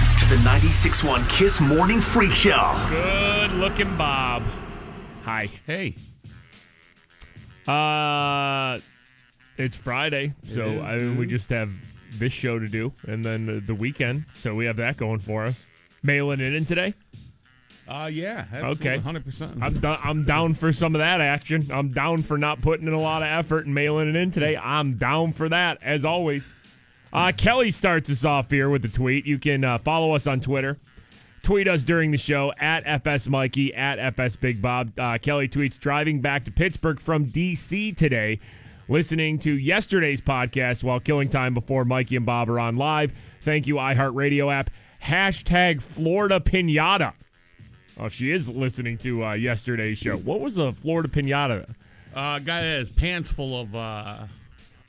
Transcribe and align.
the 0.31 0.37
96.1 0.37 1.29
Kiss 1.29 1.59
Morning 1.59 1.99
Freak 1.99 2.31
Show. 2.31 2.73
Good 2.87 3.51
looking 3.55 3.97
Bob. 3.97 4.41
Hi. 5.25 5.49
Hey. 5.67 5.93
Uh 7.67 8.79
it's 9.57 9.75
Friday, 9.75 10.33
so 10.45 10.69
is. 10.69 10.83
I 10.83 10.97
mean, 10.99 11.17
we 11.17 11.27
just 11.27 11.49
have 11.49 11.69
this 12.13 12.31
show 12.31 12.59
to 12.59 12.69
do 12.69 12.93
and 13.07 13.25
then 13.25 13.45
the, 13.45 13.59
the 13.59 13.75
weekend. 13.75 14.23
So 14.35 14.55
we 14.55 14.67
have 14.67 14.77
that 14.77 14.95
going 14.95 15.19
for 15.19 15.43
us. 15.43 15.61
Mailing 16.01 16.39
it 16.39 16.53
in 16.55 16.63
today. 16.63 16.93
Uh 17.85 18.09
yeah. 18.09 18.45
Okay. 18.53 18.99
Hundred 18.99 19.25
percent. 19.25 19.57
I'm 19.61 19.81
do- 19.81 19.87
I'm 20.01 20.23
down 20.23 20.53
for 20.53 20.71
some 20.71 20.95
of 20.95 20.99
that 20.99 21.19
action. 21.19 21.69
I'm 21.73 21.91
down 21.91 22.23
for 22.23 22.37
not 22.37 22.61
putting 22.61 22.87
in 22.87 22.93
a 22.93 23.01
lot 23.01 23.21
of 23.21 23.27
effort 23.27 23.65
and 23.65 23.75
mailing 23.75 24.07
it 24.07 24.15
in 24.15 24.31
today. 24.31 24.55
I'm 24.55 24.93
down 24.93 25.33
for 25.33 25.49
that 25.49 25.79
as 25.83 26.05
always. 26.05 26.43
Uh, 27.13 27.31
Kelly 27.35 27.71
starts 27.71 28.09
us 28.09 28.23
off 28.23 28.49
here 28.49 28.69
with 28.69 28.81
the 28.81 28.87
tweet. 28.87 29.25
You 29.25 29.37
can 29.37 29.63
uh, 29.63 29.77
follow 29.79 30.15
us 30.15 30.27
on 30.27 30.39
Twitter. 30.39 30.77
Tweet 31.43 31.67
us 31.67 31.83
during 31.83 32.11
the 32.11 32.17
show 32.17 32.53
at 32.59 32.83
FS 32.85 33.27
Mikey 33.27 33.73
at 33.73 33.97
FS 33.99 34.35
Big 34.35 34.61
Bob. 34.61 34.91
Uh, 34.97 35.17
Kelly 35.17 35.47
tweets 35.49 35.77
driving 35.77 36.21
back 36.21 36.45
to 36.45 36.51
Pittsburgh 36.51 36.99
from 36.99 37.25
DC 37.25 37.97
today, 37.97 38.39
listening 38.87 39.39
to 39.39 39.51
yesterday's 39.51 40.21
podcast 40.21 40.83
while 40.83 40.99
killing 40.99 41.29
time 41.29 41.53
before 41.53 41.83
Mikey 41.83 42.15
and 42.15 42.25
Bob 42.25 42.49
are 42.49 42.59
on 42.59 42.77
live. 42.77 43.11
Thank 43.41 43.65
you, 43.65 43.75
iHeartRadio 43.75 44.53
app. 44.53 44.69
Hashtag 45.03 45.81
Florida 45.81 46.39
Pinata. 46.39 47.13
Oh, 47.99 48.07
she 48.07 48.31
is 48.31 48.47
listening 48.49 48.97
to 48.99 49.25
uh, 49.25 49.33
yesterday's 49.33 49.97
show. 49.97 50.17
What 50.17 50.39
was 50.41 50.57
a 50.57 50.71
Florida 50.71 51.09
Pinata? 51.09 51.67
Uh, 52.15 52.39
guy 52.39 52.61
that 52.61 52.77
has 52.79 52.91
pants 52.91 53.31
full 53.31 53.59
of 53.59 53.75
uh, 53.75 54.25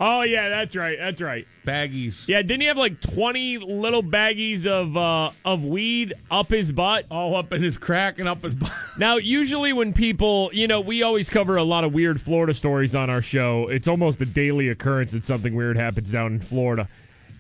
Oh 0.05 0.23
yeah, 0.23 0.49
that's 0.49 0.75
right. 0.75 0.99
That's 0.99 1.21
right. 1.21 1.47
baggies. 1.65 2.27
Yeah, 2.27 2.43
didn't 2.43 2.63
he 2.63 2.67
have 2.67 2.77
like 2.77 3.01
twenty 3.01 3.59
little 3.59 4.03
baggies 4.03 4.67
of 4.67 4.97
uh, 4.97 5.31
of 5.45 5.65
weed 5.65 6.15
up 6.29 6.51
his 6.51 6.73
butt? 6.73 7.07
All 7.09 7.37
up 7.37 7.53
in 7.53 7.63
his 7.63 7.79
crack 7.79 8.19
and 8.19 8.27
up 8.27 8.43
his 8.43 8.55
butt. 8.55 8.73
Now, 8.99 9.17
usually 9.17 9.73
when 9.73 9.95
people, 9.95 10.51
you 10.53 10.67
know, 10.67 10.81
we 10.81 11.03
always 11.03 11.31
cover 11.31 11.57
a 11.57 11.63
lot 11.63 11.85
of 11.85 11.95
weird 11.95 12.21
Florida 12.21 12.53
stories 12.53 12.95
on 12.95 13.11
our 13.11 13.23
show. 13.23 13.69
It's 13.69 13.89
almost 13.89 14.21
a 14.21 14.27
daily 14.27 14.69
occurrence 14.69 15.13
that 15.13 15.25
something 15.25 15.55
weird 15.55 15.77
happens 15.77 16.11
down 16.11 16.33
in 16.33 16.41
Florida. 16.41 16.89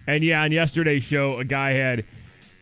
And 0.07 0.23
yeah, 0.23 0.43
on 0.43 0.53
yesterday's 0.53 1.03
show, 1.03 1.39
a 1.39 1.45
guy 1.45 1.73
had 1.73 2.05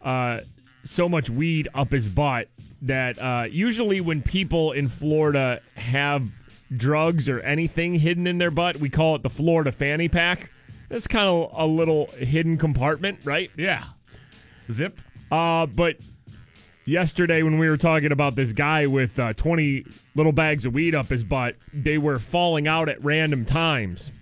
uh, 0.02 0.40
so 0.82 1.08
much 1.08 1.28
weed 1.30 1.68
up 1.74 1.92
his 1.92 2.08
butt 2.08 2.48
that 2.82 3.18
uh, 3.18 3.44
usually 3.50 4.00
when 4.00 4.22
people 4.22 4.72
in 4.72 4.88
Florida 4.88 5.60
have 5.76 6.22
drugs 6.76 7.28
or 7.28 7.40
anything 7.40 7.94
hidden 7.94 8.26
in 8.26 8.38
their 8.38 8.50
butt, 8.50 8.76
we 8.76 8.88
call 8.88 9.16
it 9.16 9.22
the 9.22 9.30
Florida 9.30 9.72
fanny 9.72 10.08
pack. 10.08 10.50
That's 10.88 11.06
kind 11.06 11.28
of 11.28 11.50
a 11.52 11.66
little 11.66 12.06
hidden 12.12 12.58
compartment, 12.58 13.20
right? 13.24 13.50
Yeah. 13.56 13.84
Zip. 14.72 15.00
Uh, 15.30 15.66
but 15.66 15.96
yesterday 16.84 17.42
when 17.42 17.58
we 17.58 17.68
were 17.68 17.76
talking 17.76 18.12
about 18.12 18.34
this 18.34 18.52
guy 18.52 18.86
with 18.86 19.18
uh, 19.18 19.32
20 19.34 19.84
little 20.14 20.32
bags 20.32 20.64
of 20.64 20.74
weed 20.74 20.94
up 20.94 21.08
his 21.08 21.22
butt, 21.22 21.56
they 21.72 21.98
were 21.98 22.18
falling 22.18 22.66
out 22.66 22.88
at 22.88 23.02
random 23.04 23.44
times. 23.44 24.12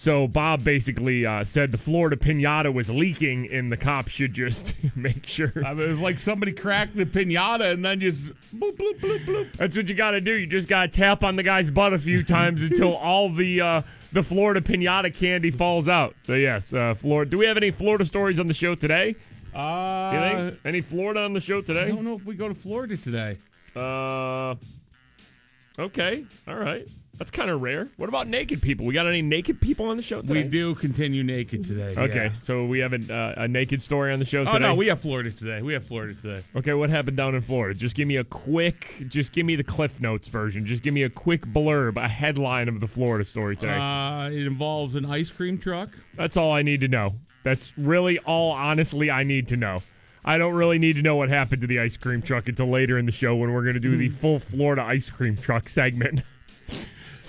So 0.00 0.26
Bob 0.26 0.64
basically 0.64 1.26
uh, 1.26 1.44
said 1.44 1.72
the 1.72 1.76
Florida 1.76 2.16
pinata 2.16 2.72
was 2.72 2.88
leaking, 2.88 3.52
and 3.52 3.70
the 3.70 3.76
cops 3.76 4.10
should 4.12 4.32
just 4.32 4.74
make 4.96 5.26
sure. 5.26 5.52
I 5.62 5.74
mean, 5.74 5.88
it 5.88 5.90
was 5.90 6.00
like 6.00 6.18
somebody 6.18 6.52
cracked 6.52 6.96
the 6.96 7.04
pinata 7.04 7.70
and 7.72 7.84
then 7.84 8.00
just 8.00 8.28
bloop 8.56 8.78
bloop 8.78 8.98
bloop 8.98 9.26
bloop. 9.26 9.52
That's 9.56 9.76
what 9.76 9.90
you 9.90 9.94
got 9.94 10.12
to 10.12 10.22
do. 10.22 10.32
You 10.32 10.46
just 10.46 10.68
got 10.68 10.90
to 10.90 10.98
tap 10.98 11.22
on 11.22 11.36
the 11.36 11.42
guy's 11.42 11.68
butt 11.68 11.92
a 11.92 11.98
few 11.98 12.24
times 12.24 12.62
until 12.62 12.96
all 12.96 13.28
the 13.28 13.60
uh, 13.60 13.82
the 14.12 14.22
Florida 14.22 14.62
pinata 14.62 15.14
candy 15.14 15.50
falls 15.50 15.86
out. 15.86 16.16
So 16.24 16.32
yes, 16.32 16.72
uh, 16.72 16.94
Florida. 16.94 17.30
Do 17.30 17.36
we 17.36 17.44
have 17.44 17.58
any 17.58 17.70
Florida 17.70 18.06
stories 18.06 18.40
on 18.40 18.46
the 18.46 18.54
show 18.54 18.74
today? 18.74 19.16
Uh, 19.54 20.12
You 20.14 20.20
think 20.48 20.60
any 20.64 20.80
Florida 20.80 21.20
on 21.26 21.34
the 21.34 21.42
show 21.42 21.60
today? 21.60 21.82
I 21.82 21.88
don't 21.88 22.04
know 22.04 22.16
if 22.16 22.24
we 22.24 22.36
go 22.36 22.48
to 22.48 22.54
Florida 22.54 22.96
today. 22.96 23.36
Uh, 23.76 24.54
okay, 25.78 26.24
all 26.48 26.56
right. 26.56 26.88
That's 27.20 27.30
kind 27.30 27.50
of 27.50 27.60
rare. 27.60 27.86
What 27.98 28.08
about 28.08 28.28
naked 28.28 28.62
people? 28.62 28.86
We 28.86 28.94
got 28.94 29.06
any 29.06 29.20
naked 29.20 29.60
people 29.60 29.84
on 29.84 29.98
the 29.98 30.02
show 30.02 30.22
today? 30.22 30.42
We 30.42 30.44
do 30.44 30.74
continue 30.74 31.22
naked 31.22 31.66
today. 31.66 31.94
Okay, 31.94 32.32
yeah. 32.32 32.40
so 32.42 32.64
we 32.64 32.78
have 32.78 32.94
a, 32.94 33.14
uh, 33.14 33.42
a 33.42 33.46
naked 33.46 33.82
story 33.82 34.10
on 34.10 34.18
the 34.18 34.24
show 34.24 34.42
today. 34.46 34.56
Oh 34.56 34.58
no, 34.58 34.74
we 34.74 34.86
have 34.86 35.02
Florida 35.02 35.30
today. 35.30 35.60
We 35.60 35.74
have 35.74 35.84
Florida 35.84 36.14
today. 36.14 36.42
okay, 36.56 36.72
what 36.72 36.88
happened 36.88 37.18
down 37.18 37.34
in 37.34 37.42
Florida? 37.42 37.78
Just 37.78 37.94
give 37.94 38.08
me 38.08 38.16
a 38.16 38.24
quick, 38.24 39.04
just 39.06 39.34
give 39.34 39.44
me 39.44 39.54
the 39.54 39.62
Cliff 39.62 40.00
Notes 40.00 40.28
version. 40.28 40.64
Just 40.64 40.82
give 40.82 40.94
me 40.94 41.02
a 41.02 41.10
quick 41.10 41.44
blurb, 41.44 42.02
a 42.02 42.08
headline 42.08 42.70
of 42.70 42.80
the 42.80 42.88
Florida 42.88 43.26
story 43.26 43.54
today. 43.54 43.76
Uh, 43.76 44.30
it 44.30 44.46
involves 44.46 44.94
an 44.94 45.04
ice 45.04 45.28
cream 45.28 45.58
truck. 45.58 45.90
That's 46.14 46.38
all 46.38 46.52
I 46.52 46.62
need 46.62 46.80
to 46.80 46.88
know. 46.88 47.16
That's 47.42 47.76
really 47.76 48.18
all, 48.20 48.52
honestly, 48.52 49.10
I 49.10 49.24
need 49.24 49.46
to 49.48 49.58
know. 49.58 49.82
I 50.24 50.38
don't 50.38 50.54
really 50.54 50.78
need 50.78 50.96
to 50.96 51.02
know 51.02 51.16
what 51.16 51.28
happened 51.28 51.60
to 51.60 51.66
the 51.66 51.80
ice 51.80 51.98
cream 51.98 52.22
truck 52.22 52.48
until 52.48 52.70
later 52.70 52.96
in 52.96 53.04
the 53.04 53.12
show 53.12 53.36
when 53.36 53.52
we're 53.52 53.62
going 53.62 53.74
to 53.74 53.80
do 53.80 53.98
the 53.98 54.08
full 54.08 54.38
Florida 54.38 54.82
ice 54.82 55.10
cream 55.10 55.36
truck 55.36 55.68
segment. 55.68 56.22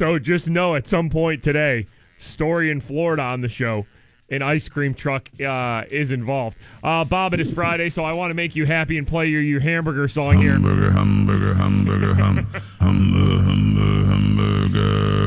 so 0.02 0.18
just 0.18 0.50
know 0.50 0.74
at 0.74 0.88
some 0.88 1.12
point 1.12 1.44
today, 1.44 1.86
story 2.18 2.72
in 2.72 2.82
Florida 2.82 3.22
on 3.22 3.42
the 3.42 3.48
show, 3.48 3.86
an 4.32 4.42
ice 4.42 4.68
cream 4.68 4.96
truck 4.96 5.30
uh, 5.40 5.84
is 5.92 6.12
involved. 6.12 6.58
Uh, 6.84 7.06
Bob, 7.06 7.36
it 7.36 7.40
is 7.40 7.52
Friday, 7.52 7.88
so 7.92 8.04
I 8.04 8.14
want 8.14 8.32
to 8.32 8.34
make 8.34 8.56
you 8.56 8.66
happy 8.66 8.98
and 8.98 9.06
play 9.06 9.28
your, 9.28 9.44
your 9.44 9.60
hamburger 9.60 10.08
song 10.08 10.40
here. 10.40 10.54
Hamburger, 10.54 10.90
hamburger, 10.90 11.54
hamburger, 11.54 12.16
ham, 12.16 12.48
hamburger, 12.80 13.44
hamburger, 13.44 14.08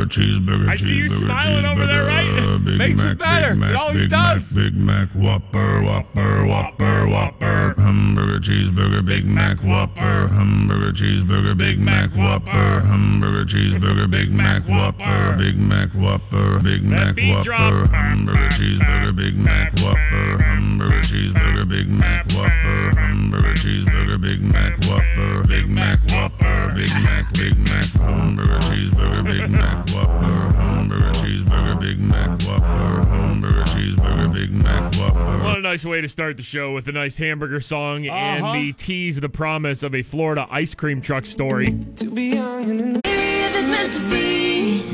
hamburger, 0.05 0.65
cheeseburger, 0.65 0.69
I 0.69 0.77
see 0.77 0.97
you 0.97 1.09
smiling 1.09 1.65
over 1.65 1.87
there, 1.87 2.05
right? 2.07 2.25
cheeseburger, 2.25 2.65
Big 2.65 2.79
Makes 2.79 3.05
it 3.05 3.19
better. 3.19 3.51
Big 3.51 3.59
Mac, 3.61 3.71
It 3.71 3.77
always 3.77 4.03
Big 4.03 4.11
does. 4.11 4.55
Mac, 4.55 4.65
Big 4.65 4.75
Mac, 4.77 5.09
Whopper, 5.15 5.83
Whopper, 5.83 6.47
Whopper, 6.47 7.09
Whopper, 7.09 7.75
hamburger, 7.79 8.41
cheeseburger, 8.41 9.05
Big 9.05 9.25
Mac, 9.25 9.61
Whopper, 9.63 10.29
hamburger, 10.29 10.93
cheeseburger, 10.93 11.57
Big 11.57 11.79
Mac, 11.79 12.11
Whopper, 12.15 12.81
hamburger, 12.81 13.45
cheeseburger, 13.45 14.11
Big 14.11 14.31
Mac, 14.31 14.63
Whopper, 14.69 15.37
Big 15.39 15.57
Mac, 15.57 15.91
Whopper, 15.95 16.61
Big 16.63 16.83
Mac, 16.85 17.17
Whopper, 17.17 17.87
hamburger, 17.89 18.49
cheeseburger, 18.49 19.15
Big 19.17 19.37
Mac, 19.37 19.73
Whopper, 19.81 20.43
hamburger, 20.43 21.01
cheeseburger, 21.01 21.69
Big 21.69 21.89
Mac, 21.89 22.31
Whopper, 22.33 22.95
hamburger, 22.99 23.55
cheeseburger, 23.55 24.21
Big 24.21 24.41
Mac, 24.43 24.77
Whopper, 24.87 25.47
Big 25.47 25.69
Mac, 25.69 25.99
Whopper, 26.11 26.73
Big 26.75 26.91
Mac, 26.91 27.33
Big 27.35 27.59
Mac, 27.59 27.85
hamburger, 27.95 28.59
cheeseburger, 28.61 29.25
Big 29.25 29.51
Mac, 29.51 29.87
Whopper, 29.95 30.27
hamburger, 30.57 31.11
cheeseburger, 31.21 31.81
Big 31.81 31.99
Mac, 32.01 32.41
Whopper, 32.43 33.05
hamburger, 33.09 33.63
cheeseburger, 33.65 34.33
Big 34.33 34.51
Mac, 34.51 34.93
Whopper. 34.97 35.39
What 35.45 35.59
a 35.59 35.61
nice 35.61 35.85
way 35.85 36.01
to 36.01 36.09
start 36.09 36.37
the 36.37 36.43
show 36.43 36.73
with 36.75 36.89
a 36.89 36.93
nice 36.93 37.17
hamburger 37.17 37.61
song 37.61 38.09
Uh-huh. 38.09 38.17
and 38.17 38.45
the 38.69 38.73
tease, 38.73 39.21
the 39.21 39.29
promise 39.29 39.83
of 39.83 39.95
a 39.95 40.03
Florida 40.03 40.47
ice 40.51 40.75
cream 40.75 41.01
truck 41.01 41.27
story. 41.27 41.71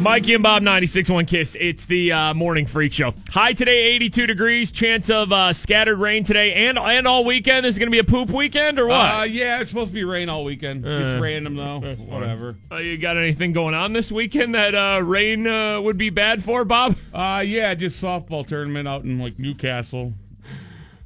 Mikey 0.01 0.35
and 0.35 0.43
Bob 0.43 0.63
96.1 0.63 1.27
Kiss. 1.27 1.57
It's 1.59 1.85
the 1.87 2.13
uh, 2.13 2.35
morning 2.35 2.67
freak 2.67 2.93
show. 2.93 3.15
High 3.31 3.53
today, 3.55 3.93
82 3.95 4.27
degrees. 4.27 4.71
Chance 4.71 5.09
of 5.09 5.33
uh, 5.33 5.53
scattered 5.55 5.97
rain 5.99 6.25
today 6.25 6.53
and 6.69 6.79
and 6.79 7.07
all 7.07 7.25
weekend. 7.25 7.65
This 7.65 7.75
is 7.75 7.79
going 7.79 7.89
to 7.89 7.91
be 7.91 7.99
a 7.99 8.05
poop 8.05 8.29
weekend 8.31 8.79
or 8.79 8.87
what? 8.87 8.97
Uh, 9.21 9.23
yeah, 9.25 9.61
it's 9.61 9.71
supposed 9.71 9.91
to 9.91 9.95
be 9.95 10.05
rain 10.05 10.29
all 10.29 10.45
weekend. 10.45 10.85
Just 10.85 11.21
random 11.23 11.55
though. 11.55 11.81
Whatever. 11.81 12.55
Uh, 12.71 12.77
you 12.77 12.99
got 12.99 13.17
anything 13.17 13.53
going 13.53 13.75
on 13.75 13.93
this 13.95 14.11
weekend 14.13 14.55
that 14.55 14.75
uh, 14.75 15.01
rain 15.03 15.47
uh, 15.47 15.81
would 15.81 15.97
be 15.99 16.11
bad 16.11 16.43
for, 16.45 16.65
Bob? 16.65 16.97
Uh, 17.15 17.43
yeah, 17.47 17.75
just 17.75 18.03
softball 18.03 18.47
tournament 18.47 18.87
out 18.89 19.05
in 19.05 19.19
like 19.19 19.39
Newcastle, 19.39 20.13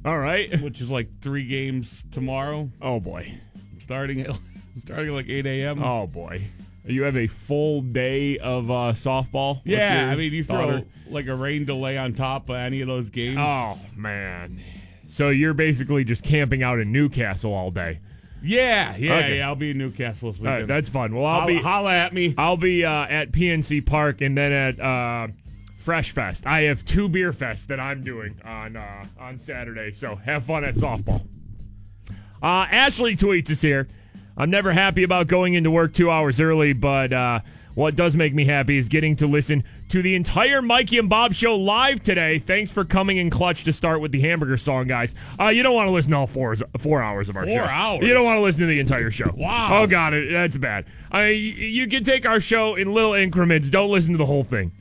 All 0.05 0.17
right. 0.19 0.61
which 0.61 0.79
is 0.81 0.89
like 0.91 1.07
three 1.21 1.45
games 1.47 2.03
tomorrow, 2.11 2.69
Oh 2.81 2.99
boy. 2.99 3.33
starting 3.79 4.21
at 4.21 4.37
starting 4.77 5.07
at 5.09 5.13
like 5.13 5.29
eight 5.29 5.45
a.m. 5.45 5.81
Oh 5.83 6.05
boy. 6.07 6.43
You 6.87 7.03
have 7.03 7.17
a 7.17 7.27
full 7.27 7.81
day 7.81 8.37
of 8.37 8.69
uh, 8.69 8.93
softball. 8.93 9.61
yeah, 9.63 10.09
I 10.11 10.15
mean 10.15 10.31
you 10.33 10.43
throw 10.43 10.71
daughter? 10.71 10.85
like 11.09 11.27
a 11.27 11.35
rain 11.35 11.65
delay 11.65 11.97
on 11.97 12.13
top 12.13 12.49
of 12.49 12.55
any 12.55 12.81
of 12.81 12.87
those 12.87 13.09
games. 13.09 13.37
Oh 13.39 13.79
man. 13.95 14.61
So 15.09 15.29
you're 15.29 15.53
basically 15.53 16.03
just 16.03 16.23
camping 16.23 16.61
out 16.63 16.79
in 16.79 16.91
Newcastle 16.91 17.53
all 17.53 17.71
day. 17.71 17.99
Yeah, 18.43 18.95
yeah, 18.97 19.15
Okay. 19.15 19.37
yeah. 19.37 19.47
I'll 19.47 19.55
be 19.55 19.71
in 19.71 19.77
Newcastle 19.79 20.31
this 20.31 20.39
All 20.39 20.43
weekend. 20.43 20.59
right, 20.61 20.67
that's 20.67 20.89
fun. 20.89 21.15
Well, 21.15 21.25
I'll 21.25 21.39
Holla- 21.41 21.47
be 21.47 21.61
holla 21.61 21.93
at 21.95 22.13
me. 22.13 22.35
I'll 22.37 22.57
be 22.57 22.85
uh, 22.85 22.91
at 23.05 23.31
PNC 23.31 23.85
Park 23.85 24.21
and 24.21 24.37
then 24.37 24.51
at 24.51 24.79
uh, 24.79 25.27
Fresh 25.79 26.11
Fest. 26.11 26.45
I 26.45 26.61
have 26.63 26.85
two 26.85 27.07
beer 27.09 27.31
fests 27.33 27.65
that 27.67 27.79
I'm 27.79 28.03
doing 28.03 28.39
on 28.45 28.75
uh, 28.75 29.05
on 29.19 29.39
Saturday. 29.39 29.93
So 29.93 30.15
have 30.17 30.43
fun 30.43 30.63
at 30.63 30.75
softball. 30.75 31.25
Uh, 32.43 32.67
Ashley 32.69 33.15
tweets 33.15 33.49
us 33.49 33.61
here. 33.61 33.87
I'm 34.37 34.49
never 34.49 34.71
happy 34.71 35.03
about 35.03 35.27
going 35.27 35.53
into 35.53 35.71
work 35.71 35.93
two 35.93 36.11
hours 36.11 36.39
early, 36.41 36.73
but 36.73 37.13
uh, 37.13 37.39
what 37.73 37.95
does 37.95 38.15
make 38.15 38.33
me 38.33 38.43
happy 38.45 38.77
is 38.77 38.89
getting 38.89 39.15
to 39.17 39.27
listen 39.27 39.63
to 39.89 40.01
the 40.01 40.15
entire 40.15 40.61
Mikey 40.61 40.97
and 40.97 41.09
Bob 41.09 41.33
show 41.33 41.55
live 41.55 42.03
today. 42.03 42.39
Thanks 42.39 42.69
for 42.71 42.83
coming 42.83 43.17
in 43.17 43.29
clutch 43.29 43.63
to 43.65 43.71
start 43.73 44.01
with 44.01 44.11
the 44.11 44.19
hamburger 44.21 44.57
song, 44.57 44.87
guys. 44.87 45.15
Uh, 45.39 45.47
you 45.47 45.63
don't 45.63 45.75
want 45.75 45.87
to 45.87 45.91
listen 45.91 46.11
to 46.11 46.17
all 46.17 46.27
four, 46.27 46.55
four 46.77 47.01
hours 47.01 47.29
of 47.29 47.37
our 47.37 47.45
Four 47.45 47.55
show. 47.59 47.63
hours? 47.63 48.05
You 48.05 48.13
don't 48.13 48.25
want 48.25 48.37
to 48.37 48.41
listen 48.41 48.61
to 48.61 48.67
the 48.67 48.79
entire 48.79 49.11
show. 49.11 49.31
Wow. 49.35 49.83
Oh, 49.83 49.87
God, 49.87 50.13
it, 50.13 50.31
that's 50.31 50.57
bad. 50.57 50.85
I, 51.11 51.27
you 51.29 51.87
can 51.87 52.03
take 52.03 52.25
our 52.25 52.41
show 52.41 52.75
in 52.75 52.91
little 52.93 53.13
increments. 53.13 53.69
Don't 53.69 53.89
listen 53.91 54.11
to 54.13 54.17
the 54.17 54.25
whole 54.25 54.43
thing. 54.43 54.71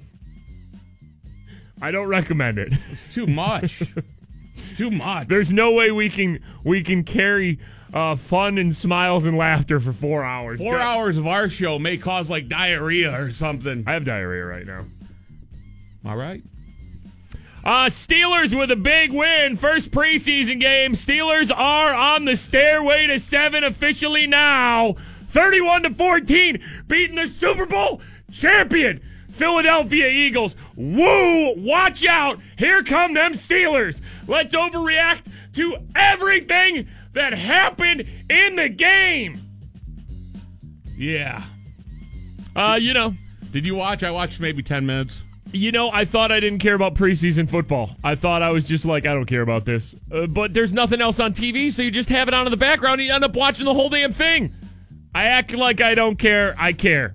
I 1.83 1.91
don't 1.91 2.07
recommend 2.09 2.59
it. 2.59 2.73
It's 2.93 3.13
too 3.13 3.27
much. 3.27 3.83
It's 3.83 4.77
too 4.79 4.91
much. 4.91 5.29
There's 5.29 5.53
no 5.53 5.73
way 5.73 5.91
we 5.91 6.09
can 6.09 6.41
we 6.65 6.83
can 6.83 7.05
carry 7.05 7.59
uh, 7.95 8.17
fun 8.17 8.59
and 8.59 8.75
smiles 8.75 9.25
and 9.25 9.39
laughter 9.39 9.79
for 9.79 9.93
four 9.93 10.25
hours. 10.25 10.59
Four 10.59 10.75
God- 10.75 10.83
hours 10.83 11.17
of 11.17 11.27
our 11.29 11.49
show 11.49 11.79
may 11.79 11.97
cause 11.97 12.29
like 12.29 12.49
diarrhea 12.49 13.19
or 13.19 13.31
something. 13.31 13.85
I 13.87 13.93
have 13.93 14.05
diarrhea 14.05 14.45
right 14.45 14.67
now. 14.67 14.85
All 16.05 16.17
right. 16.17 16.43
Uh, 17.65 17.87
Steelers 17.87 18.57
with 18.57 18.71
a 18.71 18.77
big 18.77 19.11
win. 19.11 19.57
First 19.57 19.91
preseason 19.91 20.61
game. 20.61 20.93
Steelers 20.93 21.51
are 21.57 21.95
on 21.95 22.27
the 22.27 22.37
stairway 22.37 23.07
to 23.07 23.19
seven 23.19 23.65
officially 23.65 24.27
now. 24.27 24.97
31 25.29 25.85
to 25.85 25.91
14, 25.91 26.63
beating 26.87 27.17
the 27.17 27.27
Super 27.27 27.65
Bowl 27.65 28.03
champion 28.31 29.01
Philadelphia 29.31 30.09
Eagles. 30.09 30.55
Woo! 30.77 31.55
Watch 31.57 32.05
out! 32.05 32.39
Here 32.59 32.83
come 32.83 33.15
them 33.15 33.33
Steelers. 33.33 34.01
Let's 34.29 34.55
overreact 34.55 35.23
to 35.55 35.77
everything 35.97 36.89
that 37.15 37.33
happened 37.33 38.05
in 38.31 38.57
the 38.57 38.69
game. 38.69 39.41
Yeah. 40.97 41.43
Uh, 42.55 42.79
you 42.81 42.93
know, 42.95 43.15
Did 43.53 43.67
you 43.67 43.75
watch? 43.75 44.03
I 44.03 44.11
watched 44.11 44.39
maybe 44.41 44.63
10 44.63 44.87
minutes. 44.87 45.21
You 45.53 45.71
know, 45.71 45.91
I 45.91 46.05
thought 46.05 46.33
I 46.33 46.41
didn't 46.41 46.59
care 46.59 46.75
about 46.75 46.95
preseason 46.95 47.49
football. 47.49 47.91
I 48.03 48.17
thought 48.17 48.43
I 48.43 48.51
was 48.51 48.65
just 48.65 48.85
like, 48.85 49.07
I 49.07 49.15
don't 49.15 49.27
care 49.27 49.43
about 49.43 49.65
this. 49.65 49.95
Uh, 50.11 50.27
but 50.27 50.53
there's 50.53 50.73
nothing 50.73 51.01
else 51.01 51.21
on 51.21 51.33
TV, 51.33 51.71
so 51.71 51.83
you 51.83 51.93
just 51.93 52.09
have 52.09 52.27
it 52.27 52.35
on 52.35 52.47
in 52.47 52.51
the 52.51 52.57
background 52.57 53.01
and 53.01 53.07
you 53.09 53.15
end 53.15 53.23
up 53.25 53.37
watching 53.37 53.65
the 53.65 53.75
whole 53.75 53.89
damn 53.89 54.13
thing. 54.13 54.53
I 55.15 55.25
act 55.27 55.53
like 55.55 55.81
I 55.81 55.95
don't 55.95 56.17
care. 56.19 56.57
I 56.59 56.73
care. 56.73 57.15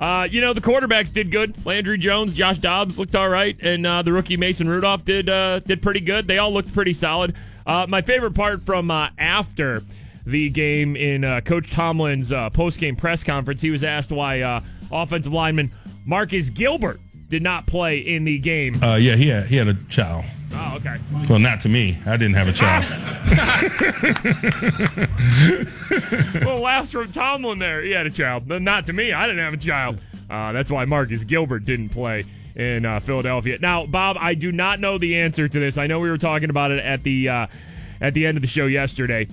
Uh, 0.00 0.26
you 0.30 0.40
know, 0.40 0.52
the 0.52 0.60
quarterbacks 0.60 1.12
did 1.12 1.30
good. 1.30 1.54
Landry 1.66 1.98
Jones, 1.98 2.34
Josh 2.34 2.58
Dobbs 2.58 2.98
looked 2.98 3.14
all 3.16 3.28
right, 3.28 3.56
and 3.60 3.86
uh, 3.86 4.02
the 4.02 4.12
rookie 4.12 4.36
Mason 4.36 4.68
Rudolph 4.68 5.04
did 5.04 5.28
uh, 5.28 5.58
did 5.60 5.82
pretty 5.82 6.00
good. 6.00 6.26
They 6.26 6.38
all 6.38 6.52
looked 6.52 6.72
pretty 6.72 6.92
solid. 6.92 7.34
Uh, 7.68 7.86
my 7.86 8.00
favorite 8.00 8.34
part 8.34 8.64
from 8.64 8.90
uh, 8.90 9.10
after 9.18 9.82
the 10.24 10.48
game 10.48 10.96
in 10.96 11.22
uh, 11.22 11.42
Coach 11.42 11.70
Tomlin's 11.70 12.32
uh, 12.32 12.48
post 12.48 12.80
game 12.80 12.96
press 12.96 13.22
conference, 13.22 13.60
he 13.60 13.70
was 13.70 13.84
asked 13.84 14.10
why 14.10 14.40
uh, 14.40 14.62
offensive 14.90 15.34
lineman 15.34 15.70
Marcus 16.06 16.48
Gilbert 16.48 16.98
did 17.28 17.42
not 17.42 17.66
play 17.66 17.98
in 17.98 18.24
the 18.24 18.38
game. 18.38 18.82
Uh, 18.82 18.96
yeah, 18.96 19.16
he 19.16 19.28
had 19.28 19.44
he 19.46 19.56
had 19.56 19.68
a 19.68 19.74
child. 19.90 20.24
Oh, 20.50 20.76
okay. 20.76 20.96
Well, 21.28 21.38
not 21.38 21.60
to 21.60 21.68
me. 21.68 21.98
I 22.06 22.16
didn't 22.16 22.36
have 22.36 22.48
a 22.48 22.52
child. 22.54 22.86
well, 26.46 26.60
laughs 26.60 26.90
from 26.90 27.12
Tomlin 27.12 27.58
there. 27.58 27.82
He 27.82 27.90
had 27.90 28.06
a 28.06 28.10
child. 28.10 28.48
But 28.48 28.62
Not 28.62 28.86
to 28.86 28.94
me. 28.94 29.12
I 29.12 29.26
didn't 29.26 29.44
have 29.44 29.52
a 29.52 29.58
child. 29.58 29.98
Uh, 30.30 30.52
that's 30.52 30.70
why 30.70 30.86
Marcus 30.86 31.24
Gilbert 31.24 31.66
didn't 31.66 31.90
play 31.90 32.24
in 32.58 32.84
uh, 32.84 33.00
Philadelphia. 33.00 33.58
Now, 33.60 33.86
Bob, 33.86 34.16
I 34.20 34.34
do 34.34 34.52
not 34.52 34.80
know 34.80 34.98
the 34.98 35.16
answer 35.16 35.48
to 35.48 35.60
this. 35.60 35.78
I 35.78 35.86
know 35.86 36.00
we 36.00 36.10
were 36.10 36.18
talking 36.18 36.50
about 36.50 36.70
it 36.72 36.84
at 36.84 37.02
the 37.02 37.28
uh, 37.28 37.46
at 38.00 38.14
the 38.14 38.26
end 38.26 38.36
of 38.36 38.42
the 38.42 38.48
show 38.48 38.66
yesterday. 38.66 39.28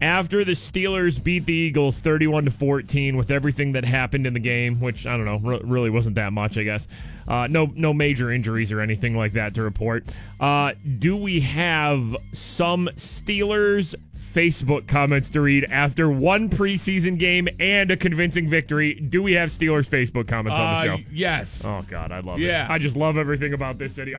After 0.00 0.44
the 0.44 0.52
Steelers 0.52 1.22
beat 1.22 1.46
the 1.46 1.54
Eagles 1.54 2.00
31 2.00 2.46
to 2.46 2.50
14 2.50 3.16
with 3.16 3.30
everything 3.30 3.72
that 3.72 3.84
happened 3.84 4.26
in 4.26 4.34
the 4.34 4.40
game, 4.40 4.80
which 4.80 5.06
I 5.06 5.16
don't 5.16 5.24
know, 5.24 5.38
re- 5.38 5.60
really 5.62 5.88
wasn't 5.88 6.16
that 6.16 6.32
much, 6.32 6.58
I 6.58 6.64
guess. 6.64 6.88
Uh, 7.28 7.46
no, 7.48 7.70
no 7.74 7.94
major 7.94 8.30
injuries 8.30 8.72
or 8.72 8.80
anything 8.80 9.16
like 9.16 9.32
that 9.32 9.54
to 9.54 9.62
report. 9.62 10.04
Uh, 10.40 10.72
do 10.98 11.16
we 11.16 11.40
have 11.40 12.16
some 12.32 12.88
Steelers 12.96 13.94
Facebook 14.34 14.86
comments 14.88 15.30
to 15.30 15.40
read 15.40 15.64
after 15.70 16.10
one 16.10 16.50
preseason 16.50 17.18
game 17.18 17.48
and 17.60 17.90
a 17.90 17.96
convincing 17.96 18.48
victory? 18.48 18.94
Do 18.94 19.22
we 19.22 19.32
have 19.34 19.50
Steelers 19.50 19.88
Facebook 19.88 20.26
comments 20.28 20.58
on 20.58 20.84
the 20.86 20.92
Uh, 20.92 20.96
show? 20.96 21.02
yes. 21.10 21.62
Oh 21.64 21.82
God, 21.88 22.10
I 22.12 22.20
love 22.20 22.38
it. 22.38 22.42
Yeah. 22.42 22.66
I 22.68 22.78
just 22.78 22.96
love 22.96 23.16
everything 23.16 23.52
about 23.54 23.78
this 23.78 23.94
city. 23.94 24.14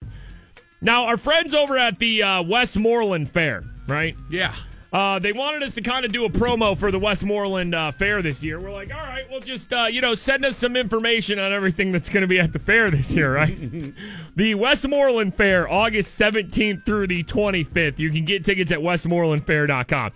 Now, 0.81 1.05
our 1.05 1.17
friends 1.17 1.53
over 1.53 1.77
at 1.77 1.99
the 1.99 2.23
uh, 2.23 2.43
Westmoreland 2.43 3.29
Fair, 3.29 3.63
right? 3.87 4.15
Yeah. 4.29 4.53
Uh, 4.95 5.19
they 5.19 5.33
wanted 5.33 5.61
us 5.61 5.73
to 5.73 5.81
kind 5.81 6.05
of 6.05 6.13
do 6.13 6.23
a 6.23 6.29
promo 6.29 6.77
for 6.77 6.89
the 6.89 6.97
Westmoreland 6.97 7.75
uh, 7.75 7.91
Fair 7.91 8.21
this 8.21 8.41
year. 8.41 8.61
We're 8.61 8.71
like, 8.71 8.93
all 8.93 9.01
right, 9.01 9.29
well, 9.29 9.41
just 9.41 9.73
uh, 9.73 9.87
you 9.91 9.99
know, 9.99 10.15
send 10.15 10.45
us 10.45 10.55
some 10.55 10.77
information 10.77 11.37
on 11.37 11.51
everything 11.51 11.91
that's 11.91 12.07
going 12.07 12.21
to 12.21 12.27
be 12.27 12.39
at 12.39 12.53
the 12.53 12.59
fair 12.59 12.89
this 12.89 13.11
year, 13.11 13.35
right? 13.35 13.93
the 14.37 14.55
Westmoreland 14.55 15.35
Fair, 15.35 15.69
August 15.69 16.17
17th 16.17 16.85
through 16.85 17.07
the 17.07 17.25
25th. 17.25 17.99
You 17.99 18.09
can 18.09 18.23
get 18.23 18.45
tickets 18.45 18.71
at 18.71 18.79
westmorelandfair.com. 18.79 20.13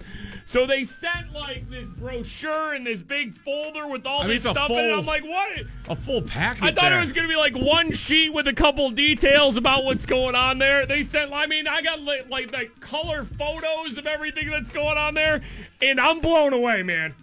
So 0.50 0.66
they 0.66 0.84
sent 0.84 1.32
like 1.32 1.70
this 1.70 1.86
brochure 1.86 2.74
and 2.74 2.84
this 2.84 3.04
big 3.04 3.36
folder 3.36 3.86
with 3.86 4.08
all 4.08 4.22
I 4.22 4.24
mean, 4.24 4.30
this 4.30 4.42
stuff 4.42 4.72
in 4.72 4.80
it. 4.80 4.98
I'm 4.98 5.06
like, 5.06 5.24
what? 5.24 5.60
A 5.90 5.96
full 5.96 6.24
packet. 6.24 6.64
I 6.64 6.72
thought 6.72 6.90
there. 6.90 6.98
it 6.98 7.02
was 7.02 7.14
going 7.14 7.28
to 7.28 7.32
be 7.32 7.38
like 7.38 7.56
one 7.56 7.92
sheet 7.92 8.34
with 8.34 8.48
a 8.48 8.54
couple 8.54 8.90
details 8.90 9.58
about 9.58 9.84
what's 9.84 10.08
going 10.08 10.34
on 10.34 10.58
there. 10.58 10.88
They 10.88 11.04
sent, 11.04 11.32
I 11.32 11.46
mean, 11.46 11.68
I 11.68 11.84
got 11.84 12.02
like, 12.02 12.32
like 12.32 12.50
the 12.50 12.68
color 12.80 13.26
photos 13.26 14.00
of 14.00 14.08
everything 14.08 14.50
that's 14.50 14.72
going 14.72 14.98
on 14.98 15.14
there, 15.14 15.42
and 15.84 16.00
I'm 16.00 16.20
blown 16.20 16.54
away, 16.54 16.82
man. 16.82 17.14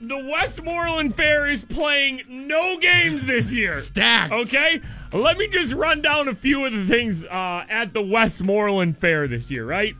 The 0.00 0.16
Westmoreland 0.16 1.12
Fair 1.12 1.48
is 1.48 1.64
playing 1.64 2.22
no 2.28 2.78
games 2.78 3.26
this 3.26 3.52
year. 3.52 3.80
Stacked. 3.82 4.32
Okay? 4.32 4.80
Let 5.12 5.38
me 5.38 5.48
just 5.48 5.72
run 5.72 6.02
down 6.02 6.28
a 6.28 6.36
few 6.36 6.66
of 6.66 6.72
the 6.72 6.86
things 6.86 7.24
uh, 7.24 7.64
at 7.68 7.92
the 7.92 8.02
Westmoreland 8.02 8.96
Fair 8.96 9.26
this 9.26 9.50
year, 9.50 9.66
right? 9.66 9.96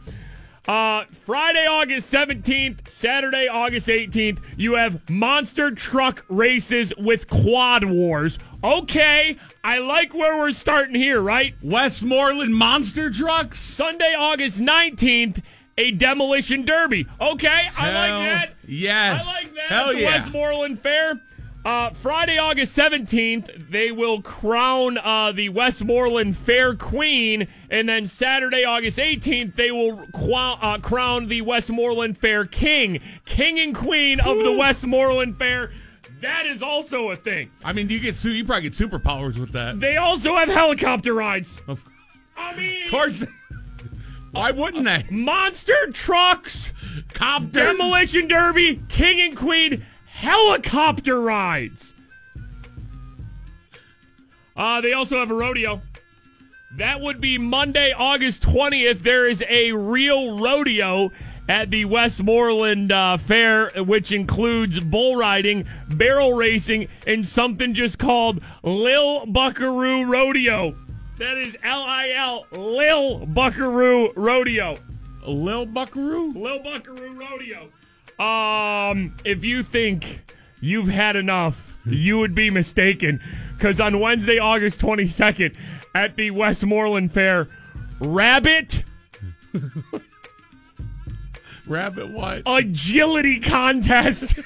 Uh, 0.67 1.05
Friday, 1.13 1.65
August 1.67 2.13
17th, 2.13 2.91
Saturday, 2.91 3.47
August 3.47 3.87
18th, 3.87 4.41
you 4.57 4.75
have 4.75 5.09
monster 5.09 5.71
truck 5.71 6.25
races 6.29 6.93
with 6.99 7.29
quad 7.31 7.85
wars. 7.85 8.41
Okay, 8.65 9.37
I 9.63 9.79
like 9.79 10.13
where 10.13 10.37
we're 10.37 10.51
starting 10.51 10.97
here, 10.97 11.21
right? 11.21 11.55
Westmoreland 11.63 12.55
monster 12.55 13.11
trucks. 13.11 13.61
Sunday, 13.61 14.15
August 14.19 14.59
19th, 14.59 15.41
a 15.79 15.93
demolition 15.93 16.65
derby. 16.65 17.07
Okay, 17.21 17.69
I 17.77 17.93
like 17.93 18.29
that. 18.29 18.55
Yes. 18.67 19.25
I 19.25 19.33
like 19.35 19.55
that. 19.55 19.69
Hell 19.69 19.91
at 19.91 19.95
the 19.95 20.01
yeah. 20.01 20.07
Westmoreland 20.07 20.81
Fair. 20.81 21.21
Uh, 21.67 21.91
Friday, 21.95 22.39
August 22.39 22.79
17th, 22.79 23.71
they 23.73 23.91
will 23.91 24.23
crown 24.23 24.99
uh, 24.99 25.33
the 25.33 25.49
Westmoreland 25.49 26.37
Fair 26.37 26.77
Queen. 26.77 27.49
And 27.69 27.89
then 27.89 28.07
Saturday, 28.07 28.65
August 28.65 29.01
18th, 29.01 29.57
they 29.57 29.73
will 29.73 30.07
qua- 30.13 30.61
uh, 30.63 30.79
crown 30.79 31.27
the 31.27 31.41
Westmoreland 31.41 32.19
Fair 32.19 32.45
King. 32.45 33.01
King 33.25 33.59
and 33.59 33.75
Queen 33.75 34.21
of 34.21 34.39
the 34.39 34.53
Westmoreland 34.53 35.39
Fair. 35.39 35.73
That 36.21 36.47
is 36.47 36.63
also 36.63 37.11
a 37.11 37.17
thing. 37.17 37.51
I 37.65 37.73
mean, 37.73 37.91
you 37.91 37.99
get 37.99 38.23
you 38.25 38.45
probably 38.45 38.71
get 38.71 38.73
superpowers 38.75 39.37
with 39.37 39.51
that. 39.55 39.81
They 39.81 39.97
also 39.97 40.37
have 40.37 40.49
helicopter 40.49 41.15
rides. 41.15 41.59
Of 41.67 41.83
I 42.37 42.57
mean, 42.57 42.85
of 42.85 42.91
course. 42.93 43.27
Why 44.31 44.51
wouldn't 44.53 44.85
they? 44.85 45.05
monster 45.11 45.91
trucks, 45.93 46.73
Cop 47.15 47.51
demolition 47.51 48.29
derby, 48.29 48.83
king 48.89 49.19
and 49.21 49.37
queen, 49.37 49.85
helicopter 50.17 51.21
rides. 51.21 51.93
Uh, 54.57 54.81
they 54.81 54.95
also 54.95 55.19
have 55.19 55.31
a 55.31 55.35
rodeo. 55.35 55.83
That 56.79 57.03
would 57.03 57.21
be 57.21 57.37
Monday, 57.37 57.93
August 57.93 58.43
20th. 58.43 59.01
There 59.01 59.27
is 59.27 59.45
a 59.47 59.73
real 59.73 60.39
rodeo 60.39 61.13
at 61.51 61.71
the 61.71 61.85
Westmoreland 61.85 62.93
uh, 62.93 63.19
Fair, 63.19 63.69
which 63.77 64.11
includes 64.11 64.81
bull 64.81 65.17
riding, 65.17 65.67
barrel 65.91 66.33
racing, 66.33 66.89
and 67.07 67.29
something 67.29 67.75
just 67.75 67.99
called 67.99 68.41
Lil 68.63 69.27
Buckaroo 69.27 70.07
Rodeo. 70.07 70.75
That 71.19 71.37
is 71.37 71.57
L 71.63 71.83
I 71.83 72.13
L, 72.17 72.47
Lil 72.53 73.27
Buckaroo 73.27 74.13
Rodeo. 74.17 74.79
Lil 75.27 75.67
Buckaroo. 75.67 76.33
Lil 76.33 76.63
Buckaroo 76.63 77.13
Rodeo. 77.13 77.71
Um, 78.19 79.15
if 79.25 79.45
you 79.45 79.63
think 79.63 80.33
you've 80.61 80.89
had 80.89 81.17
enough, 81.17 81.75
you 81.85 82.19
would 82.19 82.35
be 82.35 82.51
mistaken. 82.51 83.21
Because 83.55 83.81
on 83.81 84.01
Wednesday, 84.01 84.39
August 84.39 84.81
22nd, 84.81 85.55
at 85.95 86.17
the 86.17 86.31
Westmoreland 86.31 87.13
Fair, 87.13 87.49
Rabbit 88.01 88.85
Rabbit 91.67 92.11
what? 92.11 92.43
Agility 92.47 93.41
Contest. 93.41 94.39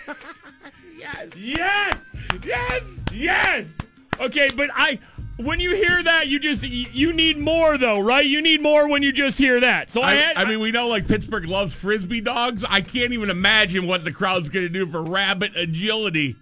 yes! 0.99 1.29
Yes! 1.37 2.17
Yes! 2.45 3.05
Yes! 3.13 3.79
Okay, 4.19 4.51
but 4.55 4.71
I. 4.75 4.99
when 5.41 5.61
you 5.61 5.75
hear 5.75 6.03
that, 6.03 6.29
you 6.29 6.39
just 6.39 6.63
you 6.63 7.13
need 7.13 7.39
more 7.39 7.79
though, 7.79 8.01
right? 8.01 8.25
You 8.25 8.43
need 8.43 8.63
more 8.63 8.89
when 8.89 9.03
you 9.03 9.13
just 9.13 9.39
hear 9.39 9.61
that. 9.61 9.91
So 9.91 10.03
I, 10.03 10.11
I, 10.11 10.15
had, 10.15 10.37
I 10.37 10.45
mean, 10.45 10.61
we 10.61 10.71
know 10.71 10.89
like 10.89 11.07
Pittsburgh 11.07 11.47
loves 11.47 11.73
frisbee 11.73 12.21
dogs. 12.21 12.65
I 12.69 12.81
can't 12.81 13.13
even 13.13 13.31
imagine 13.31 13.87
what 13.87 14.05
the 14.05 14.13
crowd's 14.13 14.49
going 14.49 14.67
to 14.67 14.69
do 14.69 14.87
for 14.87 15.03
rabbit 15.03 15.57
agility. 15.57 16.37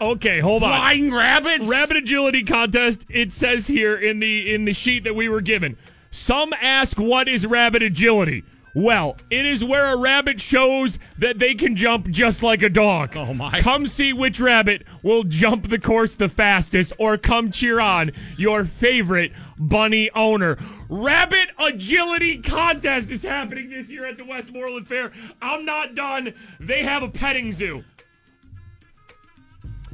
okay, 0.00 0.40
hold 0.40 0.62
on. 0.62 0.70
Flying 0.70 1.12
rabbits. 1.12 1.66
Rabbit 1.66 1.98
agility 1.98 2.42
contest. 2.44 3.02
It 3.08 3.32
says 3.32 3.66
here 3.66 3.96
in 3.96 4.20
the 4.20 4.54
in 4.54 4.64
the 4.64 4.72
sheet 4.72 5.04
that 5.04 5.14
we 5.14 5.28
were 5.28 5.40
given. 5.40 5.76
Some 6.10 6.52
ask 6.54 6.98
what 6.98 7.28
is 7.28 7.46
rabbit 7.46 7.82
agility. 7.82 8.44
Well, 8.76 9.16
it 9.30 9.46
is 9.46 9.64
where 9.64 9.86
a 9.86 9.96
rabbit 9.96 10.38
shows 10.38 10.98
that 11.16 11.38
they 11.38 11.54
can 11.54 11.76
jump 11.76 12.10
just 12.10 12.42
like 12.42 12.60
a 12.60 12.68
dog. 12.68 13.16
Oh, 13.16 13.32
my. 13.32 13.58
Come 13.60 13.86
see 13.86 14.12
which 14.12 14.38
rabbit 14.38 14.84
will 15.02 15.22
jump 15.22 15.70
the 15.70 15.78
course 15.78 16.14
the 16.14 16.28
fastest, 16.28 16.92
or 16.98 17.16
come 17.16 17.50
cheer 17.50 17.80
on 17.80 18.12
your 18.36 18.66
favorite 18.66 19.32
bunny 19.58 20.10
owner. 20.10 20.58
Rabbit 20.90 21.48
agility 21.58 22.36
contest 22.36 23.10
is 23.10 23.22
happening 23.22 23.70
this 23.70 23.88
year 23.88 24.04
at 24.04 24.18
the 24.18 24.26
Westmoreland 24.26 24.86
Fair. 24.86 25.10
I'm 25.40 25.64
not 25.64 25.94
done. 25.94 26.34
They 26.60 26.82
have 26.82 27.02
a 27.02 27.08
petting 27.08 27.52
zoo. 27.52 27.82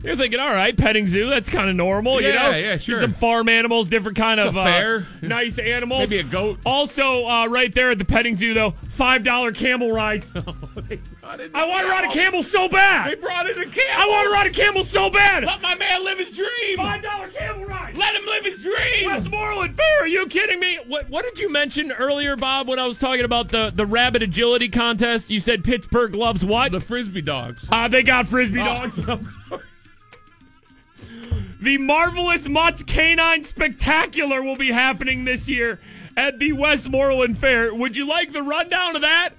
You're 0.03 0.17
thinking, 0.17 0.41
all 0.41 0.53
right, 0.53 0.77
petting 0.77 1.07
zoo, 1.07 1.29
that's 1.31 1.49
kind 1.49 1.71
of 1.71 1.77
normal, 1.77 2.21
you 2.21 2.33
know? 2.33 2.51
yeah, 2.51 2.77
sure. 2.77 3.01
Some 3.01 3.15
farm 3.15 3.49
animals, 3.49 3.89
different 3.89 4.19
kind 4.19 4.41
of 4.41 4.57
uh, 4.57 4.65
fair. 4.65 5.07
nice 5.23 5.59
animals. 5.59 6.11
Maybe 6.11 6.19
a 6.21 6.25
goat. 6.25 6.59
Also, 6.67 7.25
uh, 7.27 7.47
right 7.47 7.73
there 7.75 7.91
at 7.93 7.99
the 7.99 8.05
petting 8.05 8.35
zoo, 8.35 8.53
though, 8.55 8.73
$5 8.89 9.55
camel 9.55 9.93
rides. 9.93 10.33
They 10.75 10.97
the 11.47 11.51
I 11.55 11.67
want 11.67 11.85
to 11.87 11.89
ride 11.91 12.05
a 12.05 12.13
camel. 12.13 12.43
so 12.43 12.67
They 12.67 12.73
bad. 12.75 13.21
brought 13.21 13.49
in 13.49 13.57
a 13.59 13.65
camel. 13.65 13.81
I 13.95 14.07
want 14.09 14.27
to 14.27 14.33
ride 14.33 14.47
a 14.49 14.51
camel 14.51 14.85
so 14.85 15.09
bad. 15.09 15.45
Let 15.45 15.63
my 15.63 15.75
man 15.77 16.05
live 16.05 16.19
his 16.19 16.33
dream. 16.33 16.79
$5 16.79 17.33
camel 17.33 17.65
ride. 17.67 17.97
Let 17.97 18.17
him 18.17 18.27
live 18.27 18.45
his 18.45 18.63
dream. 18.63 19.07
Westmoreland 19.07 19.77
Fair, 19.77 20.01
are 20.03 20.07
you 20.07 20.27
kidding 20.27 20.59
me? 20.59 20.79
What, 20.89 21.09
what 21.09 21.25
did 21.25 21.39
you 21.39 21.51
mention 21.51 21.93
earlier, 21.93 22.37
Bob, 22.37 22.69
when 22.69 22.79
I 22.81 22.87
was 22.87 22.99
talking 22.99 23.25
about 23.25 23.49
the, 23.51 23.73
the 23.75 23.87
rabbit 23.87 24.23
agility 24.23 24.69
contest? 24.69 25.31
You 25.31 25.39
said 25.41 25.63
Pittsburgh 25.63 26.15
loves 26.15 26.45
what? 26.45 26.73
The 26.73 26.81
frisbee 26.81 27.23
dogs. 27.23 27.65
Uh, 27.71 27.87
they 27.89 28.03
got 28.03 28.27
frisbee 28.27 28.61
Oh, 28.61 28.65
dogs. 28.89 29.63
The 31.62 31.78
Marvelous 31.78 32.49
Mutts 32.49 32.83
Canine 32.83 33.45
Spectacular 33.45 34.42
will 34.42 34.57
be 34.57 34.73
happening 34.73 35.25
this 35.25 35.49
year 35.49 35.78
at 36.16 36.40
the 36.40 36.50
Westmoreland 36.50 37.38
Fair. 37.38 37.73
Would 37.73 37.97
you 37.97 38.04
like 38.04 38.33
the 38.33 38.42
rundown 38.42 38.97
of 38.97 39.02
that? 39.02 39.31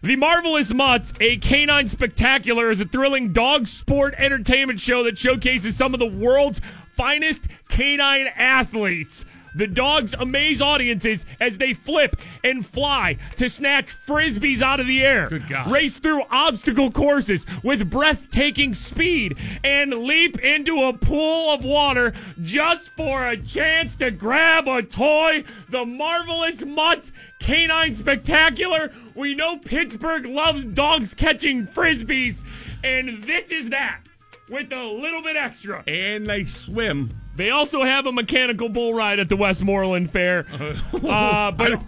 The 0.00 0.14
Marvelous 0.14 0.72
Mutts, 0.72 1.12
a 1.18 1.38
canine 1.38 1.88
spectacular, 1.88 2.70
is 2.70 2.80
a 2.80 2.84
thrilling 2.84 3.32
dog 3.32 3.66
sport 3.66 4.14
entertainment 4.18 4.78
show 4.78 5.02
that 5.02 5.18
showcases 5.18 5.76
some 5.76 5.94
of 5.94 5.98
the 5.98 6.06
world's 6.06 6.60
finest 6.96 7.48
canine 7.68 8.28
athletes. 8.36 9.24
The 9.54 9.66
dogs 9.66 10.14
amaze 10.18 10.60
audiences 10.60 11.26
as 11.40 11.58
they 11.58 11.74
flip 11.74 12.16
and 12.44 12.64
fly 12.64 13.16
to 13.36 13.48
snatch 13.48 13.86
frisbees 13.86 14.62
out 14.62 14.80
of 14.80 14.86
the 14.86 15.02
air, 15.04 15.28
Good 15.28 15.48
God. 15.48 15.70
race 15.70 15.98
through 15.98 16.22
obstacle 16.30 16.90
courses 16.90 17.44
with 17.62 17.90
breathtaking 17.90 18.74
speed, 18.74 19.36
and 19.64 19.92
leap 19.92 20.38
into 20.38 20.84
a 20.84 20.92
pool 20.92 21.50
of 21.50 21.64
water 21.64 22.12
just 22.42 22.90
for 22.90 23.26
a 23.26 23.36
chance 23.36 23.96
to 23.96 24.10
grab 24.10 24.68
a 24.68 24.82
toy. 24.82 25.44
The 25.70 25.84
Marvelous 25.84 26.64
Mutt 26.64 27.10
Canine 27.40 27.94
Spectacular. 27.94 28.92
We 29.14 29.34
know 29.34 29.56
Pittsburgh 29.58 30.26
loves 30.26 30.64
dogs 30.64 31.14
catching 31.14 31.66
frisbees, 31.66 32.42
and 32.84 33.22
this 33.22 33.50
is 33.50 33.70
that 33.70 34.00
with 34.48 34.72
a 34.72 34.84
little 34.84 35.22
bit 35.22 35.36
extra. 35.36 35.82
And 35.86 36.28
they 36.28 36.44
swim. 36.44 37.10
They 37.38 37.50
also 37.50 37.84
have 37.84 38.04
a 38.06 38.12
mechanical 38.12 38.68
bull 38.68 38.92
ride 38.92 39.20
at 39.20 39.28
the 39.28 39.36
Westmoreland 39.36 40.10
Fair. 40.10 40.44
Uh, 41.08 41.52
but 41.52 41.80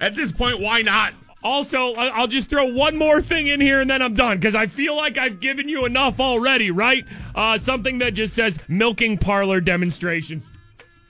at 0.00 0.16
this 0.16 0.32
point, 0.32 0.58
why 0.58 0.82
not? 0.82 1.12
also, 1.44 1.94
I'll 1.94 2.26
just 2.26 2.48
throw 2.48 2.64
one 2.64 2.96
more 2.96 3.20
thing 3.20 3.46
in 3.48 3.60
here 3.60 3.82
and 3.82 3.88
then 3.88 4.00
I'm 4.00 4.14
done 4.14 4.38
because 4.38 4.54
I 4.54 4.66
feel 4.66 4.96
like 4.96 5.18
I've 5.18 5.38
given 5.38 5.68
you 5.68 5.84
enough 5.84 6.18
already, 6.18 6.70
right? 6.70 7.04
Uh, 7.34 7.58
something 7.58 7.98
that 7.98 8.14
just 8.14 8.34
says 8.34 8.58
milking 8.66 9.18
parlor 9.18 9.60
demonstrations. 9.60 10.48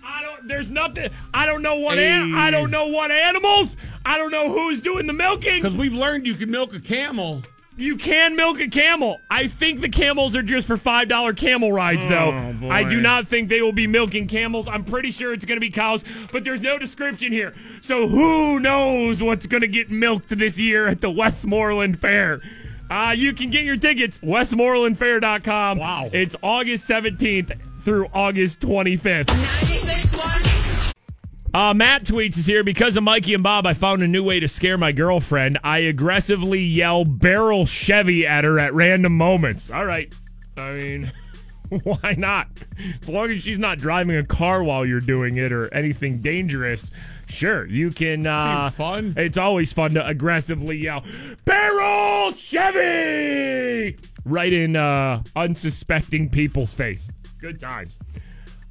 I 0.05 0.23
don't. 0.23 0.49
There's 0.49 0.71
nothing. 0.71 1.11
I 1.33 1.47
don't 1.47 1.63
know 1.63 1.77
what. 1.77 1.99
An, 1.99 2.35
I 2.35 2.51
don't 2.51 2.71
know 2.71 2.89
what 2.89 3.13
animals. 3.13 3.77
I 4.05 4.19
don't 4.19 4.33
know 4.33 4.51
who's 4.51 4.81
doing 4.81 5.07
the 5.07 5.13
milking. 5.13 5.63
Because 5.63 5.79
we've 5.79 5.95
learned 5.95 6.27
you 6.27 6.35
can 6.35 6.51
milk 6.51 6.75
a 6.75 6.81
camel. 6.81 7.43
You 7.77 7.97
can 7.97 8.37
milk 8.37 8.61
a 8.61 8.69
camel. 8.69 9.21
I 9.29 9.49
think 9.49 9.81
the 9.81 9.89
camels 9.89 10.37
are 10.37 10.43
just 10.45 10.67
for 10.67 10.77
five 10.77 11.09
dollar 11.09 11.33
camel 11.33 11.73
rides, 11.73 12.07
though. 12.07 12.33
Oh, 12.33 12.53
boy. 12.53 12.71
I 12.71 12.85
do 12.85 13.01
not 13.01 13.27
think 13.27 13.49
they 13.49 13.63
will 13.63 13.73
be 13.73 13.89
milking 13.89 14.29
camels. 14.29 14.69
I'm 14.69 14.85
pretty 14.85 15.11
sure 15.11 15.33
it's 15.33 15.45
going 15.45 15.57
to 15.57 15.61
be 15.61 15.71
cows, 15.71 16.05
but 16.31 16.45
there's 16.45 16.61
no 16.61 16.79
description 16.79 17.33
here. 17.33 17.53
So 17.81 18.07
who 18.07 18.61
knows 18.61 19.23
what's 19.23 19.47
going 19.47 19.63
to 19.63 19.69
get 19.69 19.91
milked 19.91 20.29
this 20.39 20.59
year 20.59 20.87
at 20.87 21.01
the 21.01 21.11
Westmoreland 21.11 22.01
Fair? 22.01 22.41
Uh, 22.91 23.15
you 23.17 23.33
can 23.33 23.51
get 23.51 23.65
your 23.65 23.77
tickets 23.77 24.21
westmorelandfair.com. 24.21 25.79
Wow. 25.79 26.11
It's 26.13 26.37
August 26.43 26.89
17th 26.89 27.59
through 27.83 28.07
August 28.15 28.61
25th. 28.61 30.44
Uh, 31.55 31.73
Matt 31.73 32.03
tweets 32.03 32.37
is 32.37 32.47
here 32.47 32.65
because 32.65 32.97
of 32.97 33.05
Mikey 33.05 33.33
and 33.33 33.43
Bob. 33.45 33.65
I 33.65 33.75
found 33.75 34.03
a 34.03 34.09
new 34.09 34.25
way 34.25 34.41
to 34.41 34.49
scare 34.49 34.77
my 34.77 34.91
girlfriend. 34.91 35.57
I 35.63 35.79
aggressively 35.79 36.59
yell 36.59 37.05
"barrel 37.05 37.65
Chevy" 37.65 38.27
at 38.27 38.43
her 38.43 38.59
at 38.59 38.75
random 38.75 39.17
moments. 39.17 39.71
All 39.71 39.87
right, 39.87 40.13
I 40.57 40.73
mean, 40.73 41.13
why 41.85 42.17
not? 42.19 42.49
As 43.01 43.09
long 43.09 43.31
as 43.31 43.45
she's 43.45 43.61
not 43.61 43.79
driving 43.79 44.17
a 44.17 44.25
car 44.25 44.65
while 44.65 44.85
you're 44.85 44.99
doing 44.99 45.37
it 45.37 45.53
or 45.53 45.73
anything 45.73 46.19
dangerous, 46.19 46.91
sure, 47.29 47.69
you 47.69 47.93
can. 47.93 48.27
Uh, 48.27 48.71
fun. 48.71 49.15
It's 49.17 49.39
always 49.39 49.73
fun 49.73 49.95
to 49.95 50.05
aggressively 50.05 50.79
yell 50.79 51.05
"barrel 51.45 52.33
Chevy" 52.33 53.97
right 54.25 54.53
in 54.53 54.75
uh, 54.75 55.23
unsuspecting 55.37 56.31
people's 56.31 56.75
face. 56.75 57.07
Good 57.39 57.61
times. 57.61 58.01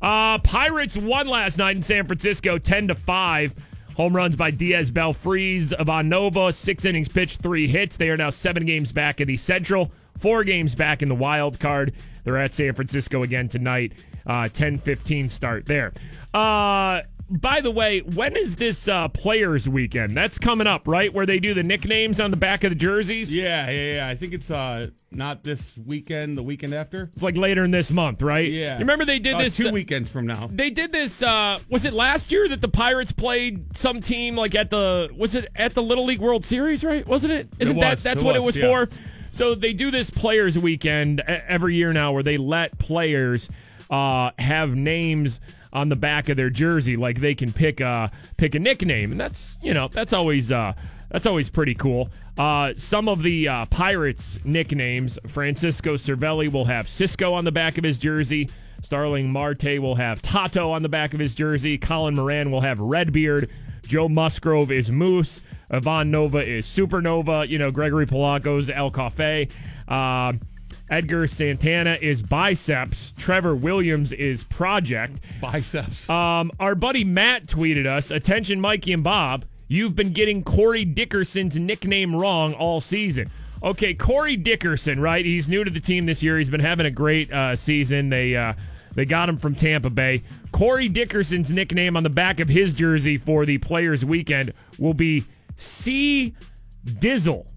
Uh, 0.04 0.38
Pirates 0.40 0.98
won 0.98 1.28
last 1.28 1.58
night 1.58 1.78
in 1.78 1.82
San 1.82 2.06
Francisco, 2.06 2.58
ten 2.58 2.90
to 2.90 2.96
five. 2.96 3.56
Home 3.96 4.14
runs 4.14 4.36
by 4.36 4.52
Diaz, 4.52 4.92
Belfries, 4.92 5.72
Ivan 5.74 6.10
Nova. 6.10 6.52
Six 6.52 6.84
innings 6.84 7.08
pitched, 7.08 7.42
three 7.42 7.68
hits. 7.68 7.96
They 7.96 8.10
are 8.10 8.18
now 8.18 8.30
seven 8.30 8.66
games 8.66 8.92
back 8.92 9.22
in 9.22 9.28
the 9.28 9.38
Central, 9.38 9.92
four 10.18 10.44
games 10.44 10.76
back 10.76 11.02
in 11.02 11.08
the 11.08 11.16
wild 11.16 11.60
card. 11.60 11.94
They're 12.26 12.38
at 12.38 12.54
San 12.54 12.74
Francisco 12.74 13.24
again 13.24 13.48
tonight. 13.48 13.94
Uh, 14.26 14.44
10-15 14.44 15.30
start 15.30 15.66
there. 15.66 15.94
Uh, 16.34 17.02
by 17.40 17.62
the 17.62 17.72
way, 17.72 18.00
when 18.02 18.36
is 18.36 18.56
this 18.56 18.88
uh, 18.88 19.08
Players 19.08 19.68
Weekend? 19.68 20.16
That's 20.16 20.38
coming 20.38 20.68
up, 20.68 20.88
right? 20.88 21.14
Where 21.14 21.26
they 21.26 21.40
do 21.40 21.54
the 21.54 21.64
nicknames 21.64 22.20
on 22.20 22.32
the 22.32 22.38
back 22.38 22.64
of 22.64 22.70
the 22.70 22.76
jerseys. 22.76 23.34
Yeah, 23.34 23.70
yeah, 23.70 23.94
yeah. 23.96 24.08
I 24.08 24.16
think 24.16 24.34
it's 24.34 24.50
uh 24.52 24.88
not 25.12 25.44
this 25.44 25.78
weekend, 25.86 26.38
the 26.38 26.44
weekend 26.44 26.74
after. 26.74 27.04
It's 27.14 27.24
like 27.24 27.38
later 27.38 27.64
in 27.64 27.72
this 27.72 27.92
month, 27.92 28.22
right? 28.22 28.52
Yeah. 28.52 28.74
You 28.74 28.80
remember 28.80 29.06
they 29.06 29.20
did 29.20 29.36
Uh, 29.36 29.40
this 29.40 29.58
two 29.58 29.70
uh, 29.70 29.72
weekends 29.72 30.10
from 30.10 30.26
now. 30.28 30.48
they 30.52 30.70
did 30.70 30.92
this 30.92 31.22
uh 31.24 31.60
was 31.70 31.86
it 31.86 31.94
last 31.94 32.32
year 32.32 32.48
that 32.50 32.62
the 32.62 32.68
pirates 32.68 33.12
played 33.12 33.76
some 33.76 34.02
team 34.02 34.36
like 34.36 34.56
at 34.56 34.70
the 34.70 35.10
was 35.18 35.36
it 35.36 35.48
at 35.56 35.74
the 35.74 35.84
little 35.84 36.06
league 36.06 36.20
world 36.20 36.44
series 36.46 36.84
right 36.84 37.08
wasn't 37.08 37.32
it 37.32 37.48
isn't 37.60 37.80
that 37.80 37.96
was, 37.96 38.04
that's 38.04 38.22
it 38.22 38.26
what 38.26 38.36
it 38.36 38.40
was, 38.44 38.56
was 38.56 38.58
yeah. 38.58 38.86
for 38.88 38.96
so 39.32 39.56
they 39.56 39.74
do 39.74 39.90
this 39.92 40.10
players 40.10 40.58
weekend 40.58 41.20
every 41.22 41.76
year 41.76 41.94
now 41.94 42.12
where 42.12 42.24
they 42.24 42.38
let 42.38 42.78
players 42.80 43.50
uh 43.90 44.32
have 44.40 44.76
names 44.76 45.40
on 45.72 45.90
the 45.90 45.96
back 45.96 46.30
of 46.30 46.38
their 46.38 46.50
jersey 46.50 46.96
like 46.96 47.20
they 47.20 47.34
can 47.34 47.52
pick 47.52 47.80
a 47.80 48.10
pick 48.38 48.56
a 48.56 48.60
nickname 48.60 49.12
and 49.12 49.20
that's 49.20 49.58
you 49.62 49.74
know 49.74 49.88
that's 49.88 50.14
always 50.14 50.52
uh 50.52 50.74
that's 51.14 51.28
always 51.28 51.48
pretty 51.48 51.76
cool. 51.76 52.10
Uh, 52.40 52.74
some 52.76 53.08
of 53.08 53.22
the 53.22 53.48
uh, 53.48 53.66
Pirates 53.68 54.40
nicknames 54.44 55.20
Francisco 55.28 55.96
Cervelli 55.96 56.52
will 56.52 56.66
have 56.66 56.90
Cisco 56.90 57.34
on 57.34 57.46
the 57.46 57.52
back 57.52 57.78
of 57.78 57.84
his 57.84 58.00
jersey. 58.00 58.50
Starling 58.82 59.32
Marte 59.32 59.80
will 59.80 59.94
have 59.94 60.24
Tato 60.24 60.72
on 60.72 60.82
the 60.82 60.90
back 60.90 61.14
of 61.14 61.20
his 61.20 61.36
jersey. 61.36 61.78
Colin 61.78 62.16
Moran 62.16 62.52
will 62.52 62.62
have 62.62 62.80
Redbeard. 62.80 63.52
Joe 63.86 64.10
Musgrove 64.10 64.72
is 64.72 64.92
Moose. 64.92 65.40
Ivan 65.70 66.10
Nova 66.10 66.40
is 66.40 66.66
Supernova. 66.66 67.48
You 67.48 67.60
know, 67.60 67.70
Gregory 67.70 68.08
Polanco's 68.08 68.72
El 68.72 68.90
Cafe. 68.90 69.48
Uh, 69.88 70.34
Edgar 70.94 71.26
Santana 71.26 71.98
is 72.00 72.22
Biceps. 72.22 73.14
Trevor 73.18 73.56
Williams 73.56 74.12
is 74.12 74.44
Project. 74.44 75.22
Biceps. 75.42 76.08
Um, 76.08 76.52
our 76.60 76.76
buddy 76.76 77.04
Matt 77.04 77.48
tweeted 77.48 77.88
us, 77.88 78.12
"Attention, 78.12 78.62
Mikey 78.62 78.94
and 78.94 79.04
Bob, 79.04 79.44
you've 79.68 79.96
been 79.96 80.14
getting 80.14 80.44
Corey 80.44 80.86
Dickerson's 80.86 81.56
nickname 81.56 82.16
wrong 82.16 82.54
all 82.54 82.80
season." 82.80 83.28
Okay, 83.64 83.96
Corey 83.96 84.38
Dickerson, 84.38 85.00
right? 85.00 85.26
He's 85.26 85.50
new 85.50 85.64
to 85.64 85.72
the 85.72 85.80
team 85.80 86.06
this 86.06 86.22
year. 86.22 86.38
He's 86.38 86.52
been 86.52 86.60
having 86.60 86.86
a 86.86 86.92
great 86.92 87.34
uh, 87.34 87.56
season. 87.56 88.10
They 88.10 88.36
uh, 88.36 88.54
they 88.94 89.06
got 89.06 89.28
him 89.28 89.38
from 89.38 89.56
Tampa 89.56 89.90
Bay. 89.90 90.22
Corey 90.52 90.90
Dickerson's 90.90 91.50
nickname 91.50 91.98
on 91.98 92.04
the 92.04 92.12
back 92.12 92.40
of 92.40 92.48
his 92.48 92.72
jersey 92.72 93.18
for 93.18 93.48
the 93.48 93.58
Players 93.58 94.06
Weekend 94.06 94.54
will 94.78 94.94
be 94.94 95.24
C 95.56 96.36
Dizzle. 96.86 97.48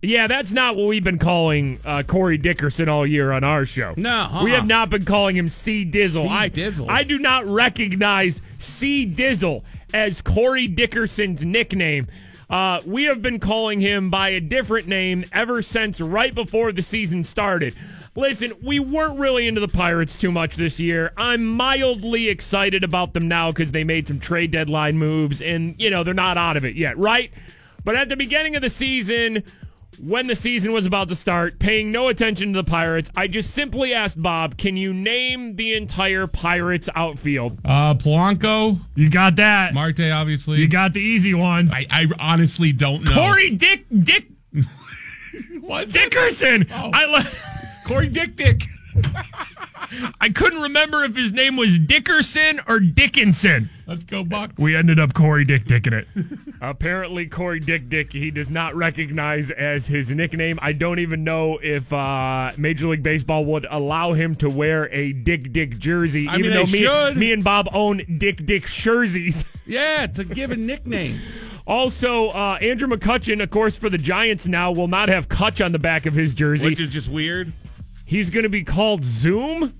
Yeah, 0.00 0.28
that's 0.28 0.52
not 0.52 0.76
what 0.76 0.86
we've 0.86 1.02
been 1.02 1.18
calling 1.18 1.80
uh, 1.84 2.04
Corey 2.04 2.38
Dickerson 2.38 2.88
all 2.88 3.04
year 3.04 3.32
on 3.32 3.42
our 3.42 3.66
show. 3.66 3.94
No, 3.96 4.10
uh-uh. 4.10 4.44
we 4.44 4.52
have 4.52 4.66
not 4.66 4.90
been 4.90 5.04
calling 5.04 5.36
him 5.36 5.48
C 5.48 5.84
Dizzle. 5.84 6.22
C. 6.24 6.28
I 6.28 6.48
Dizzle. 6.48 6.88
I 6.88 7.02
do 7.02 7.18
not 7.18 7.46
recognize 7.46 8.40
C 8.60 9.06
Dizzle 9.06 9.64
as 9.92 10.22
Corey 10.22 10.68
Dickerson's 10.68 11.44
nickname. 11.44 12.06
Uh, 12.48 12.80
we 12.86 13.04
have 13.04 13.20
been 13.20 13.40
calling 13.40 13.80
him 13.80 14.08
by 14.08 14.30
a 14.30 14.40
different 14.40 14.86
name 14.86 15.24
ever 15.32 15.62
since 15.62 16.00
right 16.00 16.34
before 16.34 16.72
the 16.72 16.82
season 16.82 17.24
started. 17.24 17.74
Listen, 18.14 18.52
we 18.62 18.80
weren't 18.80 19.18
really 19.18 19.46
into 19.46 19.60
the 19.60 19.68
Pirates 19.68 20.16
too 20.16 20.30
much 20.30 20.56
this 20.56 20.80
year. 20.80 21.12
I'm 21.16 21.44
mildly 21.44 22.28
excited 22.28 22.84
about 22.84 23.12
them 23.12 23.28
now 23.28 23.50
because 23.50 23.72
they 23.72 23.84
made 23.84 24.08
some 24.08 24.18
trade 24.18 24.50
deadline 24.50 24.96
moves 24.96 25.42
and, 25.42 25.74
you 25.78 25.90
know, 25.90 26.04
they're 26.04 26.14
not 26.14 26.38
out 26.38 26.56
of 26.56 26.64
it 26.64 26.74
yet, 26.74 26.96
right? 26.96 27.32
But 27.84 27.96
at 27.96 28.08
the 28.08 28.16
beginning 28.16 28.56
of 28.56 28.62
the 28.62 28.70
season, 28.70 29.44
when 30.00 30.26
the 30.26 30.36
season 30.36 30.72
was 30.72 30.86
about 30.86 31.08
to 31.08 31.16
start, 31.16 31.58
paying 31.58 31.90
no 31.90 32.08
attention 32.08 32.52
to 32.52 32.58
the 32.62 32.64
Pirates, 32.64 33.10
I 33.16 33.26
just 33.26 33.52
simply 33.52 33.94
asked 33.94 34.20
Bob, 34.20 34.56
can 34.56 34.76
you 34.76 34.92
name 34.94 35.56
the 35.56 35.74
entire 35.74 36.26
Pirates 36.26 36.88
outfield? 36.94 37.60
Uh, 37.64 37.94
Polanco, 37.94 38.78
You 38.94 39.10
got 39.10 39.36
that. 39.36 39.74
Marte, 39.74 40.00
obviously. 40.12 40.58
You 40.58 40.68
got 40.68 40.92
the 40.92 41.00
easy 41.00 41.34
ones. 41.34 41.72
I, 41.72 41.86
I 41.90 42.06
honestly 42.18 42.72
don't 42.72 43.04
know. 43.04 43.12
Corey 43.14 43.50
Dick 43.50 43.84
Dick 44.02 44.28
What's? 45.60 45.92
Dickerson. 45.92 46.66
Oh. 46.72 46.90
I 46.92 47.04
le- 47.06 47.28
Corey 47.86 48.08
Dick 48.08 48.36
Dick. 48.36 48.62
I 50.20 50.28
couldn't 50.28 50.60
remember 50.60 51.04
if 51.04 51.16
his 51.16 51.32
name 51.32 51.56
was 51.56 51.78
Dickerson 51.78 52.60
or 52.68 52.78
Dickinson. 52.78 53.70
Let's 53.86 54.04
go 54.04 54.22
Bucs. 54.22 54.58
We 54.58 54.76
ended 54.76 54.98
up 54.98 55.14
Corey 55.14 55.44
Dick 55.44 55.64
Dicking 55.64 55.94
it. 55.94 56.06
Apparently, 56.60 57.26
Corey 57.26 57.58
Dick 57.58 57.88
Dick 57.88 58.12
he 58.12 58.30
does 58.30 58.50
not 58.50 58.74
recognize 58.74 59.50
as 59.50 59.86
his 59.86 60.10
nickname. 60.10 60.58
I 60.60 60.72
don't 60.72 60.98
even 60.98 61.24
know 61.24 61.58
if 61.62 61.90
uh, 61.90 62.52
Major 62.58 62.88
League 62.88 63.02
Baseball 63.02 63.46
would 63.46 63.66
allow 63.70 64.12
him 64.12 64.34
to 64.36 64.50
wear 64.50 64.92
a 64.92 65.12
Dick 65.12 65.52
Dick 65.52 65.78
jersey, 65.78 66.28
I 66.28 66.36
even 66.36 66.42
mean, 66.42 66.54
though 66.54 66.66
they 66.66 66.72
me, 66.72 66.84
should. 66.84 67.16
me 67.16 67.32
and 67.32 67.42
Bob 67.42 67.68
own 67.72 68.02
Dick 68.18 68.44
Dick 68.44 68.66
jerseys. 68.66 69.46
yeah, 69.66 70.04
it's 70.04 70.18
a 70.18 70.24
given 70.24 70.66
nickname. 70.66 71.18
Also, 71.66 72.28
uh, 72.28 72.58
Andrew 72.60 72.88
McCutchen, 72.88 73.42
of 73.42 73.50
course, 73.50 73.76
for 73.76 73.88
the 73.88 73.98
Giants 73.98 74.46
now, 74.46 74.70
will 74.72 74.88
not 74.88 75.08
have 75.08 75.28
Cutch 75.28 75.60
on 75.60 75.72
the 75.72 75.78
back 75.78 76.06
of 76.06 76.14
his 76.14 76.34
jersey. 76.34 76.66
Which 76.66 76.80
is 76.80 76.92
just 76.92 77.08
weird. 77.10 77.52
He's 78.08 78.30
going 78.30 78.44
to 78.44 78.48
be 78.48 78.64
called 78.64 79.04
Zoom. 79.04 79.74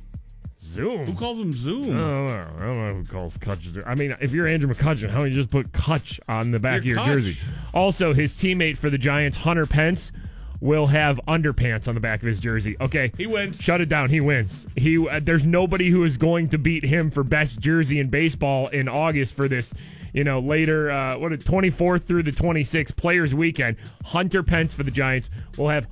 Zoom. 0.60 1.06
Who 1.06 1.14
calls 1.14 1.40
him 1.40 1.54
Zoom? 1.54 1.96
I 1.96 2.00
don't 2.12 2.26
know. 2.26 2.34
I 2.58 2.60
don't 2.74 2.88
know 2.88 2.94
who 2.96 3.04
calls 3.04 3.38
Cutch. 3.38 3.68
I 3.86 3.94
mean, 3.94 4.14
if 4.20 4.32
you're 4.32 4.46
Andrew 4.46 4.72
McCutchen, 4.72 5.08
how 5.08 5.22
do 5.24 5.30
you 5.30 5.34
just 5.34 5.50
put 5.50 5.72
Cutch 5.72 6.20
on 6.28 6.50
the 6.50 6.58
back 6.58 6.84
You're 6.84 6.98
of 7.00 7.06
your 7.06 7.16
Cutch. 7.16 7.24
jersey? 7.24 7.46
Also, 7.72 8.12
his 8.12 8.34
teammate 8.34 8.76
for 8.76 8.90
the 8.90 8.98
Giants, 8.98 9.38
Hunter 9.38 9.64
Pence, 9.64 10.12
will 10.60 10.86
have 10.88 11.18
underpants 11.26 11.88
on 11.88 11.94
the 11.94 12.00
back 12.00 12.20
of 12.20 12.26
his 12.26 12.38
jersey. 12.38 12.76
Okay, 12.82 13.10
He 13.16 13.26
wins. 13.26 13.58
Shut 13.62 13.80
it 13.80 13.88
down. 13.88 14.10
He 14.10 14.20
wins. 14.20 14.66
He 14.76 15.08
uh, 15.08 15.20
there's 15.22 15.46
nobody 15.46 15.88
who 15.88 16.04
is 16.04 16.18
going 16.18 16.50
to 16.50 16.58
beat 16.58 16.84
him 16.84 17.10
for 17.10 17.24
best 17.24 17.60
jersey 17.60 17.98
in 17.98 18.10
baseball 18.10 18.66
in 18.68 18.88
August 18.88 19.34
for 19.36 19.48
this. 19.48 19.72
You 20.12 20.24
know, 20.24 20.38
later, 20.40 20.90
uh, 20.90 21.16
what, 21.16 21.32
24th 21.32 22.04
through 22.04 22.24
the 22.24 22.32
26th 22.32 22.94
Players 22.96 23.34
Weekend. 23.34 23.76
Hunter 24.04 24.42
Pence 24.42 24.74
for 24.74 24.82
the 24.82 24.90
Giants 24.90 25.30
will 25.56 25.68
have 25.70 25.88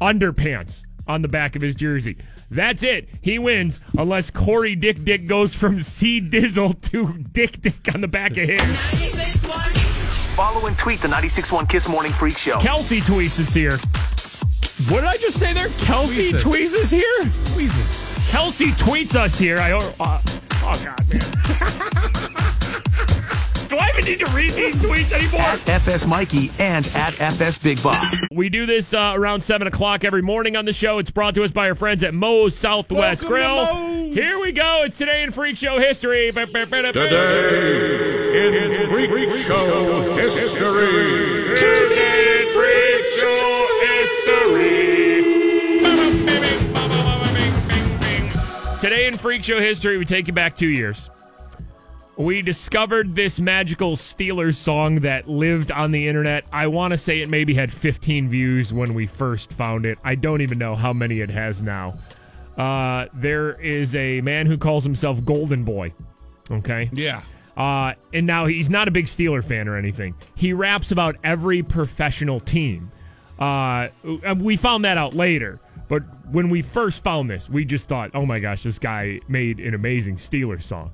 underpants 0.00 0.82
on 1.10 1.22
the 1.22 1.28
back 1.28 1.56
of 1.56 1.62
his 1.62 1.74
jersey. 1.74 2.16
That's 2.50 2.82
it. 2.82 3.08
He 3.20 3.38
wins 3.38 3.80
unless 3.98 4.30
Corey 4.30 4.74
Dick 4.76 5.04
Dick 5.04 5.26
goes 5.26 5.54
from 5.54 5.82
C 5.84 6.20
Dizzle 6.20 6.80
to 6.90 7.12
Dick 7.32 7.60
Dick 7.60 7.94
on 7.94 8.00
the 8.00 8.08
back 8.08 8.32
of 8.32 8.48
his. 8.48 8.60
Follow 10.34 10.66
and 10.66 10.78
tweet 10.78 11.00
the 11.00 11.08
96.1 11.08 11.68
Kiss 11.68 11.88
Morning 11.88 12.12
Freak 12.12 12.38
Show. 12.38 12.58
Kelsey 12.60 13.00
Tweets 13.00 13.38
is 13.40 13.52
here. 13.52 13.76
What 14.88 15.00
did 15.00 15.10
I 15.10 15.16
just 15.16 15.38
say 15.38 15.52
there? 15.52 15.68
Kelsey 15.80 16.32
Tweets 16.32 16.40
Tweets 16.40 16.74
is 16.74 16.90
here? 16.90 17.24
Tweezes. 17.52 18.30
Kelsey 18.30 18.70
tweets 18.70 19.16
us 19.16 19.38
here. 19.38 19.58
I 19.58 19.72
uh, 19.72 19.90
oh 19.98 20.82
god, 20.84 21.08
man. 21.10 23.06
Do 23.70 23.78
I 23.78 23.88
even 23.90 24.04
need 24.04 24.18
to 24.18 24.26
read 24.32 24.50
these 24.54 24.74
tweets 24.74 25.12
anymore? 25.12 25.40
FS 25.72 26.04
Mikey 26.04 26.50
and 26.58 26.84
at 26.96 27.20
FS 27.20 27.56
Big 27.56 27.80
Bob. 27.80 28.04
We 28.32 28.48
do 28.48 28.66
this 28.66 28.92
uh, 28.92 29.12
around 29.14 29.42
seven 29.42 29.68
o'clock 29.68 30.02
every 30.02 30.22
morning 30.22 30.56
on 30.56 30.64
the 30.64 30.72
show. 30.72 30.98
It's 30.98 31.12
brought 31.12 31.36
to 31.36 31.44
us 31.44 31.52
by 31.52 31.68
our 31.68 31.76
friends 31.76 32.02
at 32.02 32.12
Moe's 32.12 32.58
Southwest 32.58 33.22
Welcome 33.22 33.28
to 33.28 33.28
Grill. 33.28 34.12
Here 34.12 34.40
we 34.40 34.50
go. 34.50 34.82
It's 34.84 34.98
today 34.98 35.22
in 35.22 35.30
Freak 35.30 35.56
Show 35.56 35.78
history. 35.78 36.32
Today 36.32 36.50
in 36.50 36.56
Freak 38.88 39.30
Show 39.30 40.16
history. 40.16 41.56
Today 41.56 42.42
in 42.42 42.52
Freak 42.52 43.06
Show 43.20 43.68
history. 43.86 44.80
Today 48.80 49.06
in 49.06 49.16
Freak 49.16 49.44
Show 49.44 49.60
history, 49.60 49.96
we 49.96 50.04
take 50.04 50.26
you 50.26 50.32
back 50.32 50.56
two 50.56 50.66
years. 50.66 51.08
We 52.20 52.42
discovered 52.42 53.14
this 53.14 53.40
magical 53.40 53.96
Steelers 53.96 54.56
song 54.56 54.96
that 54.96 55.26
lived 55.26 55.72
on 55.72 55.90
the 55.90 56.06
internet. 56.06 56.44
I 56.52 56.66
want 56.66 56.90
to 56.90 56.98
say 56.98 57.22
it 57.22 57.30
maybe 57.30 57.54
had 57.54 57.72
15 57.72 58.28
views 58.28 58.74
when 58.74 58.92
we 58.92 59.06
first 59.06 59.50
found 59.54 59.86
it. 59.86 59.96
I 60.04 60.16
don't 60.16 60.42
even 60.42 60.58
know 60.58 60.76
how 60.76 60.92
many 60.92 61.20
it 61.20 61.30
has 61.30 61.62
now. 61.62 61.94
Uh, 62.58 63.06
there 63.14 63.58
is 63.62 63.96
a 63.96 64.20
man 64.20 64.44
who 64.44 64.58
calls 64.58 64.84
himself 64.84 65.24
Golden 65.24 65.64
Boy. 65.64 65.94
Okay. 66.50 66.90
Yeah. 66.92 67.22
Uh, 67.56 67.94
and 68.12 68.26
now 68.26 68.44
he's 68.44 68.68
not 68.68 68.86
a 68.86 68.90
big 68.90 69.06
Steeler 69.06 69.42
fan 69.42 69.66
or 69.66 69.78
anything. 69.78 70.14
He 70.34 70.52
raps 70.52 70.90
about 70.90 71.16
every 71.24 71.62
professional 71.62 72.38
team. 72.38 72.92
Uh, 73.38 73.88
and 74.24 74.42
we 74.42 74.56
found 74.56 74.84
that 74.84 74.98
out 74.98 75.14
later. 75.14 75.58
But 75.88 76.02
when 76.30 76.50
we 76.50 76.60
first 76.60 77.02
found 77.02 77.30
this, 77.30 77.48
we 77.48 77.64
just 77.64 77.88
thought, 77.88 78.10
oh 78.12 78.26
my 78.26 78.40
gosh, 78.40 78.62
this 78.62 78.78
guy 78.78 79.20
made 79.26 79.58
an 79.58 79.72
amazing 79.72 80.16
Steelers 80.16 80.64
song. 80.64 80.92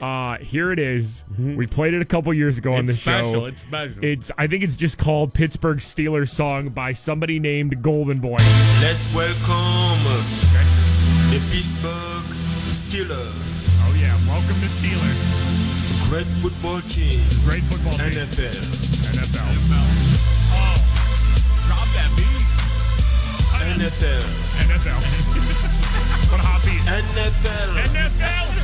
Uh, 0.00 0.38
here 0.38 0.72
it 0.72 0.78
is. 0.78 1.24
We 1.38 1.66
played 1.66 1.92
it 1.94 2.00
a 2.00 2.06
couple 2.06 2.32
years 2.32 2.56
ago 2.58 2.72
on 2.74 2.86
the 2.86 2.92
It's 2.92 3.02
special. 3.02 3.32
show. 3.32 3.44
It's 3.46 3.62
special. 3.62 4.02
It's 4.04 4.30
I 4.38 4.46
think 4.46 4.64
it's 4.64 4.76
just 4.76 4.96
called 4.98 5.34
Pittsburgh 5.34 5.78
Steelers 5.78 6.30
song 6.30 6.70
by 6.70 6.92
somebody 6.94 7.38
named 7.38 7.82
Golden 7.82 8.18
Boy. 8.18 8.38
Let's 8.80 9.12
welcome 9.14 10.00
the 11.30 11.38
Pittsburgh 11.52 12.24
Steelers, 12.72 13.68
Oh 13.84 13.94
yeah, 14.00 14.16
welcome 14.26 14.56
to 14.58 14.68
Steelers. 14.72 16.08
great 16.10 16.26
football 16.40 16.80
team, 16.88 17.20
Great 17.44 17.62
football 17.64 17.92
team. 17.92 18.24
NFL. 18.24 18.56
NFL. 19.14 19.52
Oh. 20.56 20.80
Drop 21.68 21.86
that 21.94 22.10
beat. 22.16 22.46
NFL, 23.76 24.24
NFL. 24.64 24.96
what 26.32 26.40
a 26.40 26.42
hot 26.42 26.64
beat. 26.64 26.80
NFL, 26.88 27.68
NFL. 27.92 28.59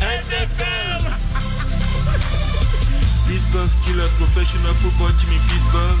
NFL. 0.00 1.00
Pittsburgh 3.30 3.70
Steelers 3.70 4.10
professional 4.18 4.74
football 4.82 5.12
team 5.22 5.30
in 5.36 5.42
Pittsburgh, 5.46 5.98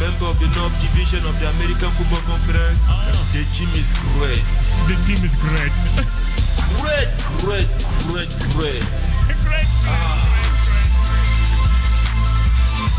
member 0.00 0.26
of 0.32 0.36
the 0.40 0.48
North 0.56 0.72
Division 0.80 1.20
of 1.28 1.34
the 1.40 1.48
American 1.58 1.90
Football 2.00 2.22
Conference. 2.24 2.80
Ah. 2.88 3.04
The 3.36 3.44
team 3.52 3.68
is 3.76 3.92
great, 4.16 4.40
The 4.88 4.96
team 5.04 5.20
is 5.20 5.34
great. 5.36 5.72
great, 6.80 7.10
great, 7.44 7.68
great, 8.08 8.30
great. 8.56 8.84
Ah. 9.84 10.16
great. 10.64 10.82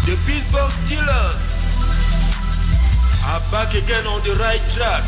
The 0.05 0.15
Pittsburgh 0.27 0.73
Steelers 0.85 1.43
are 3.33 3.41
back 3.49 3.73
again 3.73 4.05
on 4.05 4.21
the 4.27 4.35
right 4.37 4.61
track, 4.69 5.01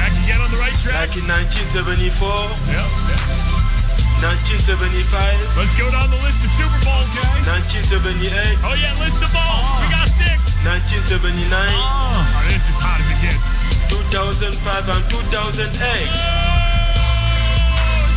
Back 0.00 0.10
again 0.24 0.40
on 0.42 0.50
the 0.50 0.58
right 0.58 0.74
track. 0.82 0.98
like 0.98 1.14
in 1.14 1.26
1974, 1.30 2.26
Yep. 2.74 3.59
1975. 4.20 5.56
Let's 5.56 5.72
go 5.80 5.88
down 5.88 6.04
the 6.12 6.20
list 6.20 6.44
of 6.44 6.52
Super 6.52 6.76
Bowls, 6.84 7.08
guys. 7.16 7.40
1978, 7.48 8.60
Oh 8.68 8.76
yeah, 8.76 8.92
list 9.00 9.16
them 9.16 9.32
all. 9.32 9.80
We 9.80 9.88
got 9.88 10.04
six. 10.12 10.36
1979, 10.60 11.48
Oh, 11.48 12.20
this 12.52 12.68
is 12.68 12.76
hot 12.76 13.00
as 13.00 13.08
it 13.16 13.16
gets. 13.24 13.40
2005, 14.12 14.60
and 14.92 15.04
2008. 15.08 15.72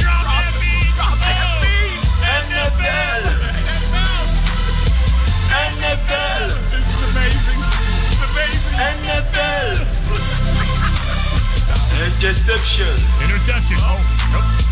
Drop 0.04 0.28
that. 0.28 0.44
Drop 1.00 1.16
that 1.24 1.39
beat. 1.63 2.04
NFL, 2.28 3.24
NFL, 5.56 6.52
This 6.68 6.84
is 6.84 7.00
amazing. 7.16 7.63
It's 7.63 8.28
amazing. 8.28 8.76
NFL. 9.08 9.88
Interception, 12.04 12.92
Interception. 13.24 13.80
Oh, 13.80 13.96
nope. 14.36 14.62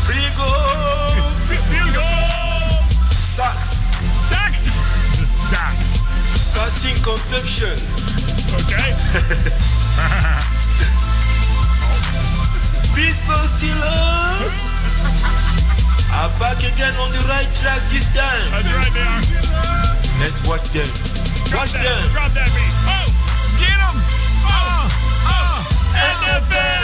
Seagulls. 0.00 1.36
Seagulls. 1.44 2.88
sax, 3.12 3.76
sax, 4.24 4.52
sax. 5.36 6.00
Starting 6.34 6.96
conception. 7.04 7.76
Okay. 8.64 8.88
People 12.96 13.44
stealers 13.54 14.56
are 16.12 16.32
back 16.40 16.58
again 16.64 16.94
on 16.96 17.12
the 17.12 17.22
right 17.28 17.48
track 17.60 17.80
this 17.90 18.06
time. 18.14 18.50
That's 18.50 18.66
right, 18.72 18.92
they 18.92 19.04
are. 19.04 19.22
Let's 20.20 20.40
watch 20.48 20.68
them. 20.72 20.88
Drop 21.48 21.60
watch 21.62 21.72
that, 21.72 21.84
them. 21.84 22.10
Drop 22.10 22.32
that 22.32 22.48
beat. 22.50 22.74
Oh, 22.88 23.06
get 23.60 23.78
them. 23.78 23.96
Oh, 24.48 24.88
oh, 25.28 25.32
oh. 25.32 25.64
NFL. 25.96 26.79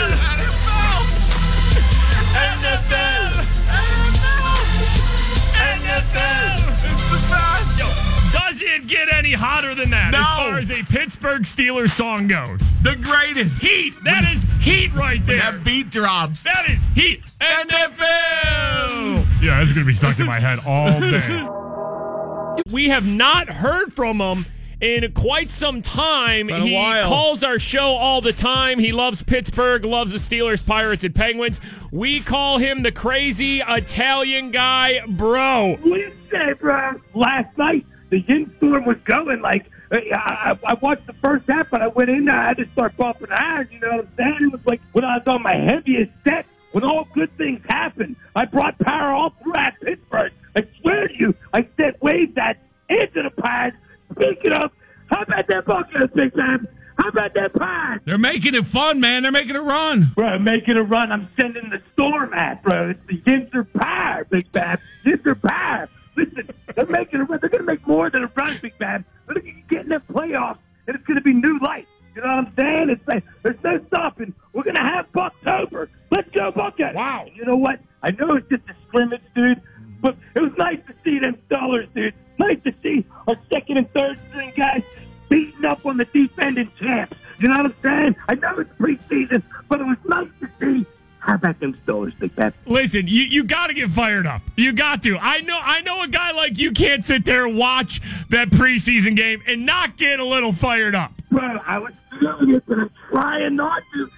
Any 9.27 9.33
hotter 9.35 9.75
than 9.75 9.89
that 9.89 10.11
No. 10.13 10.19
as 10.21 10.27
far 10.27 10.57
as 10.57 10.71
a 10.71 10.81
Pittsburgh 10.83 11.41
Steelers 11.41 11.89
song 11.91 12.27
goes? 12.27 12.71
The 12.81 12.95
greatest. 12.95 13.61
Heat. 13.61 13.95
That 14.05 14.23
is 14.33 14.45
heat 14.61 14.93
right 14.93 15.23
there. 15.25 15.37
That 15.39 15.63
beat 15.65 15.89
drops. 15.89 16.43
That 16.43 16.69
is 16.69 16.87
heat. 16.95 17.21
NFL. 17.41 19.25
Yeah, 19.41 19.59
that's 19.59 19.73
gonna 19.73 19.85
be 19.85 19.93
stuck 19.93 20.17
in 20.19 20.25
my 20.25 20.39
head 20.39 20.59
all 20.65 20.99
day. 21.01 22.63
we 22.71 22.87
have 22.89 23.05
not 23.05 23.49
heard 23.49 23.91
from 23.91 24.19
him 24.21 24.45
in 24.79 25.11
quite 25.11 25.49
some 25.49 25.81
time. 25.81 26.47
He 26.47 26.73
while. 26.73 27.07
calls 27.09 27.43
our 27.43 27.59
show 27.59 27.83
all 27.85 28.21
the 28.21 28.31
time. 28.33 28.79
He 28.79 28.91
loves 28.93 29.21
Pittsburgh, 29.23 29.83
loves 29.83 30.11
the 30.13 30.19
Steelers, 30.19 30.65
Pirates, 30.65 31.03
and 31.03 31.13
Penguins. 31.13 31.59
We 31.91 32.21
call 32.21 32.59
him 32.59 32.81
the 32.83 32.91
crazy 32.93 33.59
Italian 33.61 34.51
guy, 34.51 35.01
bro. 35.05 35.71
What 35.81 35.83
do 35.83 35.89
you 35.95 36.11
say, 36.31 36.53
bro? 36.53 37.01
Last 37.13 37.57
night, 37.57 37.85
the 38.09 38.19
yin 38.27 38.53
storm 38.57 38.85
was 38.85 38.97
going. 39.05 39.41
Like, 39.41 39.65
I, 39.91 40.57
I, 40.65 40.73
watched 40.75 41.07
the 41.07 41.15
first 41.23 41.45
half, 41.47 41.69
but 41.69 41.81
I 41.81 41.87
went 41.87 42.09
in 42.09 42.25
there. 42.25 42.37
I 42.37 42.47
had 42.49 42.57
to 42.57 42.67
start 42.73 42.97
bumping 42.97 43.31
irons. 43.31 43.69
You 43.71 43.79
know 43.79 43.97
what 43.97 43.99
I'm 43.99 44.11
saying? 44.17 44.37
It 44.41 44.51
was 44.51 44.61
like 44.65 44.81
when 44.91 45.05
I 45.05 45.17
was 45.17 45.27
on 45.27 45.41
my 45.43 45.55
heaviest 45.55 46.11
set, 46.23 46.45
when 46.71 46.83
all 46.83 47.07
good 47.13 47.35
things 47.37 47.61
happen. 47.69 48.15
I 48.35 48.45
brought 48.45 48.77
power 48.79 49.13
all 49.13 49.33
throughout 49.41 49.73
Pittsburgh. 49.81 50.31
I 50.55 50.67
swear 50.81 51.07
to 51.07 51.13
you, 51.17 51.35
I 51.53 51.67
sent 51.77 52.01
waves 52.01 52.35
that 52.35 52.57
into 52.89 53.23
the 53.23 53.31
pad. 53.41 53.73
Speaking 54.11 54.51
of, 54.51 54.71
how 55.07 55.21
about 55.21 55.47
that 55.47 55.65
bucket, 55.65 56.13
Big 56.13 56.35
Man? 56.35 56.67
How 56.97 57.09
about 57.09 57.33
that 57.35 57.53
pad? 57.53 58.01
They're 58.05 58.17
making 58.17 58.55
it 58.55 58.65
fun, 58.65 58.99
man. 58.99 59.23
They're 59.23 59.31
making 59.31 59.55
it 59.55 59.59
run. 59.59 60.11
Bro, 60.15 60.39
making 60.39 60.77
a 60.77 60.83
run. 60.83 61.11
I'm 61.11 61.29
sending 61.39 61.69
the 61.69 61.81
storm 61.93 62.33
at, 62.33 62.63
bro. 62.63 62.89
It's 62.89 62.99
the 63.07 63.21
Yinzer 63.21 63.67
Power, 63.79 64.25
Big 64.25 64.51
Bab. 64.51 64.79
Yinzer 65.05 65.39
Power. 65.41 65.89
Listen, 66.17 66.49
they're 66.75 66.85
making 66.87 67.21
a 67.21 67.23
run. 67.25 67.39
They're 67.39 67.49
going 67.49 67.65
to 67.65 67.71
make 67.71 67.85
more 67.87 68.09
than 68.09 68.23
a 68.23 68.31
run, 68.35 68.57
Big 68.61 68.77
Bab. 68.79 69.05
They're 69.27 69.35
going 69.35 69.45
to 69.45 69.75
get 69.75 69.83
in 69.83 69.89
the 69.89 70.01
playoffs, 70.11 70.57
and 70.87 70.95
it's 70.95 71.05
going 71.05 71.15
to 71.15 71.21
be 71.21 71.33
new 71.33 71.59
life. 71.59 71.85
You 72.15 72.23
know 72.23 72.29
what 72.29 72.47
I'm 72.47 72.53
saying? 72.57 72.89
It's 72.89 73.07
like, 73.07 73.23
there's 73.43 73.63
no 73.63 73.79
stopping. 73.87 74.33
We're 74.51 74.63
going 74.63 74.75
to 74.75 74.81
have 74.81 75.11
Bucktober. 75.11 75.87
Let's 76.09 76.29
go, 76.31 76.51
Buckeye. 76.51 76.93
Wow. 76.93 77.25
And 77.27 77.35
You 77.37 77.45
know 77.45 77.55
what? 77.55 77.79
I 78.01 78.11
know 78.11 78.33
it's 78.33 78.49
just 78.49 78.63
a 78.67 78.75
scrimmage, 78.87 79.21
dude, 79.35 79.61
but 80.01 80.17
it 80.35 80.41
was 80.41 80.51
nice 80.57 80.79
to 80.87 80.95
see 81.03 81.19
them 81.19 81.37
dollars, 81.49 81.87
dude. 81.93 82.15
Nice 82.39 82.57
to 82.63 82.73
see 82.81 83.05
our 83.27 83.35
second 83.51 83.77
and 83.77 83.93
third 83.93 84.19
string 84.29 84.53
guys 84.57 84.81
beating 85.29 85.65
up 85.65 85.85
on 85.85 85.97
the 85.97 86.05
defending 86.05 86.71
champs. 86.79 87.15
You 87.39 87.49
know 87.49 87.61
what 87.61 87.65
I'm 87.67 87.75
saying? 87.83 88.15
I 88.27 88.35
know 88.35 88.59
it's 88.59 88.71
preseason, 88.79 89.43
but 89.69 89.81
it 89.81 89.83
was 89.83 89.97
nice 90.05 90.29
to 90.39 90.49
see. 90.59 90.85
How 91.27 91.35
about 91.35 91.59
them 91.59 91.77
Steelers, 91.85 92.17
Big 92.17 92.33
Ben? 92.37 92.53
Listen, 92.65 93.05
you, 93.05 93.23
you 93.23 93.43
got 93.43 93.67
to 93.67 93.73
get 93.73 93.89
fired 93.89 94.25
up. 94.25 94.41
You 94.55 94.71
got 94.71 95.03
to. 95.03 95.17
I 95.17 95.41
know. 95.41 95.59
I 95.61 95.81
know 95.81 96.01
a 96.03 96.07
guy 96.07 96.31
like 96.31 96.57
you 96.57 96.71
can't 96.71 97.03
sit 97.03 97.25
there 97.25 97.45
and 97.45 97.57
watch 97.57 97.99
that 98.29 98.49
preseason 98.49 99.13
game 99.17 99.43
and 99.45 99.65
not 99.65 99.97
get 99.97 100.21
a 100.21 100.25
little 100.25 100.53
fired 100.53 100.95
up. 100.95 101.11
Bro, 101.29 101.59
I 101.67 101.79
was 101.79 101.91
feeling 102.17 102.55
it, 102.55 102.63
but 102.65 102.79
I'm 102.79 102.89
trying 103.11 103.57
not 103.57 103.83
to. 103.93 104.09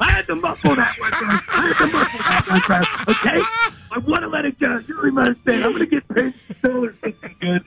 I 0.00 0.10
had 0.10 0.26
to 0.28 0.34
muffle 0.34 0.74
that 0.76 0.98
one. 0.98 1.12
I 1.12 1.40
had 1.60 1.76
to 1.78 1.86
muffle 1.92 2.18
that 2.18 3.04
one. 3.04 3.16
Okay? 3.16 3.42
I 3.92 3.98
want 3.98 4.22
to 4.22 4.28
let 4.28 4.46
it 4.46 4.58
go. 4.58 4.82
You 4.88 4.98
even 5.06 5.18
understand. 5.18 5.62
I'm 5.62 5.72
going 5.72 5.84
to 5.84 5.86
get 5.86 6.08
paid 6.08 6.34
thinking 7.02 7.36
good. 7.38 7.62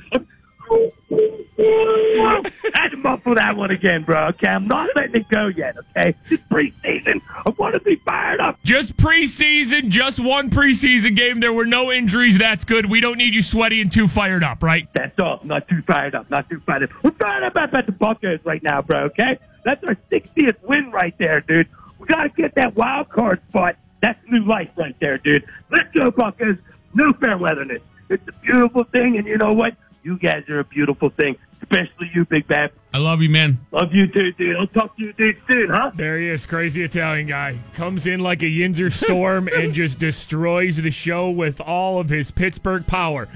I 0.72 2.52
had 2.74 2.92
to 2.92 2.98
muffle 2.98 3.36
that 3.36 3.56
one 3.56 3.72
again, 3.72 4.04
bro. 4.04 4.28
Okay? 4.28 4.48
I'm 4.48 4.68
not 4.68 4.90
letting 4.96 5.22
it 5.22 5.30
go 5.30 5.48
yet, 5.48 5.76
okay? 5.78 6.16
It's 6.30 6.44
preseason. 6.44 7.22
I 7.46 7.50
want 7.58 7.74
to 7.74 7.80
be 7.82 7.96
fired 7.98 8.40
up. 8.40 8.60
Just 8.64 8.96
preseason, 8.98 9.90
just 9.90 10.20
one 10.20 10.50
preseason 10.50 11.16
game. 11.16 11.40
There 11.40 11.54
were 11.54 11.66
no 11.66 11.92
injuries. 11.92 12.38
That's 12.38 12.64
good. 12.64 12.90
We 12.90 13.02
don't 13.02 13.18
need 13.18 13.34
you 13.34 13.42
sweaty 13.42 13.82
and 13.82 13.92
too 13.92 14.08
fired 14.08 14.44
up, 14.44 14.64
right? 14.64 14.88
That's 14.94 15.20
all. 15.20 15.40
Not 15.44 15.68
too 15.68 15.82
fired 15.82 16.16
up. 16.16 16.30
Not 16.30 16.50
too 16.50 16.62
fired 16.66 16.84
up. 16.84 16.90
We're 17.04 17.12
fired 17.12 17.44
up 17.44 17.56
about 17.56 17.86
the 17.86 17.92
Buckeyes 17.92 18.40
right 18.44 18.64
now, 18.64 18.82
bro. 18.82 19.06
Okay, 19.06 19.38
that's 19.64 19.84
our 19.84 19.96
60th 20.12 20.62
win 20.64 20.92
right 20.92 21.18
there, 21.18 21.42
dude. 21.42 21.68
We 21.98 22.06
got 22.08 22.24
to 22.24 22.30
get 22.30 22.56
that 22.56 22.76
wild 22.76 23.10
card 23.10 23.42
spot. 23.50 23.76
That's 24.02 24.20
new 24.30 24.46
life 24.46 24.70
right 24.78 24.96
there, 25.02 25.18
dude. 25.18 25.46
Let's 25.72 25.92
go, 25.94 26.12
Buckeyes. 26.12 26.58
No 26.94 27.12
fair 27.14 27.38
weatherness. 27.38 27.82
It's 28.10 28.28
a 28.28 28.32
beautiful 28.32 28.84
thing, 28.86 29.18
and 29.18 29.28
you 29.28 29.38
know 29.38 29.54
what? 29.54 29.76
You 30.04 30.18
guys 30.18 30.48
are 30.50 30.60
a 30.60 30.64
beautiful 30.64 31.10
thing, 31.10 31.36
especially 31.62 32.10
you, 32.14 32.26
Big 32.26 32.48
Bab. 32.48 32.72
I 32.94 32.98
love 32.98 33.22
you, 33.22 33.30
man. 33.30 33.60
Love 33.72 33.94
you 33.94 34.08
too, 34.08 34.32
dude. 34.34 34.56
I'll 34.56 34.68
talk 34.68 34.96
to 34.98 35.04
you, 35.04 35.14
dude, 35.14 35.38
soon, 35.48 35.70
huh? 35.70 35.92
There 35.96 36.18
he 36.18 36.30
is, 36.30 36.46
crazy 36.46 36.84
Italian 36.84 37.28
guy. 37.28 37.60
Comes 37.76 38.08
in 38.08 38.22
like 38.22 38.42
a 38.42 38.46
Yinzer 38.46 38.92
storm 39.06 39.50
and 39.50 39.74
just 39.74 40.00
destroys 40.00 40.78
the 40.78 40.92
show 40.92 41.30
with 41.30 41.62
all 41.62 42.00
of 42.00 42.10
his 42.10 42.32
Pittsburgh 42.32 42.86
power. 42.88 43.28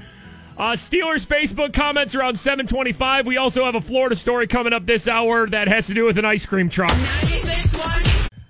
Uh, 0.56 0.72
Steelers 0.72 1.26
Facebook 1.26 1.72
comments 1.72 2.14
around 2.14 2.38
725. 2.38 3.26
We 3.26 3.36
also 3.36 3.64
have 3.64 3.74
a 3.74 3.80
Florida 3.80 4.14
story 4.14 4.46
coming 4.46 4.72
up 4.72 4.86
this 4.86 5.08
hour 5.08 5.48
that 5.48 5.66
has 5.66 5.88
to 5.88 5.94
do 5.94 6.04
with 6.04 6.16
an 6.16 6.24
ice 6.24 6.46
cream 6.46 6.68
truck. 6.68 6.92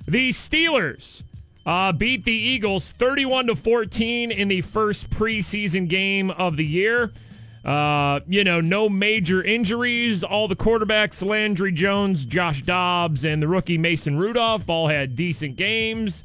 The 0.06 0.28
Steelers 0.30 1.22
uh, 1.64 1.92
beat 1.92 2.26
the 2.26 2.32
Eagles 2.32 2.90
31 2.92 3.46
to 3.46 3.56
14 3.56 4.30
in 4.30 4.48
the 4.48 4.60
first 4.60 5.08
preseason 5.10 5.88
game 5.88 6.30
of 6.30 6.56
the 6.56 6.64
year. 6.64 7.10
Uh, 7.64 8.20
you 8.26 8.44
know, 8.44 8.60
no 8.60 8.88
major 8.88 9.42
injuries. 9.42 10.22
All 10.22 10.48
the 10.48 10.56
quarterbacks, 10.56 11.24
Landry 11.24 11.72
Jones, 11.72 12.24
Josh 12.24 12.62
Dobbs, 12.62 13.24
and 13.24 13.42
the 13.42 13.48
rookie 13.48 13.78
Mason 13.78 14.18
Rudolph, 14.18 14.68
all 14.68 14.88
had 14.88 15.16
decent 15.16 15.56
games. 15.56 16.24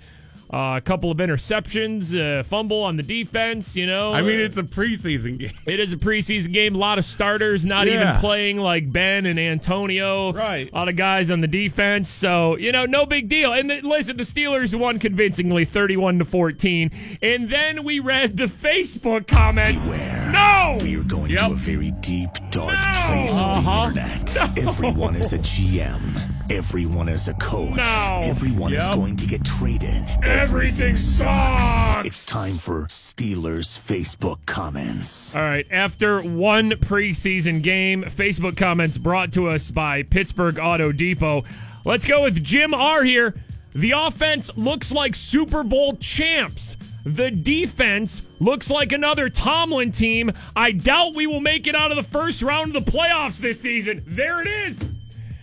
Uh, 0.52 0.78
a 0.78 0.82
couple 0.82 1.12
of 1.12 1.20
interceptions, 1.20 2.16
uh, 2.18 2.42
fumble 2.44 2.82
on 2.82 2.98
the 2.98 3.04
defense. 3.04 3.76
You 3.76 3.86
know, 3.86 4.14
I 4.14 4.22
mean, 4.24 4.40
Uh, 4.42 4.46
it's 4.46 4.58
a 4.58 4.64
preseason 4.64 5.38
game. 5.38 5.52
it 5.68 5.80
is 5.80 5.94
a 5.94 5.98
preseason 5.98 6.52
game. 6.52 6.74
A 6.74 6.78
lot 6.80 6.98
of 6.98 7.06
starters 7.06 7.66
not 7.66 7.86
Yeah. 7.86 7.94
even 8.02 8.16
playing, 8.20 8.58
like 8.58 8.92
Ben 8.92 9.28
and 9.28 9.40
Antonio. 9.40 10.34
Right. 10.34 10.68
A 10.72 10.76
lot 10.76 10.90
of 10.90 10.96
guys 10.96 11.30
on 11.30 11.42
the 11.42 11.48
defense. 11.48 12.10
So 12.10 12.58
you 12.58 12.72
know, 12.72 12.86
no 12.86 13.06
big 13.06 13.30
deal. 13.30 13.54
And 13.54 13.70
the, 13.70 13.82
listen, 13.82 14.18
the 14.18 14.24
Steelers 14.24 14.74
won 14.74 14.98
convincingly, 14.98 15.66
thirty-one 15.66 16.18
to 16.20 16.26
fourteen. 16.26 16.90
And 17.22 17.48
then 17.50 17.84
we 17.84 18.00
read 18.00 18.38
the 18.38 18.46
Facebook 18.46 19.28
comments. 19.28 19.84
Beware. 19.86 20.30
No. 20.34 20.80
We 20.82 20.96
are 20.96 21.04
going 21.04 21.30
Yep. 21.32 21.40
to 21.40 21.52
a 21.52 21.56
very 21.56 21.92
deep, 22.02 22.30
dark 22.50 22.74
No. 22.74 23.02
place 23.08 23.40
on 23.40 23.58
Uh-huh. 23.58 23.90
the 23.92 24.02
internet. 24.02 24.58
Everyone 24.68 25.16
is 25.16 25.32
a 25.34 25.38
GM. 25.38 26.29
Everyone 26.52 27.08
is 27.08 27.28
a 27.28 27.36
coach. 27.36 27.76
No. 27.76 28.22
Everyone 28.24 28.74
is 28.74 28.88
going 28.88 29.16
to 29.18 29.28
get 29.28 29.46
traded. 29.46 30.04
Everything 30.24 30.96
sucks. 30.96 32.08
It's 32.08 32.24
time 32.24 32.56
for 32.56 32.86
Steelers 32.86 33.78
Facebook 33.78 34.40
comments. 34.48 35.36
All 35.36 35.44
right. 35.44 35.68
After 35.70 36.24
one 36.24 36.72
preseason 36.72 37.62
game, 37.62 38.04
Facebook 38.04 38.58
comments 38.58 38.98
brought 38.98 39.32
to 39.34 39.48
us 39.48 39.70
by 39.70 40.02
Pittsburgh 40.02 40.58
Auto 40.58 40.92
Depot. 40.92 41.44
Let's 41.86 42.06
go 42.06 42.24
with 42.24 42.44
Jim 42.44 42.74
R 42.74 43.04
here. 43.04 43.36
The 43.76 43.92
offense 43.92 44.50
looks 44.58 44.92
like 44.92 45.14
Super 45.14 45.64
Bowl 45.64 45.98
champs. 45.98 46.78
The 47.06 47.30
defense 47.30 48.24
looks 48.40 48.72
like 48.72 48.92
another 48.92 49.30
Tomlin 49.30 49.92
team. 49.92 50.32
I 50.56 50.72
doubt 50.72 51.14
we 51.14 51.28
will 51.28 51.42
make 51.42 51.68
it 51.68 51.76
out 51.76 51.92
of 51.92 51.98
the 51.98 52.04
first 52.04 52.42
round 52.42 52.76
of 52.76 52.84
the 52.84 52.92
playoffs 52.92 53.38
this 53.38 53.62
season. 53.62 54.04
There 54.08 54.42
it 54.42 54.48
is. 54.48 54.84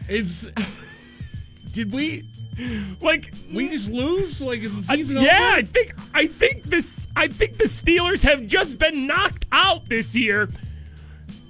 It's. 0.08 0.46
Did 1.76 1.92
we? 1.92 2.24
Like 3.02 3.34
We 3.52 3.68
mm. 3.68 3.72
just 3.72 3.90
lose? 3.90 4.40
Like 4.40 4.60
is 4.60 4.86
the 4.86 4.92
I- 4.92 4.96
season 4.96 5.18
yeah, 5.18 5.52
I 5.56 5.62
think 5.62 5.94
I 6.14 6.26
think 6.26 6.62
this 6.62 7.06
I 7.14 7.28
think 7.28 7.58
the 7.58 7.64
Steelers 7.64 8.22
have 8.22 8.46
just 8.46 8.78
been 8.78 9.06
knocked 9.06 9.44
out 9.52 9.86
this 9.86 10.16
year. 10.16 10.48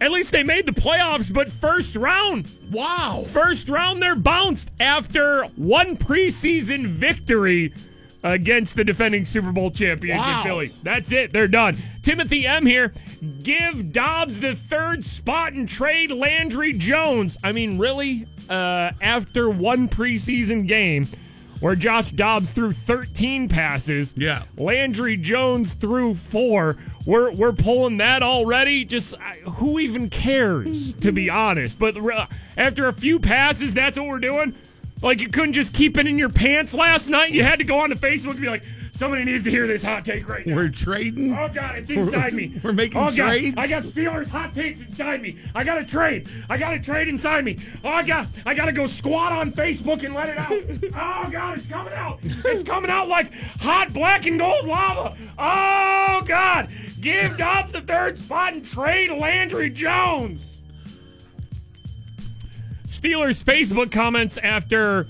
At 0.01 0.11
least 0.11 0.33
they 0.33 0.43
made 0.43 0.67
the 0.67 0.73
playoffs, 0.73 1.33
but 1.33 1.51
first 1.53 1.95
round. 1.95 2.49
Wow. 2.73 3.23
First 3.25 3.69
round 3.69 4.03
they're 4.03 4.17
bounced 4.17 4.73
after 4.81 5.45
one 5.55 5.97
preseason 5.97 6.87
victory 6.89 7.73
against 8.25 8.75
the 8.75 8.83
defending 8.83 9.25
Super 9.25 9.53
Bowl 9.53 9.71
champions 9.71 10.27
in 10.27 10.43
Philly. 10.43 10.75
That's 10.83 11.13
it. 11.13 11.33
They're 11.33 11.47
done. 11.47 11.79
Timothy 12.03 12.47
M 12.47 12.67
here. 12.67 12.93
Give 13.45 13.93
Dobbs 13.93 14.41
the 14.41 14.57
third 14.57 15.05
spot 15.05 15.53
and 15.53 15.69
trade 15.69 16.11
Landry 16.11 16.73
Jones. 16.73 17.39
I 17.45 17.53
mean, 17.53 17.79
really? 17.79 18.27
Uh, 18.49 18.91
after 19.01 19.51
one 19.51 19.89
preseason 19.89 20.67
game 20.67 21.09
where 21.61 21.75
Josh 21.75 22.11
Dobbs 22.13 22.51
threw 22.51 22.73
13 22.73 23.49
passes, 23.49 24.13
Yeah. 24.17 24.43
Landry 24.59 25.17
Jones 25.17 25.73
threw 25.73 26.15
four. 26.15 26.77
We're 27.07 27.31
we're 27.33 27.53
pulling 27.53 27.97
that 27.99 28.23
already. 28.23 28.85
Just 28.85 29.15
I, 29.21 29.37
who 29.49 29.79
even 29.79 30.11
cares, 30.11 30.93
to 30.95 31.13
be 31.13 31.31
honest? 31.45 31.79
But 31.79 32.01
re- 32.01 32.27
after 32.57 32.89
a 32.89 32.93
few 32.93 33.19
passes, 33.19 33.73
that's 33.75 33.99
what 33.99 34.09
we're 34.09 34.19
doing. 34.19 34.55
Like 35.03 35.21
you 35.21 35.29
couldn't 35.29 35.53
just 35.53 35.73
keep 35.73 35.99
it 35.99 36.07
in 36.07 36.19
your 36.19 36.31
pants 36.31 36.75
last 36.75 37.09
night. 37.09 37.31
You 37.31 37.43
had 37.43 37.59
to 37.59 37.65
go 37.65 37.79
on 37.81 37.91
to 37.91 37.97
Facebook 37.97 38.33
and 38.33 38.41
be 38.41 38.49
like, 38.49 38.65
Somebody 38.97 39.25
needs 39.25 39.43
to 39.43 39.51
hear 39.51 39.67
this 39.67 39.83
hot 39.83 40.07
take 40.07 40.27
right 40.27 40.47
now. 40.47 40.57
We're 40.57 40.71
trading. 40.71 41.31
Oh 41.31 41.51
God, 41.53 41.77
it's 41.77 41.91
inside 41.91 42.33
me. 42.33 42.59
We're 42.63 42.73
making 42.73 42.99
oh, 42.99 43.15
God. 43.15 43.29
trades? 43.29 43.55
I 43.59 43.67
got 43.67 43.83
Steelers 43.83 44.27
hot 44.27 44.55
takes 44.55 44.81
inside 44.81 45.21
me. 45.21 45.37
I 45.55 45.65
got 45.65 45.75
to 45.75 45.85
trade. 45.85 46.31
I 46.49 46.57
got 46.57 46.71
to 46.71 46.81
trade 46.81 47.09
inside 47.09 47.45
me. 47.45 47.59
Oh, 47.85 47.91
I 47.91 48.03
got. 48.03 48.27
I 48.47 48.55
got 48.55 48.65
to 48.65 48.73
go 48.73 48.87
squat 48.87 49.33
on 49.33 49.53
Facebook 49.53 50.03
and 50.03 50.15
let 50.15 50.31
it 50.31 50.39
out. 50.39 50.51
oh 51.27 51.31
God, 51.31 51.59
it's 51.59 51.67
coming 51.67 51.93
out. 51.93 52.21
It's 52.23 52.63
coming 52.63 52.91
out 52.91 53.07
like 53.07 53.35
hot 53.61 53.93
black 53.93 54.25
and 54.25 54.39
gold 54.39 54.65
lava. 54.65 55.15
Oh 55.39 56.23
God, 56.27 56.71
give 57.03 57.37
Dobbs 57.37 57.73
the 57.73 57.83
third 57.83 58.19
spot 58.19 58.55
and 58.55 58.65
trade 58.65 59.11
Landry 59.11 59.69
Jones. 59.69 60.57
Steelers 62.89 63.45
Facebook 63.45 63.93
comments 63.93 64.39
after 64.39 65.07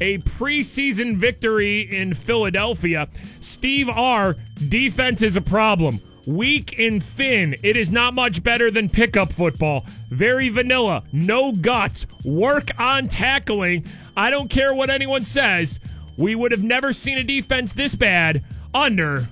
a 0.00 0.18
preseason 0.18 1.16
victory 1.16 1.80
in 1.80 2.14
Philadelphia. 2.14 3.08
Steve 3.40 3.88
R. 3.88 4.36
Defense 4.68 5.22
is 5.22 5.36
a 5.36 5.40
problem. 5.40 6.00
Weak 6.26 6.78
and 6.78 7.02
thin. 7.02 7.56
It 7.62 7.76
is 7.76 7.90
not 7.90 8.14
much 8.14 8.42
better 8.42 8.70
than 8.70 8.88
pickup 8.88 9.32
football. 9.32 9.86
Very 10.10 10.50
vanilla. 10.50 11.02
No 11.12 11.52
guts. 11.52 12.06
Work 12.24 12.70
on 12.78 13.08
tackling. 13.08 13.86
I 14.16 14.30
don't 14.30 14.48
care 14.50 14.74
what 14.74 14.90
anyone 14.90 15.24
says. 15.24 15.80
We 16.16 16.34
would 16.34 16.52
have 16.52 16.62
never 16.62 16.92
seen 16.92 17.18
a 17.18 17.24
defense 17.24 17.72
this 17.72 17.94
bad 17.94 18.44
under 18.74 19.26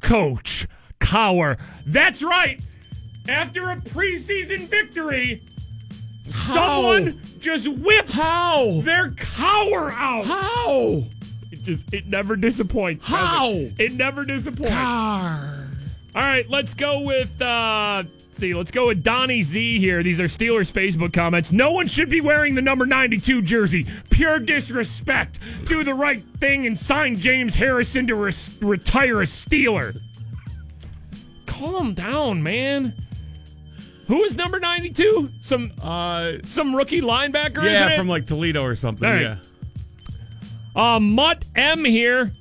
Coach 0.00 0.68
Cowher. 1.00 1.58
That's 1.86 2.22
right. 2.22 2.60
After 3.28 3.70
a 3.70 3.76
preseason 3.76 4.68
victory, 4.68 5.42
someone 6.30 7.20
just 7.38 7.68
whipped 7.68 8.10
How? 8.10 8.80
their 8.82 9.10
cower 9.12 9.90
out. 9.92 10.24
How? 10.26 11.02
It 11.50 11.62
just 11.62 11.92
it 11.92 12.06
never 12.06 12.36
disappoints. 12.36 13.06
How? 13.06 13.50
It? 13.50 13.74
It 13.78 13.92
never 13.92 14.24
disappoints. 14.24 14.72
Car. 14.72 15.66
All 16.14 16.22
right, 16.22 16.48
let's 16.50 16.74
go 16.74 17.00
with 17.00 17.40
uh 17.40 18.04
see, 18.32 18.54
let's 18.54 18.70
go 18.70 18.88
with 18.88 19.02
Donnie 19.02 19.42
Z 19.42 19.78
here. 19.78 20.02
These 20.02 20.20
are 20.20 20.24
Steelers 20.24 20.72
Facebook 20.72 21.12
comments. 21.12 21.52
No 21.52 21.72
one 21.72 21.86
should 21.86 22.08
be 22.08 22.20
wearing 22.20 22.54
the 22.54 22.62
number 22.62 22.86
92 22.86 23.42
jersey. 23.42 23.86
Pure 24.10 24.40
disrespect. 24.40 25.38
Do 25.66 25.84
the 25.84 25.94
right 25.94 26.22
thing 26.40 26.66
and 26.66 26.78
sign 26.78 27.18
James 27.18 27.54
Harrison 27.54 28.06
to 28.06 28.14
res- 28.14 28.50
retire 28.60 29.22
a 29.22 29.26
Steeler. 29.26 30.00
Calm 31.46 31.94
down, 31.94 32.42
man. 32.42 32.94
Who 34.08 34.24
is 34.24 34.36
number 34.36 34.58
92? 34.58 35.30
Some 35.42 35.70
Uh, 35.82 36.38
some 36.46 36.74
rookie 36.74 37.02
linebacker, 37.02 37.62
yeah, 37.64 37.96
from 37.96 38.08
like 38.08 38.26
Toledo 38.26 38.62
or 38.62 38.74
something. 38.74 39.08
Right. 39.08 39.20
Yeah. 39.20 39.36
Uh, 40.74 40.98
Mutt 40.98 41.44
M 41.54 41.84
here 41.84 42.32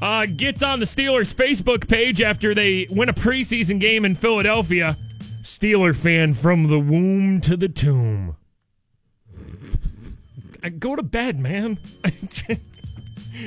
uh, 0.00 0.26
gets 0.26 0.62
on 0.62 0.80
the 0.80 0.86
Steelers 0.86 1.32
Facebook 1.32 1.88
page 1.88 2.20
after 2.20 2.54
they 2.54 2.86
win 2.90 3.08
a 3.08 3.12
preseason 3.14 3.78
game 3.78 4.04
in 4.04 4.14
Philadelphia. 4.14 4.96
Steeler 5.42 5.94
fan 5.94 6.34
from 6.34 6.66
the 6.66 6.78
womb 6.80 7.40
to 7.42 7.56
the 7.56 7.68
tomb. 7.68 8.36
I 10.62 10.70
Go 10.70 10.96
to 10.96 11.02
bed, 11.02 11.38
man. 11.38 11.78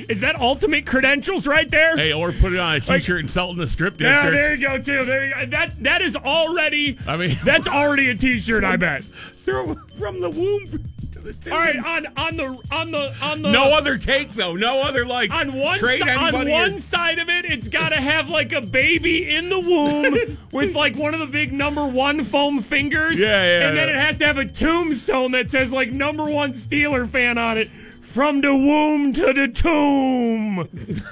Is 0.09 0.19
that 0.21 0.39
ultimate 0.39 0.85
credentials 0.85 1.47
right 1.47 1.69
there? 1.69 1.95
Hey, 1.95 2.13
or 2.13 2.31
put 2.31 2.53
it 2.53 2.59
on 2.59 2.75
a 2.75 2.79
T-shirt 2.79 3.19
and 3.21 3.31
sell 3.31 3.49
it 3.49 3.51
in 3.53 3.57
the 3.57 3.67
strip 3.67 3.97
district. 3.97 4.23
yeah, 4.23 4.29
there 4.29 4.55
you 4.55 4.61
go 4.67 4.77
too. 4.77 5.05
There 5.05 5.25
you 5.27 5.33
go. 5.35 5.45
That 5.47 5.83
that 5.83 6.01
is 6.01 6.15
already. 6.15 6.97
I 7.07 7.17
mean- 7.17 7.37
that's 7.45 7.67
already 7.67 8.09
a 8.09 8.15
T-shirt. 8.15 8.63
I 8.63 8.75
bet. 8.75 9.03
Throw 9.03 9.75
from 9.99 10.21
the 10.21 10.29
womb 10.29 10.65
to 11.11 11.19
the 11.19 11.33
tomb. 11.33 11.53
All 11.53 11.59
right, 11.59 11.75
on 11.77 12.07
on 12.15 12.37
the 12.37 12.57
on 12.71 12.91
the 12.91 13.13
on 13.21 13.41
the 13.41 13.51
No 13.51 13.73
other 13.73 13.97
take 13.97 14.31
though. 14.31 14.55
No 14.55 14.81
other 14.81 15.05
like 15.05 15.31
on 15.31 15.53
one 15.53 15.79
si- 15.79 16.01
on 16.01 16.33
one 16.49 16.73
or- 16.75 16.79
side 16.79 17.19
of 17.19 17.27
it, 17.29 17.43
it's 17.45 17.67
got 17.67 17.89
to 17.89 17.97
have 17.99 18.29
like 18.29 18.53
a 18.53 18.61
baby 18.61 19.35
in 19.35 19.49
the 19.49 19.59
womb 19.59 20.37
with 20.53 20.73
like 20.75 20.95
one 20.95 21.13
of 21.13 21.19
the 21.19 21.25
big 21.27 21.51
number 21.51 21.85
one 21.85 22.23
foam 22.23 22.61
fingers. 22.61 23.19
Yeah, 23.19 23.27
yeah, 23.59 23.67
And 23.67 23.77
then 23.77 23.89
it 23.89 23.95
has 23.95 24.17
to 24.17 24.25
have 24.25 24.37
a 24.37 24.45
tombstone 24.45 25.31
that 25.31 25.49
says 25.49 25.73
like 25.73 25.91
number 25.91 26.23
one 26.23 26.53
Steeler 26.53 27.05
fan 27.05 27.37
on 27.37 27.57
it. 27.57 27.69
From 28.13 28.41
the 28.41 28.55
womb 28.55 29.11
to 29.13 29.33
the 29.33 29.47
tomb. 29.47 30.69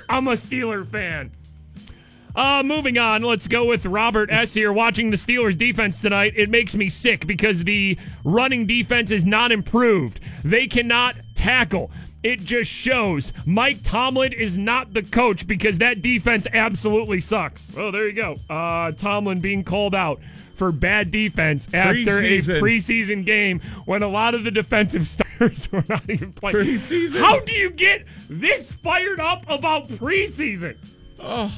I'm 0.07 0.27
a 0.27 0.33
Steeler 0.33 0.85
fan. 0.85 1.31
Uh, 2.35 2.61
moving 2.63 2.99
on, 2.99 3.23
let's 3.23 3.47
go 3.47 3.65
with 3.65 3.87
Robert 3.87 4.29
S. 4.31 4.53
here. 4.53 4.71
Watching 4.71 5.09
the 5.09 5.17
Steelers 5.17 5.57
defense 5.57 5.97
tonight, 5.97 6.33
it 6.35 6.51
makes 6.51 6.75
me 6.75 6.89
sick 6.89 7.25
because 7.25 7.63
the 7.63 7.97
running 8.23 8.67
defense 8.67 9.09
is 9.09 9.25
not 9.25 9.51
improved. 9.51 10.19
They 10.43 10.67
cannot 10.67 11.15
tackle. 11.33 11.89
It 12.21 12.41
just 12.41 12.69
shows 12.69 13.33
Mike 13.47 13.79
Tomlin 13.81 14.33
is 14.33 14.55
not 14.55 14.93
the 14.93 15.01
coach 15.01 15.47
because 15.47 15.79
that 15.79 16.03
defense 16.03 16.45
absolutely 16.53 17.19
sucks. 17.19 17.67
Oh, 17.75 17.89
there 17.89 18.07
you 18.07 18.13
go. 18.13 18.37
Uh, 18.47 18.91
Tomlin 18.91 19.39
being 19.39 19.63
called 19.63 19.95
out 19.95 20.21
for 20.61 20.71
bad 20.71 21.09
defense 21.09 21.67
after 21.73 22.21
Preseason. 22.21 22.57
a 22.59 22.61
preseason 22.61 23.25
game 23.25 23.59
when 23.85 24.03
a 24.03 24.07
lot 24.07 24.35
of 24.35 24.43
the 24.43 24.51
defensive 24.51 25.07
starters 25.39 25.71
were 25.71 25.83
not 25.89 26.07
even 26.07 26.31
playing. 26.33 26.55
Preseason? 26.55 27.19
How 27.19 27.39
do 27.39 27.53
you 27.53 27.71
get 27.71 28.05
this 28.29 28.71
fired 28.71 29.19
up 29.19 29.43
about 29.49 29.87
preseason? 29.87 30.77
Uh, 31.19 31.49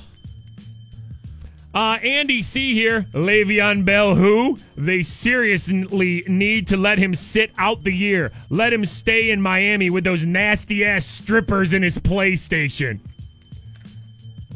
Andy 1.75 2.41
C 2.41 2.73
here. 2.73 3.05
Le'Veon 3.13 3.83
Bell, 3.83 4.15
who? 4.15 4.57
They 4.77 5.03
seriously 5.03 6.23
need 6.29 6.67
to 6.67 6.77
let 6.77 6.97
him 6.97 7.13
sit 7.13 7.51
out 7.57 7.83
the 7.83 7.91
year. 7.91 8.31
Let 8.49 8.71
him 8.71 8.85
stay 8.85 9.31
in 9.31 9.41
Miami 9.41 9.89
with 9.89 10.05
those 10.05 10.25
nasty 10.25 10.85
ass 10.85 11.05
strippers 11.05 11.73
in 11.73 11.83
his 11.83 11.97
PlayStation. 11.97 13.01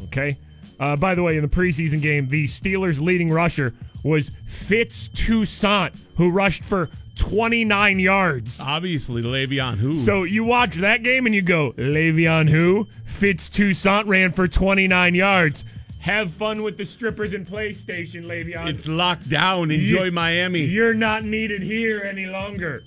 Okay. 0.04 0.38
Uh, 0.80 0.96
by 0.96 1.14
the 1.14 1.22
way, 1.22 1.36
in 1.36 1.42
the 1.42 1.48
preseason 1.48 2.00
game, 2.00 2.28
the 2.28 2.46
Steelers' 2.46 2.98
leading 2.98 3.30
rusher 3.30 3.74
was 4.02 4.30
Fitz 4.46 5.08
Toussaint, 5.08 5.94
who 6.16 6.30
rushed 6.30 6.64
for 6.64 6.88
29 7.16 7.98
yards. 7.98 8.60
Obviously, 8.60 9.22
Le'Veon 9.22 9.76
who? 9.78 9.98
So 9.98 10.22
you 10.24 10.44
watch 10.44 10.76
that 10.76 11.02
game 11.02 11.26
and 11.26 11.34
you 11.34 11.42
go, 11.42 11.72
Le'Veon 11.72 12.48
who? 12.48 12.86
Fitz 13.04 13.48
Toussaint 13.48 14.06
ran 14.06 14.30
for 14.32 14.46
29 14.46 15.14
yards. 15.14 15.64
Have 16.00 16.30
fun 16.32 16.62
with 16.62 16.76
the 16.78 16.84
strippers 16.86 17.34
and 17.34 17.44
PlayStation, 17.46 18.24
Le'Veon. 18.24 18.68
it's 18.68 18.86
locked 18.86 19.28
down. 19.28 19.70
Enjoy 19.72 20.04
You- 20.04 20.12
Miami. 20.12 20.60
You're 20.64 20.94
not 20.94 21.24
needed 21.24 21.60
here 21.62 22.02
any 22.08 22.26
longer. 22.26 22.82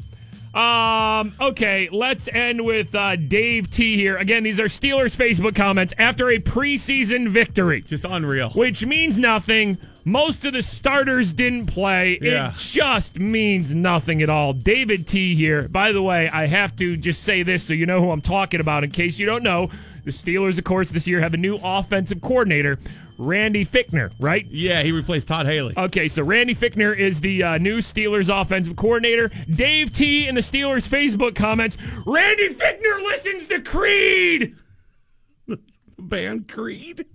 Um, 0.53 1.31
okay, 1.39 1.87
let's 1.91 2.27
end 2.27 2.63
with 2.65 2.93
uh, 2.93 3.15
Dave 3.15 3.69
T 3.69 3.95
here. 3.95 4.17
Again, 4.17 4.43
these 4.43 4.59
are 4.59 4.65
Steelers 4.65 5.15
Facebook 5.15 5.55
comments 5.55 5.93
after 5.97 6.29
a 6.29 6.39
preseason 6.39 7.29
victory, 7.29 7.81
Just 7.81 8.03
unreal. 8.03 8.49
which 8.49 8.85
means 8.85 9.17
nothing. 9.17 9.77
Most 10.03 10.45
of 10.45 10.53
the 10.53 10.63
starters 10.63 11.33
didn't 11.33 11.67
play. 11.67 12.17
Yeah. 12.21 12.51
It 12.51 12.55
just 12.57 13.19
means 13.19 13.73
nothing 13.73 14.21
at 14.21 14.29
all. 14.29 14.53
David 14.53 15.07
T 15.07 15.35
here. 15.35 15.67
By 15.67 15.91
the 15.91 16.01
way, 16.01 16.27
I 16.29 16.47
have 16.47 16.75
to 16.77 16.97
just 16.97 17.23
say 17.23 17.43
this 17.43 17.63
so 17.63 17.73
you 17.73 17.85
know 17.85 18.01
who 18.01 18.11
I'm 18.11 18.21
talking 18.21 18.59
about 18.59 18.83
in 18.83 18.91
case 18.91 19.19
you 19.19 19.25
don't 19.25 19.43
know. 19.43 19.69
The 20.03 20.11
Steelers, 20.11 20.57
of 20.57 20.63
course, 20.63 20.89
this 20.89 21.05
year 21.05 21.19
have 21.19 21.35
a 21.35 21.37
new 21.37 21.59
offensive 21.63 22.21
coordinator, 22.21 22.79
Randy 23.19 23.63
Fichtner, 23.63 24.11
right? 24.19 24.47
Yeah, 24.47 24.81
he 24.81 24.91
replaced 24.91 25.27
Todd 25.27 25.45
Haley. 25.45 25.75
Okay, 25.77 26.07
so 26.07 26.23
Randy 26.23 26.55
Fichtner 26.55 26.97
is 26.97 27.21
the 27.21 27.43
uh, 27.43 27.57
new 27.59 27.81
Steelers 27.81 28.27
offensive 28.41 28.75
coordinator. 28.75 29.29
Dave 29.47 29.93
T 29.93 30.27
in 30.27 30.33
the 30.33 30.41
Steelers 30.41 30.89
Facebook 30.89 31.35
comments 31.35 31.77
Randy 32.07 32.49
Fichtner 32.49 33.03
listens 33.03 33.45
to 33.47 33.61
Creed. 33.61 34.55
Band 35.99 36.47
Creed. 36.47 37.05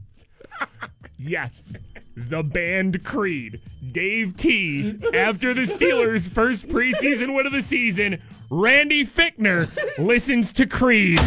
Yes, 1.18 1.72
the 2.16 2.42
band 2.42 3.04
Creed. 3.04 3.60
Dave 3.92 4.36
T 4.36 4.98
after 5.14 5.54
the 5.54 5.62
Steelers' 5.62 6.28
first 6.28 6.66
preseason 6.68 7.34
win 7.34 7.46
of 7.46 7.52
the 7.52 7.62
season. 7.62 8.20
Randy 8.50 9.04
Fichtner 9.04 9.68
listens 9.98 10.52
to 10.54 10.66
Creed. 10.66 11.20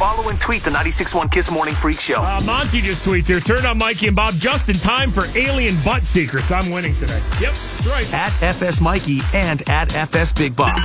Follow 0.00 0.30
and 0.30 0.40
tweet 0.40 0.62
the 0.62 0.70
96.1 0.70 1.30
Kiss 1.30 1.50
Morning 1.50 1.74
Freak 1.74 2.00
Show. 2.00 2.22
Uh, 2.22 2.40
Monty 2.46 2.80
just 2.80 3.04
tweets 3.04 3.28
here. 3.28 3.38
Turn 3.40 3.66
on 3.66 3.76
Mikey 3.76 4.06
and 4.06 4.16
Bob 4.16 4.32
just 4.34 4.68
in 4.70 4.76
time 4.76 5.10
for 5.10 5.24
alien 5.36 5.76
butt 5.84 6.04
secrets. 6.04 6.50
I'm 6.50 6.70
winning 6.70 6.94
today. 6.94 7.20
Yep, 7.38 7.52
that's 7.52 7.86
right. 7.86 8.14
At 8.14 8.42
FS 8.42 8.80
Mikey 8.80 9.20
and 9.34 9.68
at 9.68 9.94
FS 9.94 10.32
Big 10.32 10.56
Bob. 10.56 10.78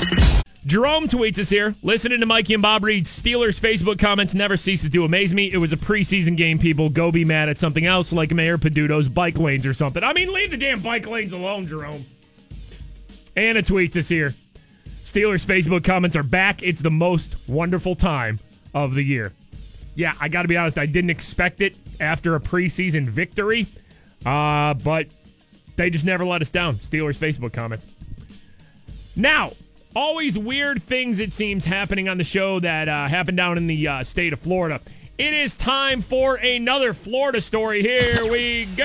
Jerome 0.66 1.08
tweets 1.08 1.38
us 1.38 1.50
here. 1.50 1.76
Listening 1.84 2.20
to 2.22 2.26
Mikey 2.26 2.56
and 2.56 2.64
Bob 2.64 2.84
read 2.84 3.06
Steelers 3.06 3.60
Facebook 3.60 4.00
comments 4.00 4.34
never 4.34 4.58
ceases 4.58 4.90
to 4.90 5.06
amaze 5.06 5.32
me. 5.32 5.52
It 5.52 5.58
was 5.58 5.72
a 5.72 5.78
preseason 5.78 6.36
game, 6.36 6.58
people. 6.58 6.90
Go 6.90 7.12
be 7.12 7.24
mad 7.24 7.50
at 7.50 7.60
something 7.60 7.86
else 7.86 8.12
like 8.12 8.32
Mayor 8.32 8.58
Peduto's 8.58 9.08
bike 9.08 9.38
lanes 9.38 9.68
or 9.68 9.76
something. 9.76 10.04
I 10.04 10.12
mean, 10.14 10.34
leave 10.34 10.50
the 10.50 10.58
damn 10.58 10.82
bike 10.82 11.06
lanes 11.06 11.34
alone, 11.34 11.68
Jerome. 11.68 12.04
Anna 13.36 13.62
tweets 13.62 13.96
us 13.96 14.10
here. 14.10 14.34
Steelers 15.04 15.46
Facebook 15.46 15.84
comments 15.84 16.16
are 16.16 16.24
back. 16.24 16.64
It's 16.64 16.82
the 16.82 16.90
most 16.90 17.36
wonderful 17.48 17.94
time 17.94 18.40
of 18.74 18.96
the 18.96 19.04
year. 19.04 19.34
Yeah, 19.94 20.14
I 20.20 20.30
got 20.30 20.42
to 20.42 20.48
be 20.48 20.58
honest. 20.58 20.80
I 20.80 20.88
didn't 20.88 21.12
expect 21.12 21.62
it 21.62 21.76
after 22.00 22.36
a 22.36 22.40
preseason 22.40 23.08
victory, 23.08 23.68
uh, 24.26 24.74
but 24.74 25.08
they 25.76 25.92
just 25.92 26.06
never 26.06 26.26
let 26.26 26.42
us 26.42 26.50
down. 26.50 26.78
Steelers 26.78 27.18
Facebook 27.18 27.54
comments. 27.54 27.86
Now, 29.16 29.54
always 29.96 30.38
weird 30.38 30.84
things, 30.84 31.20
it 31.20 31.34
seems, 31.34 31.66
happening 31.66 32.10
on 32.10 32.18
the 32.18 32.24
show 32.24 32.60
that 32.60 32.88
uh, 32.88 33.08
happened 33.08 33.38
down 33.38 33.58
in 33.58 33.68
the 33.68 33.88
uh, 33.88 34.04
state 34.04 34.34
of 34.34 34.40
Florida. 34.40 34.82
It 35.18 35.34
is 35.34 35.56
time 35.56 36.02
for 36.02 36.36
another 36.36 36.94
Florida 36.94 37.40
story. 37.40 37.82
Here 37.82 38.30
we 38.30 38.66
go. 38.76 38.84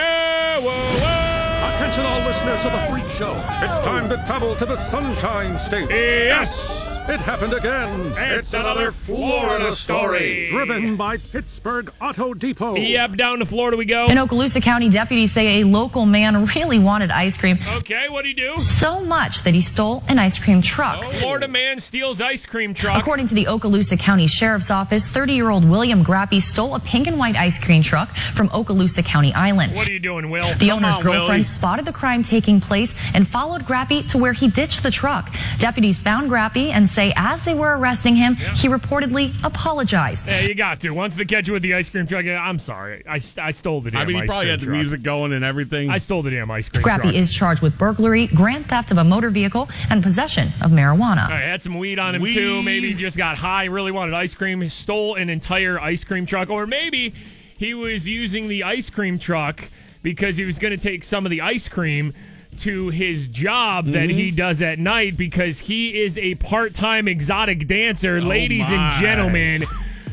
Whoa, 0.62 0.70
whoa. 0.70 1.74
Attention, 1.74 2.04
all 2.04 2.20
listeners 2.20 2.64
of 2.64 2.72
the 2.72 2.78
Freak 2.88 3.08
Show. 3.10 3.32
It's 3.62 3.78
time 3.80 4.08
to 4.10 4.16
travel 4.24 4.54
to 4.56 4.64
the 4.64 4.76
Sunshine 4.76 5.58
State. 5.58 5.90
Yes. 5.90 6.89
It 7.08 7.20
happened 7.20 7.54
again. 7.54 8.12
It's 8.16 8.54
another 8.54 8.92
Florida 8.92 9.72
story. 9.72 10.48
Driven 10.50 10.94
by 10.96 11.16
Pittsburgh 11.16 11.92
Auto 12.00 12.34
Depot. 12.34 12.76
Yep, 12.76 13.16
down 13.16 13.40
to 13.40 13.46
Florida 13.46 13.76
we 13.76 13.84
go. 13.84 14.06
In 14.06 14.16
Okaloosa 14.16 14.62
County, 14.62 14.88
deputies 14.90 15.32
say 15.32 15.60
a 15.60 15.64
local 15.66 16.06
man 16.06 16.46
really 16.46 16.78
wanted 16.78 17.10
ice 17.10 17.36
cream 17.36 17.58
Okay, 17.78 18.08
what 18.08 18.22
do 18.22 18.28
you 18.28 18.34
do? 18.34 18.60
so 18.60 19.00
much 19.00 19.42
that 19.42 19.54
he 19.54 19.60
stole 19.60 20.04
an 20.06 20.20
ice 20.20 20.38
cream 20.38 20.62
truck. 20.62 21.00
Oh, 21.02 21.10
Florida 21.18 21.48
man 21.48 21.80
steals 21.80 22.20
ice 22.20 22.46
cream 22.46 22.74
truck. 22.74 23.00
According 23.00 23.26
to 23.28 23.34
the 23.34 23.46
Okaloosa 23.46 23.98
County 23.98 24.28
Sheriff's 24.28 24.70
Office, 24.70 25.04
30 25.06 25.32
year 25.32 25.50
old 25.50 25.68
William 25.68 26.04
Grappy 26.04 26.40
stole 26.40 26.76
a 26.76 26.80
pink 26.80 27.08
and 27.08 27.18
white 27.18 27.34
ice 27.34 27.58
cream 27.62 27.82
truck 27.82 28.10
from 28.36 28.48
Okaloosa 28.50 29.04
County 29.04 29.32
Island. 29.34 29.74
What 29.74 29.88
are 29.88 29.92
you 29.92 29.98
doing, 29.98 30.30
Will? 30.30 30.54
The 30.54 30.68
Come 30.68 30.84
owner's 30.84 30.96
on, 30.96 31.02
girlfriend 31.02 31.28
Willie. 31.28 31.42
spotted 31.44 31.86
the 31.86 31.92
crime 31.92 32.22
taking 32.22 32.60
place 32.60 32.90
and 33.14 33.26
followed 33.26 33.62
Grappy 33.62 34.06
to 34.10 34.18
where 34.18 34.32
he 34.32 34.48
ditched 34.48 34.84
the 34.84 34.90
truck. 34.92 35.28
Deputies 35.58 35.98
found 35.98 36.30
Grappy 36.30 36.70
and 36.70 36.88
say 36.90 37.12
as 37.16 37.44
they 37.44 37.54
were 37.54 37.76
arresting 37.78 38.16
him, 38.16 38.36
he 38.36 38.68
reportedly 38.68 39.32
apologized. 39.44 40.26
Yeah, 40.26 40.40
you 40.40 40.54
got 40.54 40.80
to. 40.80 40.90
Once 40.90 41.16
they 41.16 41.24
catch 41.24 41.46
you 41.46 41.54
with 41.54 41.62
the 41.62 41.74
ice 41.74 41.90
cream 41.90 42.06
truck, 42.06 42.26
I'm 42.26 42.58
sorry. 42.58 43.02
I, 43.08 43.20
I 43.38 43.50
stole 43.52 43.80
the 43.80 43.90
damn 43.90 44.00
ice 44.00 44.04
cream 44.06 44.06
truck. 44.06 44.06
I 44.06 44.06
mean, 44.06 44.22
he 44.22 44.26
probably 44.26 44.44
cream 44.44 44.50
had 44.50 44.60
the 44.60 44.66
truck. 44.66 44.76
music 44.76 45.02
going 45.02 45.32
and 45.32 45.44
everything. 45.44 45.90
I 45.90 45.98
stole 45.98 46.22
the 46.22 46.30
damn 46.30 46.50
ice 46.50 46.68
cream 46.68 46.82
Grappy 46.82 47.02
truck. 47.02 47.14
is 47.14 47.32
charged 47.32 47.62
with 47.62 47.76
burglary, 47.78 48.26
grand 48.28 48.66
theft 48.66 48.90
of 48.90 48.98
a 48.98 49.04
motor 49.04 49.30
vehicle, 49.30 49.68
and 49.88 50.02
possession 50.02 50.48
of 50.62 50.70
marijuana. 50.70 51.28
I 51.28 51.40
had 51.40 51.62
some 51.62 51.76
weed 51.78 51.98
on 51.98 52.14
him 52.14 52.24
too. 52.26 52.62
Maybe 52.62 52.88
he 52.88 52.94
just 52.94 53.16
got 53.16 53.36
high, 53.36 53.66
really 53.66 53.92
wanted 53.92 54.14
ice 54.14 54.34
cream, 54.34 54.68
stole 54.68 55.14
an 55.14 55.28
entire 55.30 55.80
ice 55.80 56.04
cream 56.04 56.26
truck, 56.26 56.50
or 56.50 56.66
maybe 56.66 57.14
he 57.56 57.74
was 57.74 58.08
using 58.08 58.48
the 58.48 58.64
ice 58.64 58.90
cream 58.90 59.18
truck 59.18 59.68
because 60.02 60.36
he 60.36 60.44
was 60.44 60.58
going 60.58 60.70
to 60.72 60.82
take 60.82 61.04
some 61.04 61.26
of 61.26 61.30
the 61.30 61.42
ice 61.42 61.68
cream 61.68 62.14
to 62.60 62.88
his 62.90 63.26
job 63.26 63.86
that 63.86 64.08
Mm-hmm. 64.08 64.18
he 64.18 64.30
does 64.30 64.62
at 64.62 64.78
night 64.78 65.16
because 65.16 65.58
he 65.58 66.00
is 66.02 66.16
a 66.18 66.34
part-time 66.36 67.08
exotic 67.08 67.66
dancer. 67.66 68.20
Ladies 68.20 68.66
and 68.68 68.94
Oh 68.94 69.00
gentlemen, 69.00 69.64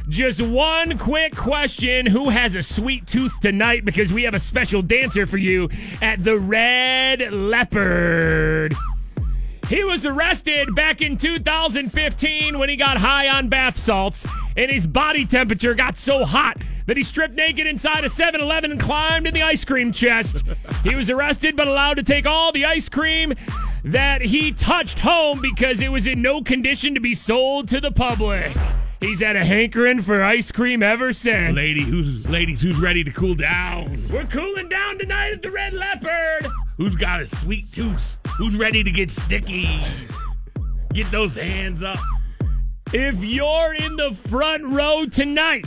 just 0.09 0.41
one 0.41 0.97
quick 0.97 1.35
question. 1.35 2.05
Who 2.05 2.29
has 2.29 2.55
a 2.55 2.63
sweet 2.63 3.07
tooth 3.07 3.39
tonight? 3.41 3.83
Because 3.85 4.11
we 4.13 4.23
have 4.23 4.33
a 4.33 4.39
special 4.39 4.81
dancer 4.81 5.25
for 5.27 5.37
you 5.37 5.69
at 6.01 6.23
the 6.23 6.37
Red 6.37 7.31
Leopard. 7.33 8.73
He 9.69 9.83
was 9.83 10.05
arrested 10.05 10.73
back 10.75 11.01
in 11.01 11.17
2015 11.17 12.57
when 12.57 12.69
he 12.69 12.77
got 12.77 12.95
high 12.97 13.27
on 13.27 13.49
bath 13.49 13.77
salts, 13.77 14.25
and 14.55 14.71
his 14.71 14.87
body 14.87 15.25
temperature 15.25 15.73
got 15.73 15.97
so 15.97 16.23
hot 16.23 16.57
that 16.85 16.95
he 16.95 17.03
stripped 17.03 17.35
naked 17.35 17.67
inside 17.67 18.05
a 18.05 18.09
7 18.09 18.39
Eleven 18.39 18.71
and 18.71 18.79
climbed 18.79 19.27
in 19.27 19.33
the 19.33 19.41
ice 19.41 19.65
cream 19.65 19.91
chest. 19.91 20.45
He 20.83 20.95
was 20.95 21.09
arrested 21.09 21.57
but 21.57 21.67
allowed 21.67 21.95
to 21.95 22.03
take 22.03 22.25
all 22.25 22.53
the 22.53 22.63
ice 22.63 22.87
cream 22.87 23.33
that 23.83 24.21
he 24.21 24.53
touched 24.53 24.99
home 24.99 25.41
because 25.41 25.81
it 25.81 25.91
was 25.91 26.07
in 26.07 26.21
no 26.21 26.41
condition 26.41 26.93
to 26.93 27.01
be 27.01 27.13
sold 27.13 27.67
to 27.67 27.81
the 27.81 27.91
public. 27.91 28.55
He's 29.01 29.19
had 29.19 29.35
a 29.35 29.43
hankering 29.43 30.01
for 30.01 30.23
ice 30.23 30.49
cream 30.49 30.81
ever 30.81 31.11
since. 31.11 31.57
Lady 31.57 31.83
who's 31.83 32.25
ladies 32.25 32.61
who's 32.61 32.77
ready 32.77 33.03
to 33.03 33.11
cool 33.11 33.35
down. 33.35 34.01
We're 34.09 34.25
cooling 34.27 34.69
down 34.69 34.97
tonight 34.97 35.33
at 35.33 35.41
the 35.41 35.51
Red 35.51 35.73
Leopard. 35.73 36.47
Who's 36.77 36.95
got 36.95 37.21
a 37.21 37.25
sweet 37.25 37.73
tooth? 37.73 38.17
Who's 38.37 38.55
ready 38.55 38.83
to 38.83 38.91
get 38.91 39.09
sticky? 39.09 39.67
Get 40.93 41.09
those 41.09 41.35
hands 41.35 41.81
up. 41.81 41.97
If 42.93 43.23
you're 43.23 43.73
in 43.73 43.95
the 43.95 44.13
front 44.13 44.63
row 44.63 45.07
tonight, 45.07 45.65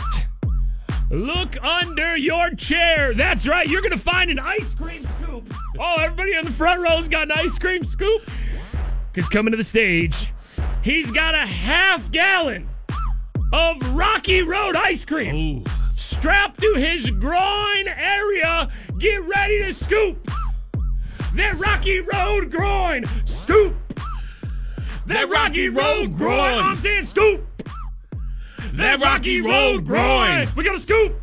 look 1.11 1.61
under 1.65 2.17
your 2.17 2.51
chair. 2.51 3.13
That's 3.13 3.49
right, 3.49 3.69
you're 3.69 3.81
going 3.81 3.91
to 3.91 3.99
find 3.99 4.31
an 4.31 4.39
ice 4.39 4.73
cream 4.77 5.05
scoop. 5.21 5.53
Oh, 5.81 5.97
everybody 5.99 6.37
on 6.37 6.45
the 6.45 6.53
front 6.53 6.81
row's 6.81 7.09
got 7.09 7.25
an 7.25 7.33
ice 7.33 7.59
cream 7.59 7.83
scoop. 7.83 8.31
Because 9.13 9.29
coming 9.29 9.51
to 9.51 9.57
the 9.57 9.65
stage, 9.65 10.33
he's 10.83 11.11
got 11.11 11.35
a 11.35 11.39
half 11.39 12.09
gallon 12.13 12.69
of 13.53 13.95
Rocky 13.95 14.43
Road 14.43 14.77
ice 14.77 15.05
cream 15.05 15.35
Ooh. 15.35 15.65
strapped 15.97 16.61
to 16.61 16.75
his 16.75 17.11
groin 17.11 17.89
area. 17.89 18.71
Get 18.99 19.25
ready 19.25 19.65
to 19.65 19.75
scoop. 19.75 20.31
That 21.35 21.59
Rocky 21.59 22.01
Road 22.01 22.51
groin 22.51 23.05
scoop. 23.25 23.77
That 25.07 25.29
Rocky 25.29 25.69
Road 25.69 26.17
groin. 26.17 26.59
I'm 26.59 26.77
saying 26.77 27.05
scoop. 27.05 27.47
That 28.73 29.01
Rocky 29.01 29.41
Road 29.41 29.87
groin. 29.87 30.49
We 30.57 30.65
got 30.65 30.73
to 30.73 30.81
scoop. 30.81 31.15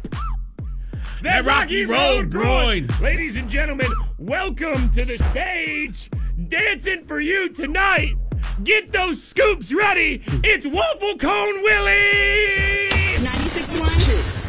That 1.24 1.44
Rocky 1.44 1.86
Road 1.86 2.32
groin. 2.32 2.88
Ladies 3.02 3.36
and 3.36 3.50
gentlemen, 3.50 3.92
welcome 4.18 4.90
to 4.92 5.04
the 5.04 5.18
stage. 5.18 6.10
Dancing 6.48 7.06
for 7.06 7.20
you 7.20 7.50
tonight. 7.50 8.16
Get 8.64 8.94
those 8.94 9.22
scoops 9.22 9.74
ready. 9.74 10.24
It's 10.44 10.66
Waffle 10.66 11.18
Cone 11.18 11.64
Willie. 11.64 12.90
96.1 13.20 13.96
Kiss. 14.06 14.47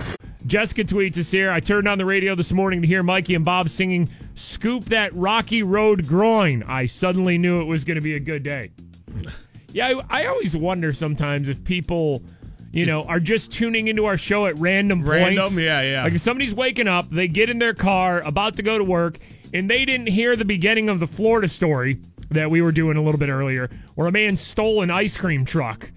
Jessica 0.49 0.83
tweets 0.83 1.19
us 1.19 1.31
here. 1.31 1.51
I 1.51 1.61
turned 1.61 1.87
on 1.87 1.99
the 1.99 2.07
radio 2.07 2.35
this 2.35 2.53
morning 2.53 2.81
to 2.81 2.89
hear 2.89 3.03
Mikey 3.03 3.35
and 3.35 3.45
Bob 3.45 3.69
singing 3.69 4.09
Scoop 4.35 4.87
That 4.87 5.15
Rocky 5.15 5.63
Road 5.63 6.07
Groin. 6.07 6.63
I 6.63 6.87
suddenly 6.87 7.37
knew 7.37 7.61
it 7.61 7.65
was 7.67 7.85
going 7.85 7.97
to 7.97 8.01
be 8.01 8.15
a 8.15 8.21
good 8.21 8.43
day. 8.43 8.71
Yeah, 9.71 10.01
I, 10.09 10.23
I 10.23 10.27
always 10.29 10.57
wonder 10.57 10.95
sometimes 10.95 11.51
if 11.51 11.63
people, 11.63 12.23
you 12.73 12.87
know, 12.87 13.05
are 13.05 13.21
just 13.21 13.53
tuning 13.53 13.89
into 13.89 14.07
our 14.07 14.17
show 14.17 14.47
at 14.47 14.57
random 14.57 15.01
points. 15.05 15.37
Random? 15.37 15.59
Yeah, 15.59 15.83
yeah. 15.83 16.05
Like 16.05 16.15
if 16.15 16.23
somebody's 16.23 16.55
waking 16.55 16.89
up, 16.89 17.11
they 17.11 17.29
get 17.29 17.51
in 17.51 17.59
their 17.59 17.75
car, 17.75 18.23
about 18.23 18.57
to 18.57 18.63
go 18.63 18.79
to 18.79 18.83
work, 18.83 19.19
and 19.53 19.69
they 19.69 19.85
didn't 19.85 20.07
hear 20.07 20.37
the 20.37 20.47
beginning 20.47 20.89
of 20.89 21.01
the 21.01 21.07
Florida 21.07 21.49
story 21.49 21.99
that 22.31 22.51
we 22.51 22.63
were 22.63 22.73
doing 22.73 22.97
a 22.97 23.03
little 23.03 23.19
bit 23.19 23.29
earlier, 23.29 23.69
where 23.95 24.09
a 24.09 24.11
man 24.11 24.39
stole 24.39 24.81
an 24.81 24.91
ice 24.91 25.19
cream 25.19 25.45
truck. 25.45 25.91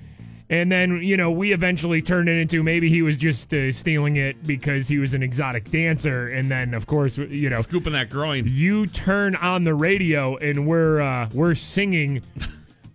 And 0.52 0.70
then, 0.70 1.02
you 1.02 1.16
know, 1.16 1.32
we 1.32 1.54
eventually 1.54 2.02
turned 2.02 2.28
it 2.28 2.38
into 2.38 2.62
maybe 2.62 2.90
he 2.90 3.02
was 3.02 3.16
just 3.16 3.54
uh, 3.54 3.72
stealing 3.72 4.18
it 4.18 4.46
because 4.46 4.90
he 4.90 4.98
was 4.98 5.14
an 5.14 5.24
exotic 5.24 5.72
dancer. 5.72 6.28
And 6.28 6.52
then, 6.52 6.74
of 6.74 6.88
course, 6.88 7.18
you 7.18 7.50
know, 7.50 7.62
Scooping 7.62 7.94
that 7.94 8.10
groin. 8.10 8.44
you 8.46 8.86
turn 8.86 9.38
on 9.38 9.64
the 9.64 9.74
radio 9.74 10.36
and 10.36 10.68
we're 10.68 11.00
uh, 11.00 11.30
we're 11.34 11.56
singing 11.56 12.22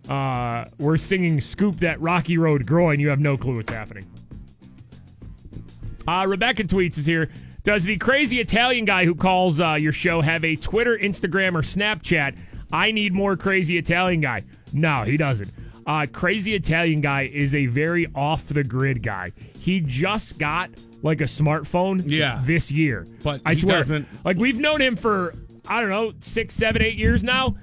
uh, 0.07 0.65
we're 0.77 0.97
singing 0.97 1.41
"Scoop 1.41 1.77
That 1.77 1.99
Rocky 1.99 2.37
Road 2.37 2.67
Groin." 2.67 2.99
You 2.99 3.09
have 3.09 3.19
no 3.19 3.35
clue 3.37 3.55
what's 3.55 3.71
happening. 3.71 4.05
Uh, 6.07 6.25
Rebecca 6.27 6.63
tweets 6.63 6.99
is 6.99 7.07
here. 7.07 7.27
Does 7.63 7.83
the 7.83 7.97
crazy 7.97 8.39
Italian 8.39 8.85
guy 8.85 9.03
who 9.03 9.15
calls 9.15 9.59
uh, 9.59 9.73
your 9.73 9.91
show 9.91 10.21
have 10.21 10.45
a 10.45 10.55
Twitter, 10.55 10.95
Instagram, 10.95 11.55
or 11.55 11.63
Snapchat? 11.63 12.37
I 12.71 12.91
need 12.91 13.13
more 13.13 13.35
crazy 13.35 13.77
Italian 13.77 14.21
guy. 14.21 14.43
No, 14.73 15.03
he 15.03 15.17
doesn't. 15.17 15.49
Uh, 15.87 16.05
crazy 16.11 16.53
Italian 16.53 16.99
guy 17.01 17.23
is 17.33 17.55
a 17.55 17.65
very 17.67 18.05
off 18.13 18.47
the 18.47 18.63
grid 18.63 19.01
guy. 19.01 19.31
He 19.57 19.79
just 19.79 20.37
got 20.37 20.69
like 21.01 21.21
a 21.21 21.25
smartphone 21.25 22.03
Yeah. 22.05 22.41
this 22.43 22.69
year. 22.69 23.07
But 23.23 23.41
I 23.45 23.53
he 23.53 23.61
swear, 23.61 23.77
doesn't- 23.79 24.07
like 24.25 24.35
we've 24.37 24.59
known 24.59 24.81
him 24.81 24.95
for 24.97 25.33
I 25.67 25.79
don't 25.81 25.89
know 25.89 26.13
six, 26.19 26.55
seven, 26.55 26.81
eight 26.81 26.95
years 26.97 27.23
now. 27.23 27.55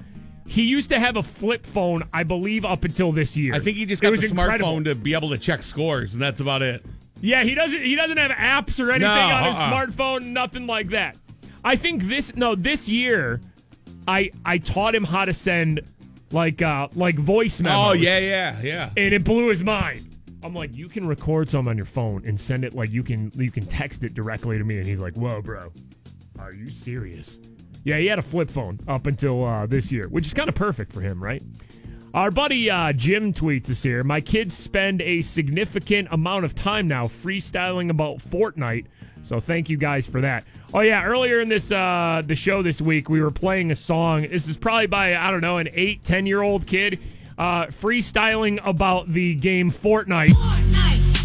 He 0.46 0.62
used 0.62 0.90
to 0.90 0.98
have 1.00 1.16
a 1.16 1.22
flip 1.22 1.64
phone, 1.64 2.02
I 2.12 2.22
believe, 2.22 2.64
up 2.66 2.84
until 2.84 3.12
this 3.12 3.34
year. 3.36 3.54
I 3.54 3.60
think 3.60 3.76
he 3.78 3.86
just 3.86 4.02
It 4.02 4.06
got 4.06 4.12
was 4.12 4.24
incredible. 4.24 4.76
smartphone 4.78 4.84
to 4.84 4.94
be 4.94 5.14
able 5.14 5.30
to 5.30 5.38
check 5.38 5.62
scores, 5.62 6.12
and 6.12 6.22
that's 6.22 6.40
about 6.40 6.60
it. 6.60 6.84
Yeah, 7.22 7.44
he 7.44 7.54
doesn't. 7.54 7.82
He 7.82 7.94
doesn't 7.94 8.18
have 8.18 8.30
apps 8.30 8.78
or 8.78 8.90
anything 8.90 9.08
No, 9.08 9.34
on 9.34 9.44
his 9.48 9.56
uh-uh. 9.56 9.70
smartphone. 9.86 10.26
Nothing 10.32 10.66
like 10.66 10.90
that. 10.90 11.16
I 11.64 11.76
think 11.76 12.04
this. 12.04 12.36
No, 12.36 12.54
this 12.54 12.88
year, 12.90 13.40
I 14.06 14.30
I 14.44 14.58
taught 14.58 14.94
him 14.94 15.04
how 15.04 15.24
to 15.24 15.32
send 15.32 15.80
like 16.32 16.62
uh 16.62 16.88
like 16.94 17.16
voice 17.16 17.60
memos. 17.60 17.88
Oh 17.88 17.92
yeah, 17.92 18.18
yeah, 18.18 18.60
yeah. 18.62 18.90
and 18.96 19.14
it 19.14 19.24
blew 19.24 19.48
his 19.48 19.62
mind. 19.62 20.10
I'm 20.42 20.54
like, 20.54 20.74
you 20.74 20.88
can 20.88 21.06
record 21.06 21.48
some 21.48 21.68
on 21.68 21.76
your 21.76 21.86
phone 21.86 22.22
and 22.26 22.38
send 22.38 22.64
it 22.64 22.74
like 22.74 22.90
you 22.90 23.02
can 23.02 23.32
you 23.34 23.50
can 23.50 23.64
text 23.66 24.04
it 24.04 24.14
directly 24.14 24.58
to 24.58 24.64
me, 24.64 24.78
and 24.78 24.86
he's 24.86 25.00
like, 25.00 25.14
whoa, 25.14 25.40
bro, 25.40 25.72
are 26.38 26.52
you 26.52 26.68
serious? 26.68 27.38
Yeah, 27.84 27.98
he 27.98 28.06
had 28.06 28.18
a 28.18 28.22
flip 28.22 28.50
phone 28.50 28.78
up 28.88 29.06
until 29.06 29.44
uh, 29.44 29.66
this 29.66 29.92
year, 29.92 30.08
which 30.08 30.26
is 30.26 30.34
kind 30.34 30.48
of 30.48 30.54
perfect 30.54 30.92
for 30.92 31.00
him, 31.00 31.22
right? 31.22 31.42
Our 32.14 32.30
buddy 32.30 32.70
uh, 32.70 32.92
Jim 32.92 33.34
tweets 33.34 33.68
us 33.70 33.82
here. 33.82 34.04
My 34.04 34.20
kids 34.20 34.56
spend 34.56 35.02
a 35.02 35.20
significant 35.22 36.08
amount 36.12 36.44
of 36.44 36.54
time 36.54 36.86
now 36.86 37.06
freestyling 37.06 37.90
about 37.90 38.18
Fortnite. 38.18 38.86
So 39.24 39.40
thank 39.40 39.70
you 39.70 39.76
guys 39.78 40.06
for 40.06 40.20
that. 40.20 40.44
Oh 40.74 40.80
yeah, 40.80 41.02
earlier 41.02 41.40
in 41.40 41.48
this 41.48 41.72
uh, 41.72 42.22
the 42.24 42.36
show 42.36 42.62
this 42.62 42.80
week, 42.80 43.08
we 43.08 43.22
were 43.22 43.30
playing 43.30 43.70
a 43.70 43.76
song. 43.76 44.22
This 44.22 44.46
is 44.48 44.56
probably 44.56 44.86
by 44.86 45.16
I 45.16 45.30
don't 45.30 45.40
know 45.40 45.56
an 45.56 45.68
eight, 45.72 46.04
ten 46.04 46.26
year 46.26 46.42
old 46.42 46.66
kid 46.66 47.00
uh, 47.38 47.66
freestyling 47.66 48.60
about 48.64 49.08
the 49.08 49.34
game 49.34 49.70
Fortnite. 49.70 50.28
Fortnite, 50.28 51.24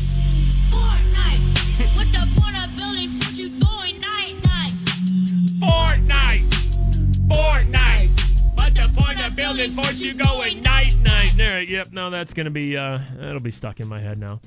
Fortnite. 7.27 8.55
What's 8.55 8.81
the 8.81 8.89
point 8.95 9.27
of 9.27 9.35
building 9.35 9.69
forts 9.69 9.99
you 9.99 10.13
going 10.13 10.61
night 10.63 10.95
night? 11.03 11.31
There, 11.35 11.61
yep. 11.61 11.91
No, 11.91 12.09
that's 12.09 12.33
gonna 12.33 12.49
be 12.49 12.77
uh, 12.77 12.99
that'll 13.17 13.41
be 13.41 13.51
stuck 13.51 13.81
in 13.81 13.87
my 13.87 13.99
head 13.99 14.17
now. 14.17 14.39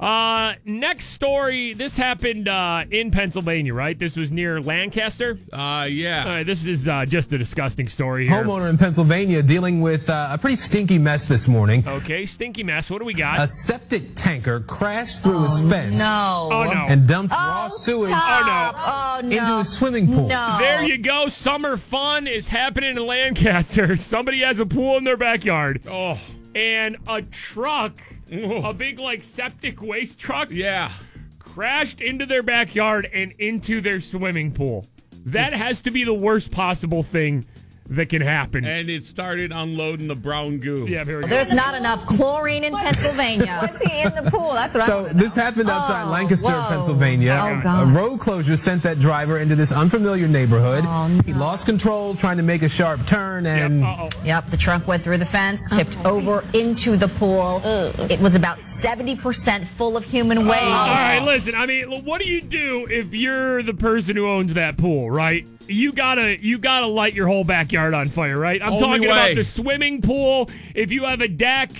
Uh, 0.00 0.54
next 0.64 1.08
story. 1.08 1.74
This 1.74 1.94
happened 1.94 2.48
uh, 2.48 2.84
in 2.90 3.10
Pennsylvania, 3.10 3.74
right? 3.74 3.98
This 3.98 4.16
was 4.16 4.32
near 4.32 4.58
Lancaster. 4.60 5.38
Uh, 5.52 5.86
yeah. 5.90 6.22
All 6.24 6.30
right, 6.30 6.46
this 6.46 6.64
is 6.64 6.88
uh, 6.88 7.04
just 7.04 7.30
a 7.34 7.38
disgusting 7.38 7.86
story 7.86 8.26
here. 8.26 8.42
Homeowner 8.42 8.70
in 8.70 8.78
Pennsylvania 8.78 9.42
dealing 9.42 9.82
with 9.82 10.08
uh, 10.08 10.28
a 10.30 10.38
pretty 10.38 10.56
stinky 10.56 10.98
mess 10.98 11.24
this 11.24 11.46
morning. 11.48 11.86
Okay, 11.86 12.24
stinky 12.24 12.64
mess. 12.64 12.90
What 12.90 13.00
do 13.00 13.04
we 13.04 13.12
got? 13.12 13.40
A 13.40 13.46
septic 13.46 14.14
tanker 14.14 14.60
crashed 14.60 15.22
through 15.22 15.42
his 15.42 15.60
fence 15.68 15.98
No. 15.98 16.48
oh 16.50 16.64
no. 16.64 16.86
and 16.88 17.06
dumped 17.06 17.32
raw 17.32 17.68
sewage 17.68 18.08
Stop. 18.08 18.74
Oh, 18.78 19.20
no. 19.26 19.36
into 19.36 19.58
a 19.58 19.64
swimming 19.66 20.10
pool. 20.10 20.28
No. 20.28 20.56
There 20.58 20.82
you 20.82 20.96
go. 20.96 21.28
Summer 21.28 21.76
fun 21.76 22.26
is 22.26 22.48
happening 22.48 22.96
in 22.96 23.06
Lancaster. 23.06 23.96
Somebody 23.98 24.40
has 24.40 24.60
a 24.60 24.66
pool 24.66 24.96
in 24.96 25.04
their 25.04 25.18
backyard. 25.18 25.82
Oh, 25.86 26.18
and 26.54 26.96
a 27.06 27.20
truck, 27.22 27.92
a 28.30 28.72
big 28.72 28.98
like 28.98 29.22
septic 29.22 29.82
waste 29.82 30.18
truck, 30.18 30.48
yeah. 30.50 30.90
crashed 31.38 32.00
into 32.00 32.26
their 32.26 32.42
backyard 32.42 33.08
and 33.12 33.32
into 33.38 33.80
their 33.80 34.00
swimming 34.00 34.52
pool. 34.52 34.86
That 35.26 35.52
has 35.52 35.80
to 35.80 35.90
be 35.90 36.04
the 36.04 36.14
worst 36.14 36.50
possible 36.50 37.02
thing 37.02 37.44
that 37.90 38.08
can 38.08 38.22
happen. 38.22 38.64
And 38.64 38.88
it 38.88 39.04
started 39.04 39.50
unloading 39.52 40.06
the 40.06 40.14
brown 40.14 40.58
goo. 40.58 40.86
yeah, 40.88 41.04
here 41.04 41.18
we 41.18 41.22
go. 41.22 41.28
There's 41.28 41.52
not 41.52 41.74
enough 41.74 42.06
chlorine 42.06 42.62
in 42.64 42.72
Pennsylvania. 42.72 43.58
What's 43.62 43.80
he 43.82 44.00
in 44.00 44.14
the 44.14 44.30
pool? 44.30 44.52
That's 44.52 44.76
what 44.76 44.86
So 44.86 45.08
this 45.08 45.34
happened 45.34 45.68
outside 45.68 46.06
Oh, 46.06 46.10
Lancaster, 46.10 46.52
whoa. 46.52 46.68
Pennsylvania. 46.68 47.38
Oh, 47.42 47.48
oh 47.48 47.60
God. 47.62 47.82
a 47.82 47.92
road 47.92 48.20
closure 48.20 48.56
sent 48.56 48.84
that 48.84 49.00
driver 49.00 49.38
into 49.38 49.56
this 49.56 49.72
unfamiliar 49.72 50.28
neighborhood. 50.28 50.84
Oh, 50.86 51.08
no. 51.08 51.22
He 51.22 51.34
lost 51.34 51.66
control 51.66 52.14
trying 52.14 52.36
to 52.36 52.44
make 52.44 52.62
a 52.62 52.68
sharp 52.68 53.06
turn 53.06 53.44
and 53.46 53.82
Uh-oh. 53.82 54.08
Yep, 54.24 54.50
the 54.50 54.56
truck 54.56 54.86
went 54.86 55.02
through 55.02 55.18
the 55.18 55.24
fence, 55.24 55.60
oh, 55.72 55.76
tipped 55.76 55.98
over 56.04 56.44
into 56.54 56.96
the 56.96 57.08
pool. 57.08 57.60
It 57.64 58.20
was 58.20 58.36
about 58.36 58.58
70% 58.58 59.66
full 59.66 59.96
of 59.96 60.04
human 60.04 60.38
oh. 60.38 60.42
waste. 60.42 60.62
All 60.62 60.86
right, 60.86 61.22
listen. 61.24 61.56
I 61.56 61.66
mean, 61.66 62.04
what 62.04 62.20
do 62.20 62.28
you 62.28 62.40
do 62.40 62.86
if 62.88 63.14
you're 63.14 63.62
the 63.64 63.74
person 63.74 64.14
who 64.16 64.28
owns 64.28 64.54
that 64.54 64.76
pool, 64.76 65.10
right? 65.10 65.44
You 65.70 65.92
gotta, 65.92 66.42
you 66.42 66.58
gotta 66.58 66.86
light 66.86 67.14
your 67.14 67.26
whole 67.26 67.44
backyard 67.44 67.94
on 67.94 68.08
fire, 68.08 68.38
right? 68.38 68.60
I'm 68.62 68.72
Only 68.74 68.80
talking 68.84 69.02
way. 69.02 69.08
about 69.08 69.34
the 69.36 69.44
swimming 69.44 70.02
pool. 70.02 70.50
If 70.74 70.90
you 70.90 71.04
have 71.04 71.20
a 71.20 71.28
deck, 71.28 71.70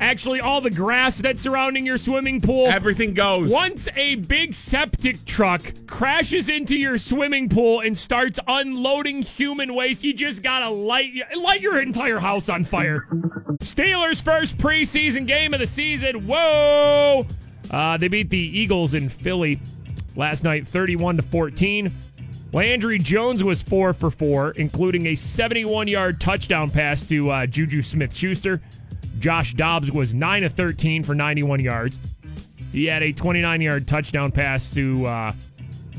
actually, 0.00 0.40
all 0.40 0.60
the 0.60 0.70
grass 0.70 1.20
that's 1.20 1.42
surrounding 1.42 1.84
your 1.84 1.98
swimming 1.98 2.40
pool. 2.40 2.66
Everything 2.68 3.12
goes. 3.12 3.50
Once 3.50 3.88
a 3.96 4.14
big 4.16 4.54
septic 4.54 5.24
truck 5.24 5.62
crashes 5.86 6.48
into 6.48 6.76
your 6.76 6.96
swimming 6.98 7.48
pool 7.48 7.80
and 7.80 7.96
starts 7.98 8.38
unloading 8.46 9.22
human 9.22 9.74
waste, 9.74 10.04
you 10.04 10.14
just 10.14 10.42
gotta 10.42 10.68
light 10.68 11.12
light 11.36 11.60
your 11.60 11.80
entire 11.80 12.18
house 12.18 12.48
on 12.48 12.64
fire. 12.64 13.06
Steelers' 13.60 14.22
first 14.22 14.56
preseason 14.58 15.26
game 15.26 15.52
of 15.54 15.60
the 15.60 15.66
season. 15.66 16.26
Whoa! 16.26 17.26
Uh, 17.70 17.96
they 17.96 18.08
beat 18.08 18.30
the 18.30 18.38
Eagles 18.38 18.94
in 18.94 19.08
Philly 19.08 19.60
last 20.16 20.44
night, 20.44 20.66
31 20.66 21.16
to 21.16 21.22
14. 21.22 21.92
Landry 22.52 22.98
Jones 22.98 23.44
was 23.44 23.62
four 23.62 23.92
for 23.92 24.10
four, 24.10 24.50
including 24.52 25.06
a 25.06 25.14
71 25.14 25.86
yard 25.88 26.20
touchdown 26.20 26.70
pass 26.70 27.02
to 27.04 27.30
uh, 27.30 27.46
Juju 27.46 27.82
Smith 27.82 28.14
Schuster. 28.14 28.60
Josh 29.20 29.54
Dobbs 29.54 29.92
was 29.92 30.14
9 30.14 30.44
of 30.44 30.54
13 30.54 31.02
for 31.02 31.14
91 31.14 31.60
yards. 31.60 31.98
He 32.72 32.86
had 32.86 33.02
a 33.02 33.12
29 33.12 33.60
yard 33.60 33.86
touchdown 33.86 34.32
pass 34.32 34.72
to 34.74 35.06
uh, 35.06 35.32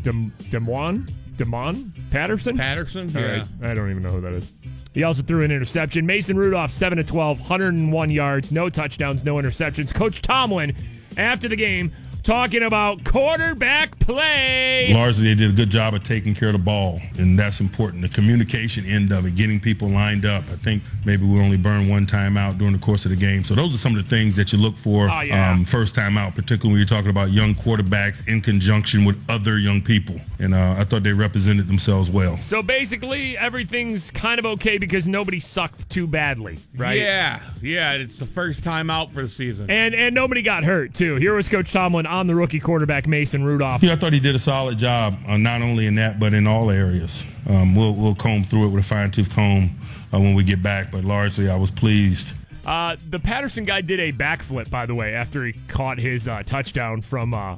Dem- 0.02 0.34
Demwan? 0.50 1.10
Demon 1.38 1.94
Patterson? 2.12 2.58
Patterson? 2.58 3.10
Yeah. 3.10 3.38
right. 3.38 3.48
I 3.64 3.74
don't 3.74 3.90
even 3.90 4.04
know 4.04 4.12
who 4.12 4.22
that 4.22 4.34
is. 4.34 4.52
He 4.94 5.04
also 5.04 5.24
threw 5.24 5.44
an 5.44 5.52
interception. 5.52 6.06
Mason 6.06 6.38
Rudolph, 6.38 6.72
7 6.72 6.98
to 6.98 7.04
12, 7.04 7.40
101 7.40 8.10
yards, 8.10 8.52
no 8.52 8.70
touchdowns, 8.70 9.24
no 9.24 9.36
interceptions. 9.36 9.94
Coach 9.94 10.22
Tomlin, 10.22 10.76
after 11.18 11.48
the 11.48 11.56
game, 11.56 11.92
talking 12.24 12.64
about 12.64 13.04
quarterback 13.04 13.98
play. 14.00 14.92
Largely, 14.94 15.26
they 15.30 15.36
did 15.36 15.50
a 15.52 15.54
good 15.54 15.70
job 15.70 15.94
of 15.94 16.04
taking 16.04 16.34
care 16.36 16.50
of 16.50 16.54
the 16.54 16.60
ball, 16.60 17.02
and 17.18 17.38
that's 17.38 17.60
important. 17.62 18.02
The 18.02 18.10
communication 18.10 18.86
end 18.86 19.12
of 19.12 19.26
it, 19.26 19.36
getting 19.36 19.60
people 19.60 19.90
lined 19.90 20.26
up. 20.26 20.44
I 20.50 20.56
think 20.56 20.84
maybe 21.06 21.26
we 21.26 21.40
only 21.40 21.58
burned 21.58 21.90
one 21.90 22.06
time 22.06 22.38
out 22.38 22.58
during 22.58 22.74
the 22.74 22.80
course 22.80 23.06
of 23.06 23.12
the 23.12 23.18
game. 23.18 23.44
So 23.44 23.56
those 23.56 23.74
are 23.74 23.78
some 23.78 23.96
of 23.96 24.04
the 24.04 24.10
things 24.10 24.36
that 24.36 24.52
you 24.54 24.60
look 24.60 24.76
for 24.78 25.10
Oh, 25.10 25.22
yeah. 25.22 25.52
um, 25.52 25.66
first 25.66 25.96
time 25.96 26.18
out, 26.18 26.36
particularly 26.36 26.72
when 26.74 26.80
you're 26.80 26.88
talking 26.88 27.10
about 27.10 27.32
young 27.32 27.56
quarterbacks 27.56 28.28
in 28.28 28.42
conjunction 28.42 29.06
with 29.06 29.18
other 29.30 29.58
young 29.58 29.82
people. 29.82 30.16
And 30.40 30.54
uh, 30.54 30.76
I 30.78 30.84
thought 30.84 31.04
they 31.04 31.14
represented 31.14 31.68
themselves 31.68 32.10
well. 32.10 32.38
So 32.40 32.62
basically, 32.62 33.38
everything's 33.38 34.12
kind 34.12 34.40
of 34.40 34.46
okay 34.46 34.78
because 34.78 35.08
nobody 35.08 35.40
sucked 35.40 35.90
too 35.90 36.08
badly, 36.08 36.58
right? 36.76 36.98
Yeah, 36.98 37.40
yeah. 37.62 37.94
It's 37.94 38.18
the 38.20 38.26
first 38.26 38.64
time 38.64 38.90
out 38.90 39.12
for 39.12 39.22
the 39.24 39.30
season. 39.30 39.70
And 39.70 39.94
and 39.94 40.16
nobody 40.16 40.42
got 40.42 40.64
hurt 40.64 40.94
too. 40.94 41.16
Here 41.16 41.34
was 41.34 41.48
Coach 41.50 41.72
Tomlin 41.72 42.06
on 42.12 42.28
the 42.28 42.36
rookie 42.36 42.60
quarterback 42.60 43.08
Mason 43.08 43.44
Rudolph. 43.44 43.82
Yeah, 43.82 43.94
I 43.94 43.96
thought 43.96 44.14
he 44.14 44.20
did 44.20 44.36
a 44.36 44.40
solid 44.40 44.78
job, 44.78 45.18
uh, 45.28 45.38
not 45.38 45.62
only 45.62 45.88
in 45.88 45.96
that, 45.96 46.20
but 46.20 46.34
in 46.34 46.46
all 46.46 46.70
areas. 46.70 47.26
Um, 47.50 47.74
we'll, 47.76 47.96
we'll 47.96 48.16
comb 48.16 48.44
through 48.44 48.68
it 48.68 48.70
with 48.70 48.84
a 48.84 48.88
fine 48.88 49.12
tooth 49.12 49.34
comb 49.34 49.80
uh, 50.14 50.20
when 50.20 50.36
we 50.36 50.44
get 50.44 50.62
back, 50.62 50.92
but 50.92 51.04
largely 51.04 51.50
I 51.50 51.56
was 51.56 51.72
pleased. 51.72 52.36
Uh, 52.66 52.96
the 53.10 53.20
Patterson 53.20 53.64
guy 53.64 53.82
did 53.82 54.00
a 54.00 54.12
backflip, 54.12 54.70
by 54.70 54.86
the 54.86 54.94
way, 54.94 55.16
after 55.16 55.46
he 55.46 55.54
caught 55.68 55.98
his 55.98 56.28
uh, 56.28 56.44
touchdown 56.46 57.02
from 57.02 57.34
uh, 57.34 57.56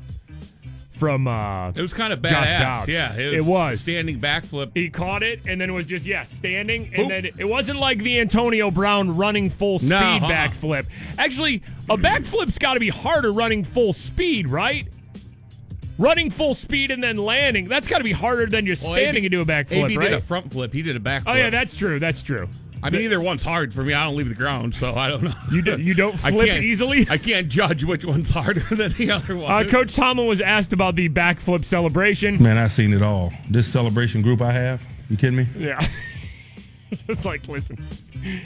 from 0.94 1.28
uh, 1.28 1.70
it 1.72 1.82
was 1.82 1.94
kind 1.94 2.14
of 2.14 2.22
Josh 2.22 2.48
badass. 2.48 2.88
Yeah, 2.88 3.16
It 3.18 3.44
was. 3.44 3.82
standing 3.82 4.20
backflip. 4.20 4.72
He 4.76 4.90
caught 4.90 5.24
it 5.24 5.42
and 5.48 5.60
then 5.60 5.70
it 5.70 5.74
was 5.74 5.86
just 5.88 6.06
yeah 6.06 6.24
standing 6.24 6.92
and 6.94 7.04
Oop. 7.04 7.10
then 7.10 7.26
it 7.38 7.46
wasn't 7.46 7.80
like 7.80 7.98
the 8.00 8.20
Antonio 8.20 8.70
Brown 8.72 9.16
running 9.18 9.50
full 9.50 9.80
speed 9.80 9.90
No, 9.90 9.98
uh-uh. 9.98 10.30
backflip. 10.30 10.86
Actually, 11.18 11.62
a 11.90 11.98
backflip's 11.98 12.58
got 12.60 12.76
to 12.76 12.80
be 12.80 12.90
harder 12.90 13.34
running 13.34 13.64
full 13.64 13.92
speed, 13.94 14.48
right? 14.48 14.88
Running 16.00 16.30
full 16.32 16.56
speed 16.56 16.90
and 16.92 17.04
then 17.04 17.18
landing. 17.18 17.68
That's 17.68 17.88
got 17.88 18.00
to 18.00 18.04
be 18.04 18.12
harder 18.14 18.48
than 18.48 18.66
just 18.66 18.84
Well, 18.84 18.94
standing 18.94 19.24
AB 19.24 19.28
and 19.28 19.32
do 19.32 19.42
a 19.42 19.46
backflip, 19.46 19.96
right? 19.98 20.00
did 20.10 20.14
a 20.14 20.22
front 20.22 20.52
flip. 20.52 20.74
He 20.74 20.82
did 20.82 20.96
a 20.96 21.00
back. 21.00 21.24
oh 21.28 21.34
yeah, 21.34 21.50
that's 21.52 21.76
true. 21.76 22.00
That's 22.00 22.22
true. 22.24 22.48
I 22.84 22.90
mean, 22.90 23.02
either 23.02 23.22
one's 23.22 23.44
hard 23.44 23.74
for 23.74 23.82
me. 23.84 23.94
I 23.94 24.04
don't 24.04 24.16
leave 24.18 24.30
the 24.30 24.36
ground, 24.36 24.76
so 24.76 24.94
I 24.94 25.08
don't 25.10 25.24
know. 25.24 25.34
You 25.52 25.62
do, 25.62 25.80
you 25.80 25.94
don't 25.94 26.14
I 26.26 26.32
flip 26.32 26.48
can't- 26.48 26.64
easily. 26.64 27.08
I 27.10 27.18
can't 27.18 27.48
judge 27.50 27.84
which 27.84 28.04
one's 28.06 28.30
harder 28.30 28.60
than 28.76 28.92
the 28.92 29.12
other 29.12 29.38
one. 29.38 29.50
Uh, 29.52 29.70
Coach 29.70 29.96
Tomlin 29.96 30.28
was 30.28 30.42
asked 30.42 30.74
about 30.74 30.96
the 30.96 31.10
backflip 31.10 31.64
celebration. 31.66 32.42
Man, 32.44 32.58
I've 32.58 32.72
seen 32.72 32.94
it 32.94 33.02
all. 33.02 33.32
This 33.50 33.68
celebration 33.68 34.22
group 34.22 34.42
I 34.42 34.52
have, 34.52 34.82
you 35.10 35.18
kidding 35.18 35.38
me? 35.38 35.48
Yeah. 35.58 35.80
Just 37.08 37.26
like, 37.26 37.48
listen, 37.48 37.84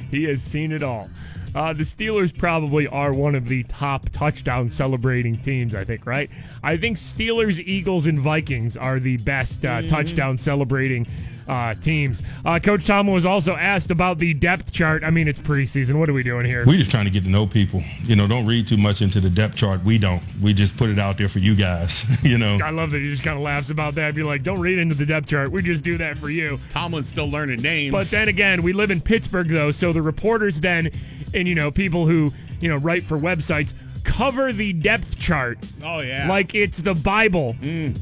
he 0.09 0.23
has 0.25 0.41
seen 0.41 0.71
it 0.71 0.81
all. 0.83 1.09
Uh, 1.55 1.73
the 1.73 1.83
Steelers 1.83 2.37
probably 2.37 2.87
are 2.87 3.11
one 3.13 3.35
of 3.35 3.47
the 3.47 3.63
top 3.63 4.07
touchdown 4.09 4.69
celebrating 4.69 5.41
teams, 5.41 5.73
I 5.75 5.83
think, 5.83 6.05
right? 6.05 6.29
I 6.63 6.77
think 6.77 6.97
Steelers, 6.97 7.59
Eagles, 7.59 8.05
and 8.07 8.19
Vikings 8.19 8.77
are 8.77 8.99
the 8.99 9.17
best 9.17 9.65
uh, 9.65 9.81
touchdown 9.83 10.37
celebrating 10.37 11.07
uh, 11.47 11.73
teams. 11.75 12.21
Uh, 12.45 12.59
Coach 12.59 12.85
Tomlin 12.85 13.13
was 13.13 13.25
also 13.25 13.55
asked 13.55 13.91
about 13.91 14.17
the 14.17 14.33
depth 14.33 14.71
chart. 14.71 15.03
I 15.03 15.09
mean, 15.09 15.27
it's 15.27 15.39
preseason. 15.39 15.99
What 15.99 16.09
are 16.09 16.13
we 16.13 16.23
doing 16.23 16.45
here? 16.45 16.65
We're 16.65 16.77
just 16.77 16.91
trying 16.91 17.05
to 17.05 17.11
get 17.11 17.23
to 17.23 17.29
know 17.29 17.47
people. 17.47 17.83
You 18.03 18.15
know, 18.15 18.27
don't 18.27 18.45
read 18.45 18.67
too 18.67 18.77
much 18.77 19.01
into 19.01 19.19
the 19.19 19.29
depth 19.29 19.55
chart. 19.55 19.83
We 19.83 19.97
don't. 19.97 20.21
We 20.41 20.53
just 20.53 20.77
put 20.77 20.89
it 20.89 20.99
out 20.99 21.17
there 21.17 21.29
for 21.29 21.39
you 21.39 21.55
guys. 21.55 22.05
you 22.23 22.37
know, 22.37 22.59
I 22.63 22.69
love 22.69 22.91
that 22.91 22.99
he 22.99 23.09
just 23.09 23.23
kind 23.23 23.37
of 23.37 23.43
laughs 23.43 23.69
about 23.69 23.95
that. 23.95 24.15
Be 24.15 24.23
like, 24.23 24.43
don't 24.43 24.59
read 24.59 24.79
into 24.79 24.95
the 24.95 25.05
depth 25.05 25.27
chart. 25.27 25.51
We 25.51 25.61
just 25.61 25.83
do 25.83 25.97
that 25.97 26.17
for 26.17 26.29
you. 26.29 26.59
Tomlin's 26.71 27.09
still 27.09 27.29
learning 27.29 27.61
names. 27.61 27.91
But 27.91 28.09
then 28.09 28.27
again, 28.27 28.61
we 28.61 28.73
live 28.73 28.91
in 28.91 29.01
Pittsburgh, 29.01 29.47
though, 29.47 29.71
so 29.71 29.93
the 29.93 30.01
reporters 30.01 30.61
then, 30.61 30.91
and 31.33 31.47
you 31.47 31.55
know, 31.55 31.71
people 31.71 32.05
who 32.05 32.31
you 32.59 32.69
know 32.69 32.77
write 32.77 33.03
for 33.03 33.17
websites 33.17 33.73
cover 34.07 34.51
the 34.53 34.73
depth 34.73 35.19
chart 35.19 35.59
oh 35.83 35.99
yeah, 35.99 36.27
like 36.27 36.55
it's 36.55 36.79
the 36.81 36.95
Bible 36.95 37.55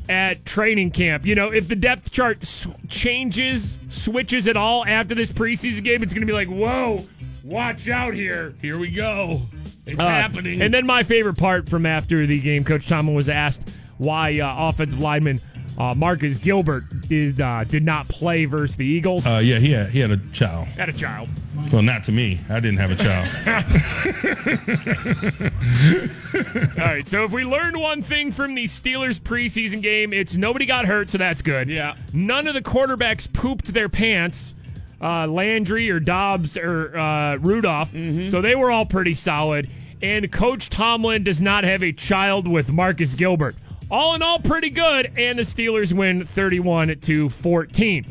at 0.07 0.45
training 0.45 0.91
camp. 0.91 1.25
You 1.25 1.35
know, 1.35 1.51
if 1.51 1.67
the 1.67 1.75
depth 1.75 2.11
chart 2.11 2.37
s- 2.43 2.67
changes, 2.87 3.77
switches 3.89 4.47
at 4.47 4.55
all 4.55 4.85
after 4.85 5.15
this 5.15 5.29
preseason 5.29 5.83
game, 5.83 6.03
it's 6.03 6.13
going 6.13 6.21
to 6.21 6.27
be 6.27 6.33
like, 6.33 6.47
whoa, 6.47 7.03
watch 7.43 7.89
out 7.89 8.13
here. 8.13 8.53
here 8.61 8.77
we 8.77 8.91
go. 8.91 9.41
It's 9.85 9.97
Uh, 9.99 10.07
happening. 10.07 10.61
And 10.61 10.73
then 10.73 10.85
my 10.85 11.03
favorite 11.03 11.37
part 11.37 11.67
from 11.69 11.85
after 11.85 12.25
the 12.25 12.39
game, 12.39 12.63
Coach 12.63 12.87
Tomlin 12.87 13.15
was 13.15 13.27
asked 13.29 13.69
why 13.97 14.39
uh, 14.39 14.69
offensive 14.69 14.99
lineman 14.99 15.41
uh, 15.77 15.93
Marcus 15.95 16.37
Gilbert 16.37 16.85
did 17.07 17.41
uh, 17.41 17.63
did 17.65 17.83
not 17.83 18.07
play 18.07 18.45
versus 18.45 18.77
the 18.77 18.85
Eagles. 18.85 19.25
uh, 19.27 19.41
yeah, 19.43 19.59
he 19.59 19.71
had 19.71 19.89
he 19.89 19.99
had 19.99 20.11
a 20.11 20.17
child. 20.31 20.67
Had 20.69 20.89
a 20.89 20.93
child. 20.93 21.29
Well, 21.71 21.81
not 21.81 22.03
to 22.05 22.11
me. 22.11 22.39
I 22.49 22.59
didn't 22.59 22.77
have 22.77 22.91
a 22.91 22.95
child. 22.95 23.27
All 26.77 26.85
right, 26.85 27.07
so 27.07 27.23
if 27.23 27.31
we 27.31 27.43
learned 27.45 27.77
one 27.77 28.01
thing 28.01 28.31
from 28.31 28.55
the 28.55 28.65
Steelers 28.65 29.19
preseason 29.19 29.81
game, 29.81 30.13
it's 30.13 30.35
nobody 30.35 30.65
got 30.65 30.85
hurt, 30.85 31.09
so 31.09 31.17
that's 31.17 31.41
good. 31.41 31.69
Yeah. 31.69 31.95
None 32.13 32.47
of 32.47 32.53
the 32.53 32.61
quarterbacks 32.61 33.31
pooped 33.31 33.73
their 33.73 33.89
pants, 33.89 34.53
uh, 35.01 35.27
Landry 35.27 35.89
or 35.89 35.99
Dobbs 35.99 36.57
or 36.57 36.97
uh, 36.97 37.35
Rudolph, 37.37 37.91
so 37.91 38.41
they 38.41 38.55
were 38.55 38.71
all 38.71 38.85
pretty 38.85 39.13
solid. 39.13 39.69
And 40.01 40.29
Coach 40.31 40.69
Tomlin 40.69 41.23
does 41.23 41.41
not 41.41 41.63
have 41.63 41.81
a 41.81 41.91
child 41.93 42.47
with 42.47 42.71
Marcus 42.71 43.15
Gilbert. 43.15 43.55
All 43.91 44.15
in 44.15 44.23
all, 44.23 44.39
pretty 44.39 44.71
good, 44.71 45.11
and 45.15 45.37
the 45.37 45.43
Steelers 45.43 45.93
win 45.93 46.25
31 46.25 46.99
to 47.01 47.29
14. 47.29 48.05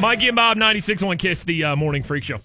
Mikey 0.00 0.28
and 0.28 0.36
Bob, 0.36 0.56
96.1 0.56 1.18
Kiss, 1.18 1.44
the 1.44 1.64
uh, 1.64 1.76
Morning 1.76 2.02
Freak 2.02 2.24
Show. 2.24 2.40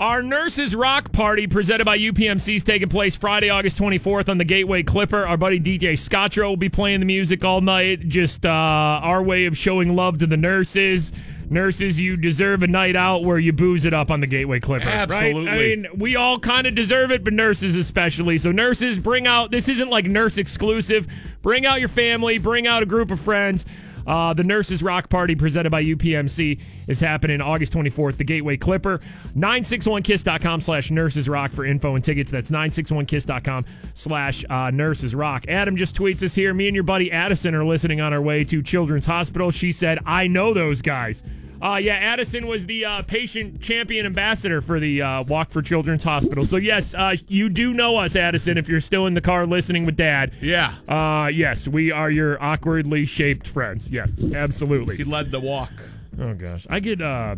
Our 0.00 0.22
Nurses 0.22 0.74
Rock 0.74 1.12
Party 1.12 1.46
presented 1.46 1.84
by 1.84 1.98
UPMC 1.98 2.56
is 2.56 2.64
taking 2.64 2.88
place 2.88 3.14
Friday, 3.14 3.50
August 3.50 3.76
24th 3.76 4.28
on 4.28 4.38
the 4.38 4.44
Gateway 4.44 4.82
Clipper. 4.82 5.26
Our 5.26 5.36
buddy 5.36 5.60
DJ 5.60 5.92
Scotro 5.92 6.48
will 6.48 6.56
be 6.56 6.70
playing 6.70 7.00
the 7.00 7.06
music 7.06 7.44
all 7.44 7.60
night. 7.60 8.08
Just 8.08 8.46
uh, 8.46 8.48
our 8.48 9.22
way 9.22 9.44
of 9.44 9.56
showing 9.58 9.94
love 9.94 10.18
to 10.20 10.26
the 10.26 10.38
nurses. 10.38 11.12
Nurses, 11.52 12.00
you 12.00 12.16
deserve 12.16 12.62
a 12.62 12.68
night 12.68 12.94
out 12.94 13.24
where 13.24 13.36
you 13.36 13.52
booze 13.52 13.84
it 13.84 13.92
up 13.92 14.12
on 14.12 14.20
the 14.20 14.28
Gateway 14.28 14.60
Clipper. 14.60 14.88
Absolutely. 14.88 15.46
Right? 15.46 15.54
I 15.54 15.58
mean, 15.58 15.86
we 15.96 16.14
all 16.14 16.38
kind 16.38 16.64
of 16.68 16.76
deserve 16.76 17.10
it, 17.10 17.24
but 17.24 17.32
nurses 17.32 17.74
especially. 17.74 18.38
So, 18.38 18.52
nurses, 18.52 19.00
bring 19.00 19.26
out 19.26 19.50
this 19.50 19.68
isn't 19.68 19.90
like 19.90 20.04
nurse 20.04 20.38
exclusive. 20.38 21.08
Bring 21.42 21.66
out 21.66 21.80
your 21.80 21.88
family, 21.88 22.38
bring 22.38 22.68
out 22.68 22.84
a 22.84 22.86
group 22.86 23.10
of 23.10 23.18
friends. 23.18 23.66
Uh, 24.10 24.34
the 24.34 24.42
Nurses 24.42 24.82
Rock 24.82 25.08
Party 25.08 25.36
presented 25.36 25.70
by 25.70 25.84
UPMC 25.84 26.58
is 26.88 26.98
happening 26.98 27.40
August 27.40 27.72
24th, 27.72 28.16
the 28.16 28.24
Gateway 28.24 28.56
Clipper. 28.56 29.00
961kiss.com 29.36 30.60
slash 30.60 30.90
nurses 30.90 31.28
rock 31.28 31.52
for 31.52 31.64
info 31.64 31.94
and 31.94 32.02
tickets. 32.02 32.28
That's 32.28 32.50
961kiss.com 32.50 33.66
slash 33.94 34.44
uh, 34.50 34.72
nurses 34.72 35.14
rock. 35.14 35.44
Adam 35.46 35.76
just 35.76 35.94
tweets 35.94 36.24
us 36.24 36.34
here. 36.34 36.52
Me 36.52 36.66
and 36.66 36.74
your 36.74 36.82
buddy 36.82 37.12
Addison 37.12 37.54
are 37.54 37.64
listening 37.64 38.00
on 38.00 38.12
our 38.12 38.20
way 38.20 38.42
to 38.42 38.64
Children's 38.64 39.06
Hospital. 39.06 39.52
She 39.52 39.70
said, 39.70 40.00
I 40.04 40.26
know 40.26 40.52
those 40.52 40.82
guys. 40.82 41.22
Uh, 41.62 41.76
yeah, 41.76 41.94
Addison 41.94 42.46
was 42.46 42.64
the 42.66 42.84
uh, 42.84 43.02
patient 43.02 43.60
champion 43.60 44.06
ambassador 44.06 44.62
for 44.62 44.80
the 44.80 45.02
uh, 45.02 45.22
Walk 45.24 45.50
for 45.50 45.60
Children's 45.60 46.02
Hospital. 46.02 46.44
So, 46.46 46.56
yes, 46.56 46.94
uh, 46.94 47.16
you 47.28 47.48
do 47.50 47.74
know 47.74 47.96
us, 47.96 48.16
Addison, 48.16 48.56
if 48.56 48.68
you're 48.68 48.80
still 48.80 49.06
in 49.06 49.14
the 49.14 49.20
car 49.20 49.46
listening 49.46 49.84
with 49.84 49.96
Dad. 49.96 50.32
Yeah. 50.40 50.74
Uh, 50.88 51.26
yes, 51.26 51.68
we 51.68 51.92
are 51.92 52.10
your 52.10 52.42
awkwardly 52.42 53.04
shaped 53.04 53.46
friends. 53.46 53.90
Yes, 53.90 54.10
absolutely. 54.34 54.96
She 54.96 55.04
led 55.04 55.30
the 55.30 55.40
walk. 55.40 55.72
Oh 56.18 56.34
gosh, 56.34 56.66
I 56.68 56.80
get 56.80 57.00
uh, 57.00 57.36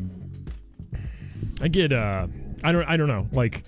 I 1.60 1.68
get 1.68 1.92
uh, 1.92 2.26
I 2.64 2.72
don't 2.72 2.84
I 2.84 2.96
don't 2.96 3.08
know. 3.08 3.28
Like 3.32 3.64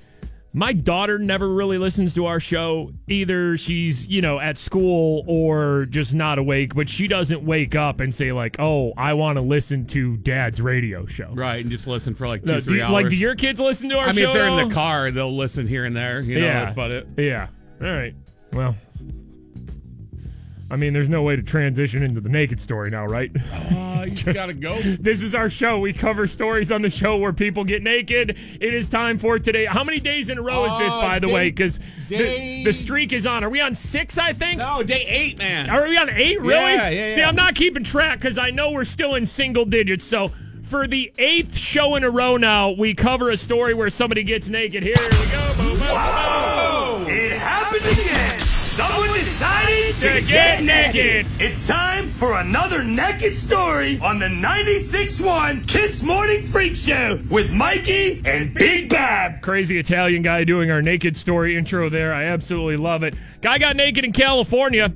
my 0.56 0.72
daughter 0.72 1.18
never 1.18 1.48
really 1.48 1.78
listens 1.78 2.14
to 2.14 2.26
our 2.26 2.38
show. 2.38 2.92
Either 3.08 3.56
she's 3.58 4.06
you 4.06 4.22
know 4.22 4.38
at 4.38 4.56
school 4.56 5.24
or 5.26 5.86
just 5.86 6.14
not 6.14 6.38
awake. 6.38 6.74
But 6.74 6.88
she 6.88 7.08
doesn't 7.08 7.44
wake 7.44 7.74
up 7.74 7.98
and 8.00 8.14
say 8.14 8.30
like, 8.32 8.56
"Oh, 8.60 8.92
I 8.96 9.14
want 9.14 9.36
to 9.36 9.42
listen 9.42 9.84
to 9.88 10.16
Dad's 10.18 10.60
radio 10.60 11.04
show." 11.06 11.30
Right, 11.32 11.60
and 11.60 11.70
just 11.70 11.86
listen 11.86 12.14
for 12.14 12.28
like 12.28 12.42
two, 12.44 12.52
No, 12.52 12.60
three 12.60 12.78
do, 12.78 12.84
hours. 12.84 12.92
like, 12.92 13.08
do 13.10 13.16
your 13.16 13.34
kids 13.34 13.58
listen 13.60 13.88
to 13.90 13.98
our 13.98 14.04
show? 14.04 14.10
I 14.10 14.12
mean, 14.14 14.24
if 14.26 14.32
they're 14.32 14.46
in 14.48 14.68
the 14.68 14.74
car, 14.74 15.10
they'll 15.10 15.36
listen 15.36 15.66
here 15.66 15.84
and 15.84 15.94
there. 15.96 16.20
You 16.20 16.40
know, 16.40 16.46
yeah, 16.46 16.60
that's 16.60 16.72
about 16.72 16.92
it. 16.92 17.08
Yeah. 17.18 17.48
All 17.82 17.88
right. 17.88 18.14
Well. 18.52 18.76
I 20.70 20.76
mean, 20.76 20.92
there's 20.92 21.08
no 21.10 21.22
way 21.22 21.36
to 21.36 21.42
transition 21.42 22.02
into 22.02 22.20
the 22.20 22.28
naked 22.28 22.58
story 22.60 22.90
now, 22.90 23.06
right? 23.06 23.30
Uh, 24.04 24.06
you 24.06 24.32
gotta 24.34 24.52
go. 24.52 24.78
This 25.00 25.22
is 25.22 25.34
our 25.34 25.48
show. 25.48 25.78
We 25.78 25.94
cover 25.94 26.26
stories 26.26 26.70
on 26.70 26.82
the 26.82 26.90
show 26.90 27.16
where 27.16 27.32
people 27.32 27.64
get 27.64 27.82
naked. 27.82 28.36
It 28.60 28.74
is 28.74 28.86
time 28.86 29.16
for 29.16 29.38
today. 29.38 29.64
How 29.64 29.82
many 29.82 29.98
days 29.98 30.28
in 30.28 30.36
a 30.36 30.42
row 30.42 30.66
is 30.66 30.76
this, 30.76 30.92
Uh, 30.92 31.00
by 31.00 31.18
the 31.18 31.26
day- 31.26 31.32
way? 31.32 31.48
Because 31.50 31.80
the, 32.10 32.18
day- 32.18 32.64
the 32.64 32.72
streak 32.74 33.14
is 33.14 33.26
on. 33.26 33.42
Are 33.44 33.48
we 33.48 33.62
on 33.62 33.74
six, 33.74 34.18
I 34.18 34.34
think? 34.34 34.58
No, 34.58 34.82
day 34.82 35.06
eight, 35.08 35.38
man. 35.38 35.70
Are 35.70 35.88
we 35.88 35.96
on 35.96 36.10
eight, 36.10 36.38
really? 36.38 36.52
Yeah, 36.74 36.90
yeah, 36.90 37.14
See. 37.14 37.22
I'm 37.22 37.34
not 37.34 37.54
keeping 37.54 37.82
track 37.82 38.20
because 38.20 38.36
I 38.36 38.50
know 38.50 38.72
we're 38.72 38.84
still 38.84 39.14
in 39.14 39.24
single 39.24 39.64
digits. 39.64 40.04
So 40.04 40.32
for 40.64 40.86
the 40.86 41.10
eighth 41.16 41.56
show 41.56 41.94
in 41.94 42.04
a 42.04 42.10
row 42.10 42.36
now, 42.36 42.72
we 42.72 42.92
cover 42.92 43.30
a 43.30 43.38
story 43.38 43.72
where 43.72 43.88
somebody 43.88 44.22
gets 44.22 44.48
naked. 44.50 44.82
Here 44.82 44.96
we 44.98 45.08
go. 45.08 45.54
Boom, 45.56 45.70
boom, 45.70 45.78
Whoa! 45.80 46.53
It 48.76 48.82
happened 48.82 49.04
again. 49.04 49.04
Someone 49.04 49.08
decided 49.14 50.00
to, 50.00 50.20
To 50.20 50.26
get 50.26 50.62
naked. 50.62 51.26
It's 51.40 51.66
time 51.66 52.08
for 52.08 52.40
another 52.40 52.82
naked 52.82 53.36
story 53.36 53.98
on 54.00 54.18
the 54.18 54.26
96.1 54.26 55.66
Kiss 55.66 56.02
Morning 56.02 56.42
Freak 56.42 56.74
Show 56.74 57.20
with 57.30 57.52
Mikey 57.52 58.22
and 58.24 58.54
Big 58.54 58.88
Bab. 58.90 59.42
Crazy 59.42 59.78
Italian 59.78 60.22
guy 60.22 60.44
doing 60.44 60.70
our 60.70 60.82
naked 60.82 61.16
story 61.16 61.56
intro 61.56 61.88
there. 61.88 62.12
I 62.12 62.24
absolutely 62.24 62.76
love 62.76 63.02
it. 63.02 63.14
Guy 63.40 63.58
got 63.58 63.76
naked 63.76 64.04
in 64.04 64.12
California. 64.12 64.92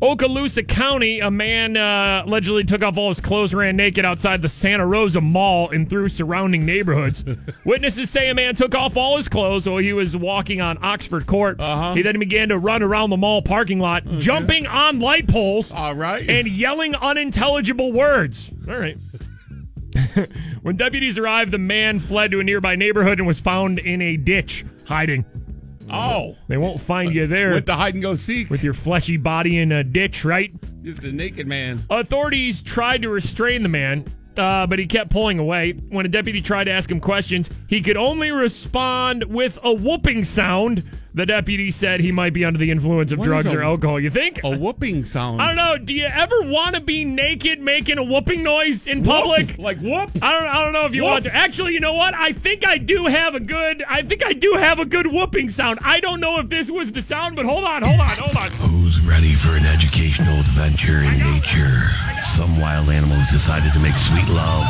Okaloosa 0.00 0.66
County, 0.66 1.18
a 1.18 1.30
man 1.30 1.76
uh, 1.76 2.22
allegedly 2.24 2.62
took 2.62 2.84
off 2.84 2.96
all 2.96 3.08
his 3.08 3.20
clothes, 3.20 3.52
ran 3.52 3.74
naked 3.74 4.04
outside 4.04 4.42
the 4.42 4.48
Santa 4.48 4.86
Rosa 4.86 5.20
Mall 5.20 5.70
and 5.70 5.90
through 5.90 6.08
surrounding 6.08 6.64
neighborhoods. 6.64 7.24
Witnesses 7.64 8.08
say 8.08 8.28
a 8.28 8.34
man 8.34 8.54
took 8.54 8.76
off 8.76 8.96
all 8.96 9.16
his 9.16 9.28
clothes 9.28 9.68
while 9.68 9.78
he 9.78 9.92
was 9.92 10.16
walking 10.16 10.60
on 10.60 10.78
Oxford 10.84 11.26
Court. 11.26 11.60
Uh-huh. 11.60 11.94
He 11.94 12.02
then 12.02 12.18
began 12.20 12.48
to 12.50 12.58
run 12.58 12.80
around 12.82 13.10
the 13.10 13.16
mall 13.16 13.42
parking 13.42 13.80
lot, 13.80 14.06
jumping 14.18 14.68
on 14.68 15.00
light 15.00 15.26
poles 15.26 15.72
All 15.72 15.96
right. 15.96 16.28
and 16.30 16.46
yelling 16.46 16.94
unintelligible 16.94 17.92
words. 17.92 18.52
All 18.68 18.78
right. 18.78 18.96
when 20.62 20.76
deputies 20.76 21.18
arrived, 21.18 21.50
the 21.50 21.58
man 21.58 21.98
fled 21.98 22.30
to 22.30 22.38
a 22.38 22.44
nearby 22.44 22.76
neighborhood 22.76 23.18
and 23.18 23.26
was 23.26 23.40
found 23.40 23.80
in 23.80 24.00
a 24.00 24.16
ditch 24.16 24.64
hiding. 24.86 25.24
Oh, 25.90 26.36
They 26.48 26.56
won't 26.56 26.80
find 26.80 27.14
you 27.14 27.26
there 27.26 27.54
with 27.54 27.66
the 27.66 27.76
hide 27.76 27.94
and 27.94 28.02
go 28.02 28.14
seek. 28.14 28.50
with 28.50 28.62
your 28.62 28.74
fleshy 28.74 29.16
body 29.16 29.58
in 29.58 29.72
a 29.72 29.82
ditch, 29.84 30.24
right? 30.24 30.52
Just 30.82 31.04
a 31.04 31.12
naked 31.12 31.46
man. 31.46 31.84
Authorities 31.90 32.62
tried 32.62 33.02
to 33.02 33.08
restrain 33.08 33.62
the 33.62 33.68
man, 33.68 34.04
uh, 34.38 34.66
but 34.66 34.78
he 34.78 34.86
kept 34.86 35.10
pulling 35.10 35.38
away. 35.38 35.72
When 35.72 36.06
a 36.06 36.08
deputy 36.08 36.40
tried 36.40 36.64
to 36.64 36.70
ask 36.70 36.90
him 36.90 37.00
questions, 37.00 37.50
he 37.68 37.80
could 37.82 37.96
only 37.96 38.30
respond 38.30 39.24
with 39.24 39.58
a 39.62 39.72
whooping 39.72 40.24
sound. 40.24 40.84
The 41.14 41.26
deputy 41.26 41.70
said 41.72 41.98
he 42.00 42.12
might 42.12 42.32
be 42.32 42.44
under 42.44 42.58
the 42.58 42.70
influence 42.70 43.10
of 43.10 43.18
What 43.18 43.24
drugs 43.24 43.52
a- 43.52 43.58
or 43.58 43.62
alcohol. 43.62 43.98
You 43.98 44.10
think? 44.10 44.40
A 44.44 44.56
whooping 44.56 45.04
sound. 45.04 45.42
I 45.42 45.46
don't 45.48 45.56
know. 45.56 45.76
Do 45.78 45.92
you 45.92 46.04
ever 46.04 46.42
want 46.42 46.76
to 46.76 46.80
be 46.80 47.04
naked 47.04 47.60
making 47.60 47.98
a 47.98 48.04
whooping 48.04 48.42
noise 48.44 48.86
in 48.86 49.02
public? 49.02 49.58
Like 49.58 49.78
whoop. 49.80 50.10
I 50.22 50.32
don't. 50.38 50.46
I 50.48 50.62
don't 50.62 50.72
know 50.72 50.84
if 50.84 50.94
you 50.94 51.02
Whoop. 51.02 51.10
want 51.12 51.24
to. 51.24 51.34
Actually, 51.34 51.74
you 51.74 51.80
know 51.80 51.94
what? 51.94 52.14
I 52.14 52.32
think 52.32 52.64
I 52.64 52.78
do 52.78 53.06
have 53.06 53.34
a 53.34 53.40
good. 53.40 53.82
I 53.88 54.02
think 54.02 54.24
I 54.24 54.32
do 54.32 54.52
have 54.52 54.78
a 54.78 54.84
good 54.84 55.08
whooping 55.08 55.48
sound. 55.48 55.80
I 55.82 55.98
don't 55.98 56.20
know 56.20 56.38
if 56.38 56.48
this 56.50 56.70
was 56.70 56.92
the 56.92 57.02
sound, 57.02 57.34
but 57.34 57.46
hold 57.46 57.64
on, 57.64 57.82
hold 57.82 57.98
on, 58.00 58.08
hold 58.16 58.36
on. 58.36 58.77
Who's 58.88 59.00
ready 59.00 59.34
for 59.34 59.54
an 59.54 59.66
educational 59.66 60.40
adventure 60.40 61.00
in 61.00 61.34
nature? 61.34 61.90
Some 62.22 62.58
wild 62.58 62.88
animals 62.88 63.30
decided 63.30 63.70
to 63.74 63.78
make 63.80 63.92
sweet 63.92 64.26
love 64.28 64.64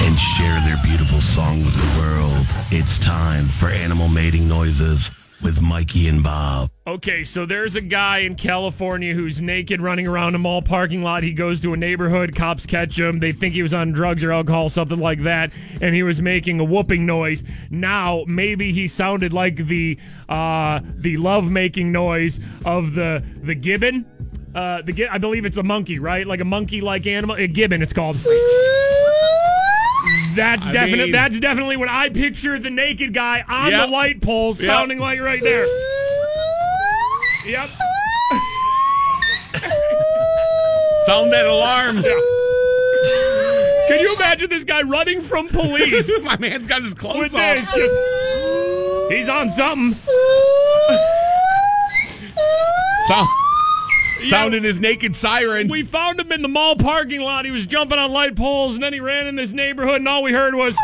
and 0.00 0.18
share 0.18 0.58
their 0.62 0.78
beautiful 0.82 1.20
song 1.20 1.62
with 1.66 1.76
the 1.76 2.00
world. 2.00 2.46
It's 2.70 2.96
time 2.96 3.44
for 3.44 3.68
animal 3.68 4.08
mating 4.08 4.48
noises 4.48 5.10
with 5.42 5.62
Mikey 5.62 6.08
and 6.08 6.22
Bob. 6.22 6.70
Okay, 6.86 7.22
so 7.22 7.46
there's 7.46 7.76
a 7.76 7.80
guy 7.80 8.18
in 8.18 8.34
California 8.34 9.14
who's 9.14 9.40
naked 9.40 9.80
running 9.80 10.06
around 10.06 10.34
a 10.34 10.38
mall 10.38 10.62
parking 10.62 11.02
lot. 11.02 11.22
He 11.22 11.32
goes 11.32 11.60
to 11.60 11.74
a 11.74 11.76
neighborhood, 11.76 12.34
cops 12.34 12.66
catch 12.66 12.98
him. 12.98 13.18
They 13.18 13.32
think 13.32 13.54
he 13.54 13.62
was 13.62 13.74
on 13.74 13.92
drugs 13.92 14.24
or 14.24 14.32
alcohol, 14.32 14.70
something 14.70 14.98
like 14.98 15.22
that, 15.22 15.52
and 15.80 15.94
he 15.94 16.02
was 16.02 16.20
making 16.22 16.60
a 16.60 16.64
whooping 16.64 17.06
noise. 17.06 17.44
Now, 17.70 18.24
maybe 18.26 18.72
he 18.72 18.88
sounded 18.88 19.32
like 19.32 19.56
the 19.56 19.98
uh, 20.28 20.80
the 20.96 21.16
love 21.18 21.50
making 21.50 21.92
noise 21.92 22.40
of 22.64 22.94
the 22.94 23.22
the 23.42 23.54
gibbon. 23.54 24.06
Uh, 24.54 24.82
the 24.82 25.08
I 25.08 25.18
believe 25.18 25.44
it's 25.44 25.58
a 25.58 25.62
monkey, 25.62 25.98
right? 25.98 26.26
Like 26.26 26.40
a 26.40 26.44
monkey 26.44 26.80
like 26.80 27.06
animal. 27.06 27.36
A 27.36 27.46
gibbon, 27.46 27.82
it's 27.82 27.92
called. 27.92 28.16
That's 30.38 30.66
I 30.68 30.72
definitely 30.72 31.04
mean- 31.06 31.12
that's 31.12 31.40
definitely 31.40 31.76
what 31.76 31.88
I 31.88 32.08
picture 32.10 32.58
the 32.58 32.70
naked 32.70 33.12
guy 33.12 33.44
on 33.48 33.70
Yep. 33.72 33.80
the 33.80 33.86
light 33.92 34.20
pole 34.22 34.54
Yep. 34.56 34.64
sounding 34.66 34.98
like 35.00 35.20
right 35.20 35.42
there. 35.42 35.66
Yep. 37.46 37.68
Sound 41.06 41.32
that 41.32 41.46
alarm. 41.46 41.96
Can 43.88 44.00
you 44.00 44.14
imagine 44.16 44.50
this 44.50 44.64
guy 44.64 44.82
running 44.82 45.20
from 45.22 45.48
police 45.48 46.24
My 46.26 46.36
man's 46.36 46.66
got 46.66 46.82
his 46.82 46.92
with 46.92 47.00
clothes 47.00 47.32
this? 47.32 47.66
off. 47.68 47.74
Just 47.74 47.94
he's 49.10 49.28
on 49.28 49.48
something. 49.48 49.94
Sound, 53.08 53.28
sounding 54.26 54.62
his 54.62 54.80
naked 54.80 55.14
siren. 55.16 55.68
We 55.68 55.84
found 55.84 56.20
him 56.20 56.32
in 56.32 56.42
the 56.42 56.48
mall 56.48 56.76
parking 56.76 57.20
lot. 57.20 57.44
He 57.44 57.50
was 57.50 57.66
jumping 57.66 57.98
on 57.98 58.12
light 58.12 58.36
poles, 58.36 58.74
and 58.74 58.82
then 58.82 58.92
he 58.92 59.00
ran 59.00 59.26
in 59.26 59.36
this 59.36 59.52
neighborhood, 59.52 59.96
and 59.96 60.08
all 60.08 60.22
we 60.22 60.32
heard 60.32 60.54
was. 60.54 60.76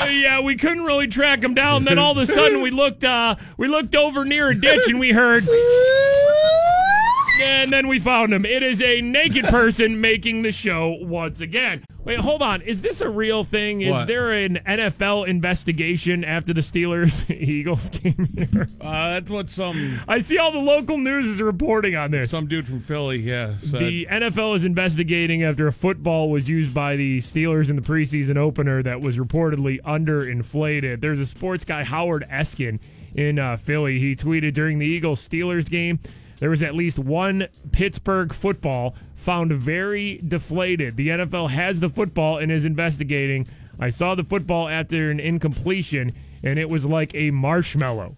Uh, 0.00 0.04
yeah, 0.06 0.40
we 0.40 0.56
couldn't 0.56 0.82
really 0.82 1.06
track 1.06 1.42
him 1.42 1.54
down. 1.54 1.84
Then 1.84 1.98
all 1.98 2.12
of 2.12 2.18
a 2.18 2.26
sudden, 2.26 2.62
we 2.62 2.70
looked, 2.70 3.04
uh, 3.04 3.36
we 3.56 3.68
looked 3.68 3.94
over 3.94 4.24
near 4.24 4.48
a 4.48 4.54
ditch, 4.54 4.88
and 4.88 4.98
we 4.98 5.12
heard, 5.12 5.48
and 7.42 7.72
then 7.72 7.88
we 7.88 7.98
found 7.98 8.32
him. 8.32 8.44
It 8.44 8.62
is 8.62 8.80
a 8.82 9.00
naked 9.00 9.44
person 9.46 10.00
making 10.00 10.42
the 10.42 10.52
show 10.52 10.96
once 11.00 11.40
again. 11.40 11.84
Wait, 12.04 12.18
hold 12.20 12.42
on. 12.42 12.60
Is 12.62 12.82
this 12.82 13.00
a 13.00 13.08
real 13.08 13.44
thing? 13.44 13.80
Is 13.80 13.90
What? 13.92 14.06
there 14.06 14.30
an 14.32 14.60
NFL 14.66 15.26
investigation 15.26 16.22
after 16.22 16.52
the 16.52 16.60
Steelers 16.60 17.28
Eagles 17.34 17.88
game 17.88 18.28
here? 18.36 18.68
Uh, 18.80 19.08
that's 19.14 19.30
what 19.30 19.48
some 19.48 20.00
I 20.06 20.18
see 20.18 20.36
all 20.36 20.52
the 20.52 20.58
local 20.58 20.98
news 20.98 21.24
is 21.26 21.40
reporting 21.40 21.96
on 21.96 22.10
this. 22.10 22.30
some 22.30 22.46
dude 22.46 22.66
from 22.66 22.80
Philly, 22.80 23.18
yeah. 23.20 23.56
Said. 23.56 23.80
The 23.80 24.06
NFL 24.10 24.56
is 24.56 24.64
investigating 24.64 25.44
after 25.44 25.66
a 25.66 25.72
football 25.72 26.30
was 26.30 26.48
used 26.48 26.74
by 26.74 26.96
the 26.96 27.18
Steelers 27.20 27.70
in 27.70 27.76
the 27.76 27.82
preseason 27.82 28.36
opener 28.36 28.82
that 28.82 29.00
was 29.00 29.16
reportedly 29.16 29.80
underinflated. 29.82 31.00
There's 31.00 31.20
a 31.20 31.26
sports 31.26 31.64
guy, 31.64 31.84
Howard 31.84 32.26
Eskin, 32.30 32.80
in 33.14 33.38
uh, 33.38 33.56
Philly. 33.56 33.98
He 33.98 34.14
tweeted 34.16 34.54
during 34.54 34.78
the 34.78 34.86
Eagles 34.86 35.26
Steelers 35.26 35.68
game, 35.70 35.98
there 36.40 36.50
was 36.50 36.62
at 36.62 36.74
least 36.74 36.98
one 36.98 37.46
Pittsburgh 37.72 38.32
football 38.34 38.94
found 39.24 39.52
very 39.52 40.20
deflated. 40.28 40.96
The 40.96 41.08
NFL 41.08 41.50
has 41.50 41.80
the 41.80 41.88
football 41.88 42.38
and 42.38 42.52
is 42.52 42.64
investigating 42.64 43.46
I 43.78 43.90
saw 43.90 44.14
the 44.14 44.24
football 44.24 44.68
after 44.68 45.10
an 45.10 45.20
incompletion, 45.20 46.12
and 46.42 46.58
it 46.58 46.68
was 46.68 46.84
like 46.84 47.14
a 47.14 47.30
marshmallow. 47.30 48.14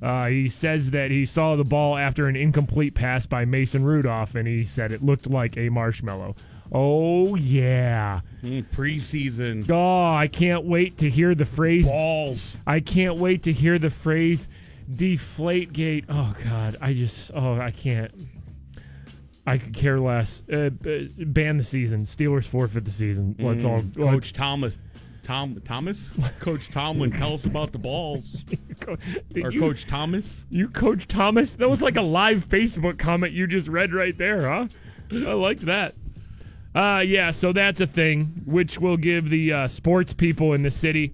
Uh, 0.00 0.26
he 0.28 0.48
says 0.48 0.92
that 0.92 1.10
he 1.10 1.26
saw 1.26 1.56
the 1.56 1.64
ball 1.64 1.96
after 1.96 2.28
an 2.28 2.36
incomplete 2.36 2.94
pass 2.94 3.26
by 3.26 3.44
Mason 3.44 3.84
Rudolph, 3.84 4.34
and 4.34 4.46
he 4.46 4.64
said 4.64 4.92
it 4.92 5.04
looked 5.04 5.28
like 5.28 5.56
a 5.56 5.68
marshmallow. 5.68 6.36
Oh, 6.70 7.34
yeah. 7.34 8.20
Mm, 8.42 8.64
preseason. 8.70 9.68
Oh, 9.70 10.14
I 10.14 10.28
can't 10.28 10.64
wait 10.64 10.98
to 10.98 11.10
hear 11.10 11.34
the 11.34 11.46
phrase. 11.46 11.88
Balls. 11.88 12.54
I 12.66 12.80
can't 12.80 13.16
wait 13.16 13.42
to 13.44 13.52
hear 13.52 13.78
the 13.78 13.90
phrase 13.90 14.48
deflate 14.94 15.72
gate. 15.72 16.04
Oh, 16.08 16.34
God. 16.44 16.76
I 16.80 16.94
just, 16.94 17.30
oh, 17.34 17.58
I 17.60 17.70
can't. 17.70 18.12
I 19.48 19.58
could 19.58 19.72
care 19.72 19.98
less. 19.98 20.42
Uh, 20.52 20.70
uh, 20.86 20.98
ban 21.18 21.56
the 21.56 21.64
season. 21.64 22.04
Steelers 22.04 22.44
forfeit 22.44 22.84
the 22.84 22.90
season. 22.90 23.34
Let's 23.38 23.64
all. 23.64 23.82
Mm, 23.82 23.94
Coach 23.96 24.32
Thomas. 24.32 24.78
Tom 25.24 25.60
Thomas? 25.62 26.08
Coach 26.40 26.70
Tomlin, 26.70 27.10
tell 27.10 27.34
us 27.34 27.44
about 27.44 27.72
the 27.72 27.78
balls. 27.78 28.44
Did 29.32 29.44
or 29.44 29.52
you- 29.52 29.60
Coach 29.60 29.86
Thomas? 29.86 30.46
You, 30.48 30.68
Coach 30.68 31.06
Thomas? 31.06 31.52
That 31.52 31.68
was 31.68 31.82
like 31.82 31.98
a 31.98 32.02
live 32.02 32.46
Facebook 32.48 32.98
comment 32.98 33.34
you 33.34 33.46
just 33.46 33.68
read 33.68 33.92
right 33.92 34.16
there, 34.16 34.48
huh? 34.48 34.68
I 35.12 35.32
liked 35.34 35.66
that. 35.66 35.94
Uh, 36.74 37.02
yeah, 37.06 37.30
so 37.30 37.52
that's 37.52 37.82
a 37.82 37.86
thing, 37.86 38.42
which 38.46 38.78
will 38.78 38.96
give 38.96 39.28
the 39.28 39.52
uh, 39.52 39.68
sports 39.68 40.14
people 40.14 40.54
in 40.54 40.62
the 40.62 40.70
city 40.70 41.12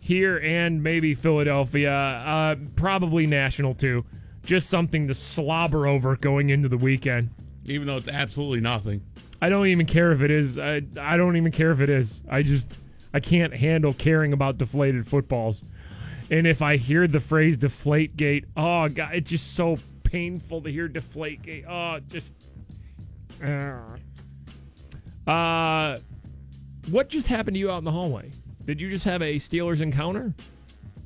here 0.00 0.38
and 0.38 0.82
maybe 0.82 1.14
Philadelphia, 1.14 1.92
uh, 1.92 2.56
probably 2.74 3.26
national 3.26 3.74
too, 3.74 4.04
just 4.44 4.68
something 4.68 5.06
to 5.06 5.14
slobber 5.14 5.86
over 5.86 6.16
going 6.16 6.50
into 6.50 6.68
the 6.68 6.76
weekend. 6.76 7.30
Even 7.66 7.86
though 7.86 7.96
it's 7.96 8.08
absolutely 8.08 8.60
nothing. 8.60 9.02
I 9.40 9.48
don't 9.48 9.66
even 9.66 9.86
care 9.86 10.12
if 10.12 10.22
it 10.22 10.30
is. 10.30 10.58
I, 10.58 10.82
I 10.98 11.16
don't 11.16 11.36
even 11.36 11.52
care 11.52 11.70
if 11.70 11.80
it 11.80 11.90
is. 11.90 12.22
I 12.28 12.42
just 12.42 12.78
I 13.12 13.20
can't 13.20 13.54
handle 13.54 13.92
caring 13.94 14.32
about 14.32 14.58
deflated 14.58 15.06
footballs. 15.06 15.62
And 16.30 16.46
if 16.46 16.62
I 16.62 16.76
hear 16.76 17.06
the 17.06 17.20
phrase 17.20 17.56
deflate 17.56 18.16
gate, 18.16 18.46
oh 18.56 18.88
god, 18.88 19.14
it's 19.14 19.30
just 19.30 19.54
so 19.54 19.78
painful 20.02 20.62
to 20.62 20.70
hear 20.70 20.88
deflate 20.88 21.42
gate. 21.42 21.64
Oh, 21.68 22.00
just 22.08 22.32
uh, 23.42 23.78
uh 25.30 25.98
what 26.90 27.08
just 27.08 27.26
happened 27.26 27.54
to 27.54 27.58
you 27.58 27.70
out 27.70 27.78
in 27.78 27.84
the 27.84 27.92
hallway? 27.92 28.30
Did 28.64 28.80
you 28.80 28.88
just 28.90 29.04
have 29.04 29.22
a 29.22 29.36
Steelers 29.36 29.80
encounter? 29.80 30.34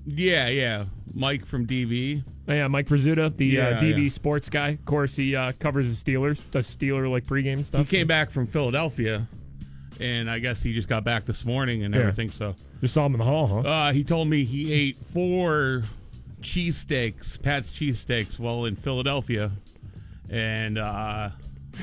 Yeah, 0.08 0.48
yeah. 0.48 0.84
Mike 1.12 1.44
from 1.44 1.66
DV. 1.66 2.22
Oh, 2.48 2.52
yeah, 2.54 2.66
Mike 2.68 2.86
Prisuta, 2.86 3.36
the 3.36 3.44
Yeah, 3.46 3.68
uh, 3.70 3.80
DV 3.80 4.04
yeah. 4.04 4.08
sports 4.08 4.48
guy. 4.48 4.70
Of 4.70 4.84
course, 4.86 5.14
he 5.16 5.36
uh, 5.36 5.52
covers 5.58 6.02
the 6.02 6.12
Steelers, 6.12 6.40
does 6.50 6.66
Steeler 6.74 7.10
like 7.10 7.26
pregame 7.26 7.64
stuff. 7.64 7.86
He 7.88 7.96
came 7.98 8.06
back 8.06 8.30
from 8.30 8.46
Philadelphia, 8.46 9.28
and 10.00 10.30
I 10.30 10.38
guess 10.38 10.62
he 10.62 10.72
just 10.72 10.88
got 10.88 11.04
back 11.04 11.26
this 11.26 11.44
morning 11.44 11.84
and 11.84 11.94
Yeah. 11.94 12.00
everything. 12.00 12.30
So 12.30 12.54
Just 12.80 12.94
saw 12.94 13.04
him 13.04 13.12
in 13.14 13.18
the 13.18 13.24
hall, 13.24 13.46
huh? 13.62 13.68
uh, 13.68 13.92
he 13.92 14.02
told 14.02 14.28
me 14.28 14.44
he 14.44 14.72
ate 14.72 14.96
four 15.12 15.82
cheesesteaks, 16.40 17.40
Pat's 17.42 17.68
cheesesteaks, 17.70 18.38
while 18.38 18.64
in 18.64 18.76
Philadelphia, 18.76 19.50
and 20.30 20.78
uh, 20.78 21.30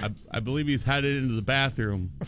I, 0.02 0.10
I 0.32 0.40
believe 0.40 0.66
he's 0.68 0.84
headed 0.84 1.18
into 1.22 1.36
the 1.36 1.42
bathroom. 1.44 2.12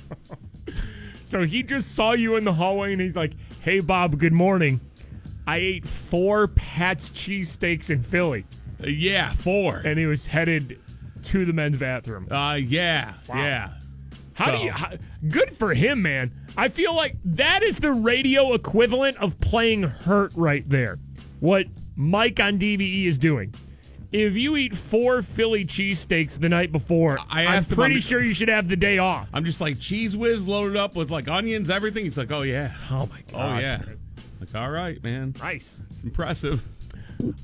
So 1.26 1.44
he 1.44 1.62
just 1.62 1.94
saw 1.94 2.14
you 2.14 2.38
in 2.38 2.46
the 2.46 2.54
hallway 2.54 2.94
and 2.94 3.02
he's 3.02 3.18
like, 3.18 3.34
Hey, 3.60 3.82
Bob, 3.82 4.18
good 4.18 4.32
morning. 4.32 4.80
I 5.48 5.58
ate 5.58 5.88
four 5.88 6.50
Pat's 6.50 7.10
cheesesteaks 7.10 7.90
in 7.90 8.04
Philly. 8.04 8.46
Uh, 8.84 8.88
yeah, 8.88 9.32
four. 9.34 9.78
And 9.78 9.98
he 9.98 10.06
was 10.06 10.26
headed 10.26 10.80
to 11.24 11.46
the 11.46 11.54
men's 11.54 11.78
bathroom. 11.78 12.28
Uh, 12.32 12.56
yeah, 12.56 13.14
yeah. 13.30 13.70
How 14.34 14.46
So- 14.48 14.58
do 14.58 14.64
you. 14.66 14.72
How, 14.72 14.92
good 15.30 15.52
for 15.52 15.74
him, 15.74 16.02
man. 16.02 16.32
I 16.58 16.70
feel 16.70 16.94
like 16.96 17.16
that 17.26 17.64
is 17.64 17.80
the 17.80 17.92
radio 17.94 18.54
equivalent 18.54 19.18
of 19.18 19.40
playing 19.40 19.84
hurt 19.84 20.32
right 20.36 20.68
there. 20.70 21.00
What 21.40 21.66
Mike 21.96 22.40
on 22.40 22.60
DVE 22.60 23.06
is 23.06 23.18
doing. 23.18 23.54
If 24.12 24.36
you 24.38 24.56
eat 24.56 24.76
four 24.76 25.22
Philly 25.22 25.66
cheesesteaks 25.66 26.40
the 26.40 26.48
night 26.50 26.72
before, 26.72 27.20
I 27.30 27.44
him, 27.58 27.64
pretty 27.64 27.96
I'm- 27.96 28.02
sure 28.02 28.24
you 28.24 28.34
should 28.34 28.48
have 28.50 28.70
the 28.70 28.76
day 28.78 28.98
off. 29.00 29.30
I'm 29.34 29.44
just 29.44 29.60
like 29.62 29.80
cheese 29.80 30.16
whiz 30.16 30.48
loaded 30.48 30.78
up 30.78 30.96
with 30.96 31.10
like 31.12 31.28
onions, 31.28 31.70
everything. 31.70 32.06
He's 32.06 32.18
like, 32.18 32.32
oh 32.32 32.44
yeah, 32.44 32.74
Oh 32.92 33.06
my 33.08 33.22
oh 33.30 33.34
god. 33.34 33.62
yeah. 33.62 33.82
Like, 34.40 34.54
all 34.56 34.70
right, 34.70 35.02
man. 35.04 35.34
Nice. 35.40 35.78
It's 35.92 36.04
impressive. 36.04 36.64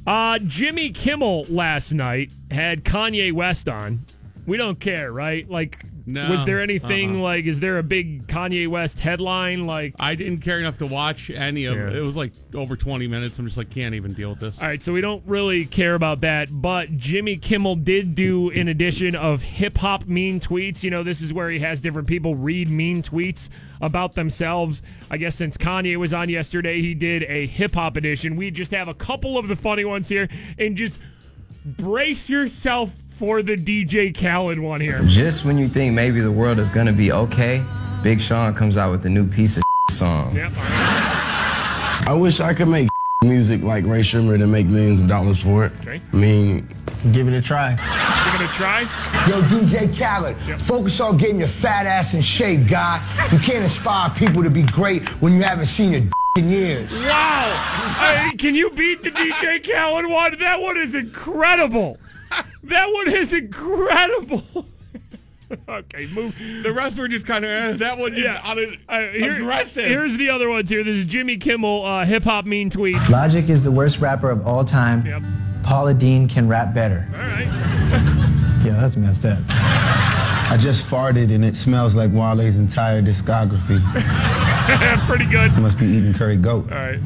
Uh, 0.05 0.39
Jimmy 0.39 0.91
Kimmel 0.91 1.45
last 1.49 1.93
night 1.93 2.31
had 2.51 2.83
Kanye 2.83 3.31
West 3.31 3.67
on. 3.67 4.05
We 4.45 4.57
don't 4.57 4.79
care, 4.79 5.11
right? 5.11 5.49
Like, 5.49 5.85
No, 6.05 6.29
was 6.29 6.43
there 6.43 6.57
uh-uh. 6.57 6.63
anything 6.63 7.15
uh-uh. 7.17 7.21
like? 7.23 7.45
Is 7.45 7.61
there 7.61 7.77
a 7.77 7.83
big 7.83 8.27
Kanye 8.27 8.67
West 8.67 8.99
headline? 8.99 9.65
Like, 9.65 9.95
I 9.99 10.15
didn't 10.15 10.39
care 10.39 10.59
enough 10.59 10.77
to 10.79 10.85
watch 10.85 11.29
any 11.29 11.63
of 11.63 11.75
Yeah. 11.77 11.87
it. 11.87 11.95
It 11.95 12.01
was 12.01 12.17
like 12.17 12.33
over 12.53 12.75
20 12.75 13.07
minutes. 13.07 13.39
I'm 13.39 13.45
just 13.45 13.55
like, 13.57 13.69
can't 13.69 13.95
even 13.95 14.11
deal 14.13 14.31
with 14.31 14.41
this. 14.41 14.59
all 14.59 14.67
right, 14.67 14.83
so 14.83 14.91
we 14.91 14.99
don't 14.99 15.23
really 15.25 15.65
care 15.65 15.95
about 15.95 16.19
that. 16.21 16.49
But 16.51 16.97
Jimmy 16.97 17.37
Kimmel 17.37 17.75
did 17.75 18.15
do 18.15 18.49
an 18.51 18.67
edition 18.67 19.15
of 19.15 19.41
hip 19.41 19.77
hop 19.77 20.05
mean 20.07 20.41
tweets. 20.41 20.83
You 20.83 20.89
know, 20.91 21.03
this 21.03 21.21
is 21.21 21.31
where 21.31 21.49
he 21.49 21.59
has 21.59 21.79
different 21.79 22.09
people 22.09 22.35
read 22.35 22.69
mean 22.69 23.01
tweets 23.01 23.47
about 23.79 24.13
themselves. 24.13 24.81
I 25.09 25.15
guess 25.15 25.35
since 25.35 25.55
Kanye 25.57 25.95
was 25.95 26.13
on 26.13 26.27
yesterday, 26.27 26.81
he 26.81 26.93
did 26.93 27.23
a 27.29 27.47
hip 27.47 27.75
hop 27.75 27.95
edition. 27.95 28.35
We 28.35 28.51
just 28.51 28.71
have 28.73 28.89
a 28.89 28.93
couple 28.93 29.37
of 29.37 29.47
the 29.47 29.55
funny 29.55 29.85
ones 29.85 30.09
here, 30.09 30.27
and 30.59 30.75
just 30.75 30.99
brace 31.65 32.29
yourself 32.29 32.93
for 33.13 33.43
the 33.43 33.55
DJ 33.55 34.15
Khaled 34.15 34.59
one 34.59 34.81
here. 34.81 35.01
Just 35.05 35.45
when 35.45 35.57
you 35.57 35.67
think 35.67 35.93
maybe 35.93 36.19
the 36.19 36.31
world 36.31 36.59
is 36.59 36.69
gonna 36.69 36.91
be 36.93 37.11
okay, 37.11 37.63
Big 38.01 38.19
Sean 38.19 38.53
comes 38.53 38.75
out 38.75 38.91
with 38.91 39.05
a 39.05 39.09
new 39.09 39.27
piece 39.27 39.57
of 39.57 39.63
song. 39.91 40.35
Yep. 40.35 40.51
I 40.55 42.17
wish 42.19 42.39
I 42.39 42.53
could 42.53 42.67
make 42.67 42.89
music 43.23 43.61
like 43.61 43.85
Rae 43.85 44.01
Sremmurd 44.01 44.41
and 44.41 44.51
make 44.51 44.65
millions 44.65 44.99
of 44.99 45.07
dollars 45.07 45.41
for 45.41 45.65
it. 45.65 45.71
Okay. 45.81 46.01
I 46.11 46.15
mean, 46.15 46.67
give 47.11 47.27
it 47.27 47.33
a 47.33 47.41
try. 47.41 47.75
Give 47.75 48.33
it 48.33 48.37
gonna 48.37 48.51
try? 48.51 48.81
Yo, 49.27 49.41
DJ 49.43 49.95
Khaled, 49.95 50.35
focus 50.61 50.99
on 50.99 51.17
getting 51.17 51.39
your 51.39 51.47
fat 51.47 51.85
ass 51.85 52.15
in 52.15 52.21
shape, 52.21 52.67
guy. 52.67 52.99
You 53.31 53.37
can't 53.39 53.63
inspire 53.63 54.09
people 54.09 54.43
to 54.43 54.49
be 54.49 54.63
great 54.63 55.07
when 55.21 55.33
you 55.33 55.43
haven't 55.43 55.67
seen 55.67 55.93
a 55.93 56.11
in 56.39 56.49
years. 56.49 56.91
Wow! 56.91 57.95
Hey, 57.99 58.35
can 58.37 58.55
you 58.55 58.71
beat 58.71 59.03
the 59.03 59.11
DJ 59.11 59.63
Khaled 59.63 60.07
one? 60.07 60.39
That 60.39 60.59
one 60.59 60.77
is 60.77 60.95
incredible. 60.95 61.99
That 62.63 62.87
one 62.91 63.09
is 63.13 63.33
incredible. 63.33 64.43
okay, 65.69 66.07
move. 66.07 66.35
The 66.63 66.71
rest 66.73 66.97
were 66.97 67.07
just 67.07 67.25
kind 67.27 67.43
of 67.43 67.51
eh, 67.51 67.77
that 67.77 67.97
one 67.97 68.15
just 68.15 68.43
on 68.45 68.57
it, 68.59 68.79
Uh, 68.87 68.99
here- 69.11 69.33
aggressive. 69.35 69.85
Here's 69.85 70.17
the 70.17 70.29
other 70.29 70.49
ones 70.49 70.69
here. 70.69 70.83
This 70.83 70.97
is 70.97 71.05
Jimmy 71.05 71.37
Kimmel, 71.37 71.83
uh, 71.85 72.05
hip 72.05 72.23
hop 72.23 72.45
mean 72.45 72.69
tweet. 72.69 72.97
Logic 73.09 73.49
is 73.49 73.63
the 73.63 73.71
worst 73.71 73.99
rapper 73.99 74.29
of 74.29 74.47
all 74.47 74.63
time. 74.63 75.05
Yep. 75.05 75.21
Paula 75.63 75.93
Deen 75.93 76.27
can 76.27 76.47
rap 76.47 76.73
better. 76.73 77.07
All 77.13 77.19
right. 77.19 78.29
Yeah, 78.63 78.77
that's 78.79 78.95
messed 78.95 79.25
up. 79.25 79.39
I 79.49 80.57
just 80.57 80.85
farted 80.85 81.35
and 81.35 81.43
it 81.43 81.57
smells 81.57 81.95
like 81.95 82.11
Wale's 82.13 82.55
entire 82.55 83.01
discography. 83.01 83.81
Pretty 85.05 85.25
good. 85.25 85.51
Must 85.57 85.77
be 85.77 85.85
eating 85.85 86.13
curry 86.13 86.37
goat. 86.37 86.71
All 86.71 86.77
right. 86.77 86.97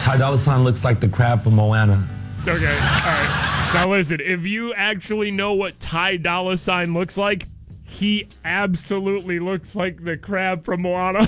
Ty 0.00 0.18
Dolla 0.18 0.38
Sign 0.38 0.62
looks 0.62 0.84
like 0.84 1.00
the 1.00 1.08
crab 1.08 1.42
from 1.42 1.56
Moana. 1.56 2.08
Okay. 2.46 2.54
All 2.54 2.62
right. 2.62 3.56
Now 3.72 3.88
listen, 3.88 4.20
if 4.20 4.46
you 4.46 4.74
actually 4.74 5.30
know 5.30 5.54
what 5.54 5.78
Ty 5.78 6.16
Dolla 6.16 6.58
Sign 6.58 6.92
looks 6.92 7.16
like, 7.16 7.46
he 7.84 8.28
absolutely 8.44 9.38
looks 9.38 9.76
like 9.76 10.04
the 10.04 10.16
crab 10.16 10.64
from 10.64 10.82
Moana. 10.82 11.26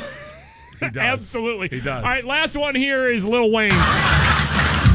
He 0.81 0.89
does. 0.91 0.97
absolutely. 0.97 1.69
He 1.69 1.81
does. 1.81 2.03
All 2.05 2.11
right. 2.11 2.25
Last 2.25 2.57
one 2.57 2.75
here 2.75 3.11
is 3.11 3.25
Lil 3.25 3.53
Wayne. 3.53 3.73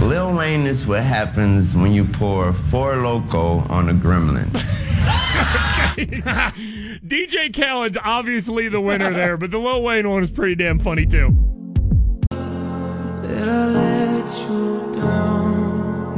Lil 0.02 0.34
Wayne 0.34 0.68
is 0.68 0.86
what 0.86 1.04
happens 1.04 1.74
when 1.74 1.94
you 1.94 2.04
pour 2.06 2.52
Four 2.52 2.94
Loko 2.96 3.70
on 3.70 3.90
a 3.90 3.94
gremlin. 3.94 4.50
DJ 5.98 7.54
Khaled's 7.54 7.98
obviously 8.04 8.68
the 8.68 8.82
winner 8.82 9.14
there, 9.14 9.38
but 9.38 9.52
the 9.52 9.58
Lil 9.58 9.82
Wayne 9.82 10.10
one 10.10 10.24
is 10.24 10.30
pretty 10.32 10.56
damn 10.56 10.80
funny 10.80 11.06
too. 11.06 11.30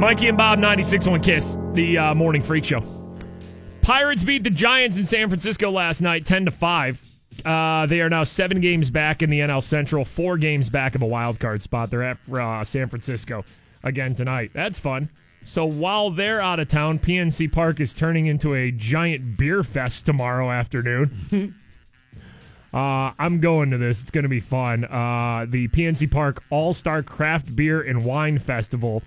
Mikey 0.00 0.28
and 0.28 0.38
Bob, 0.38 0.58
96.1 0.58 1.22
Kiss, 1.22 1.58
the 1.74 1.98
uh, 1.98 2.14
morning 2.14 2.40
freak 2.40 2.64
show. 2.64 2.82
Pirates 3.82 4.24
beat 4.24 4.42
the 4.42 4.48
Giants 4.48 4.96
in 4.96 5.04
San 5.04 5.28
Francisco 5.28 5.70
last 5.70 6.00
night, 6.00 6.24
10 6.24 6.46
to 6.46 6.50
5. 6.50 7.10
Uh, 7.44 7.84
they 7.84 8.00
are 8.00 8.08
now 8.08 8.24
seven 8.24 8.62
games 8.62 8.88
back 8.88 9.22
in 9.22 9.28
the 9.28 9.40
NL 9.40 9.62
Central, 9.62 10.06
four 10.06 10.38
games 10.38 10.70
back 10.70 10.94
of 10.94 11.02
a 11.02 11.06
wild 11.06 11.38
card 11.38 11.62
spot. 11.62 11.90
They're 11.90 12.02
at 12.02 12.16
uh, 12.32 12.64
San 12.64 12.88
Francisco 12.88 13.44
again 13.84 14.14
tonight. 14.14 14.52
That's 14.54 14.78
fun. 14.78 15.10
So 15.44 15.66
while 15.66 16.08
they're 16.08 16.40
out 16.40 16.60
of 16.60 16.68
town, 16.68 16.98
PNC 16.98 17.52
Park 17.52 17.78
is 17.78 17.92
turning 17.92 18.24
into 18.24 18.54
a 18.54 18.70
giant 18.70 19.36
beer 19.36 19.62
fest 19.62 20.06
tomorrow 20.06 20.50
afternoon. 20.50 21.54
Uh, 22.72 23.10
I'm 23.18 23.40
going 23.40 23.72
to 23.72 23.78
this. 23.78 24.00
It's 24.00 24.12
going 24.12 24.22
to 24.22 24.28
be 24.28 24.38
fun. 24.38 24.84
Uh, 24.84 25.44
the 25.48 25.66
PNC 25.66 26.08
Park 26.08 26.40
All 26.50 26.72
Star 26.72 27.02
Craft 27.02 27.56
Beer 27.56 27.82
and 27.82 28.04
Wine 28.04 28.38
Festival 28.38 29.02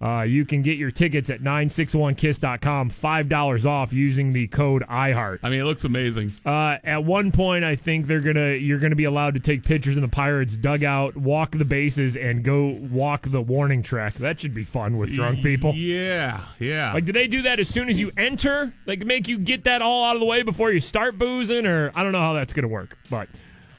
Uh, 0.00 0.22
you 0.28 0.44
can 0.44 0.60
get 0.60 0.76
your 0.76 0.90
tickets 0.90 1.30
at 1.30 1.40
961kiss.com, 1.40 2.90
$5 2.90 3.66
off 3.66 3.92
using 3.94 4.30
the 4.30 4.46
code 4.48 4.82
iHeart. 4.90 5.38
I 5.42 5.48
mean, 5.48 5.60
it 5.60 5.64
looks 5.64 5.84
amazing. 5.84 6.34
Uh, 6.44 6.76
at 6.84 7.02
one 7.02 7.32
point, 7.32 7.64
I 7.64 7.76
think 7.76 8.06
they're 8.06 8.20
gonna 8.20 8.52
you're 8.52 8.78
gonna 8.78 8.94
be 8.94 9.04
allowed 9.04 9.34
to 9.34 9.40
take 9.40 9.64
pictures 9.64 9.96
in 9.96 10.02
the 10.02 10.08
Pirates 10.08 10.54
dugout, 10.56 11.16
walk 11.16 11.52
the 11.52 11.64
bases, 11.64 12.14
and 12.16 12.42
go 12.44 12.78
walk 12.90 13.22
the 13.22 13.40
warning 13.40 13.82
track. 13.82 14.14
That 14.14 14.38
should 14.38 14.54
be 14.54 14.64
fun 14.64 14.98
with 14.98 15.14
drunk 15.14 15.42
people. 15.42 15.74
Yeah, 15.74 16.44
yeah. 16.58 16.92
Like, 16.92 17.06
do 17.06 17.12
they 17.12 17.26
do 17.26 17.42
that 17.42 17.58
as 17.58 17.68
soon 17.68 17.88
as 17.88 17.98
you 17.98 18.12
enter? 18.18 18.74
Like, 18.84 19.04
make 19.06 19.28
you 19.28 19.38
get 19.38 19.64
that 19.64 19.80
all 19.80 20.04
out 20.04 20.16
of 20.16 20.20
the 20.20 20.26
way 20.26 20.42
before 20.42 20.72
you 20.72 20.80
start 20.80 21.16
boozing, 21.16 21.64
or 21.64 21.90
I 21.94 22.02
don't 22.02 22.12
know 22.12 22.20
how 22.20 22.34
that's 22.34 22.52
gonna 22.52 22.68
work, 22.68 22.98
but 23.08 23.28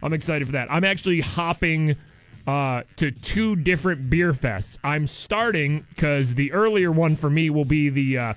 I'm 0.01 0.13
excited 0.13 0.47
for 0.47 0.53
that. 0.53 0.71
I'm 0.71 0.83
actually 0.83 1.21
hopping 1.21 1.95
uh, 2.47 2.83
to 2.95 3.11
two 3.11 3.55
different 3.57 4.09
beer 4.09 4.31
fests. 4.31 4.77
I'm 4.83 5.05
starting 5.05 5.85
because 5.89 6.33
the 6.33 6.51
earlier 6.53 6.91
one 6.91 7.15
for 7.15 7.29
me 7.29 7.49
will 7.49 7.65
be 7.65 7.89
the 7.89 8.17
uh, 8.17 8.33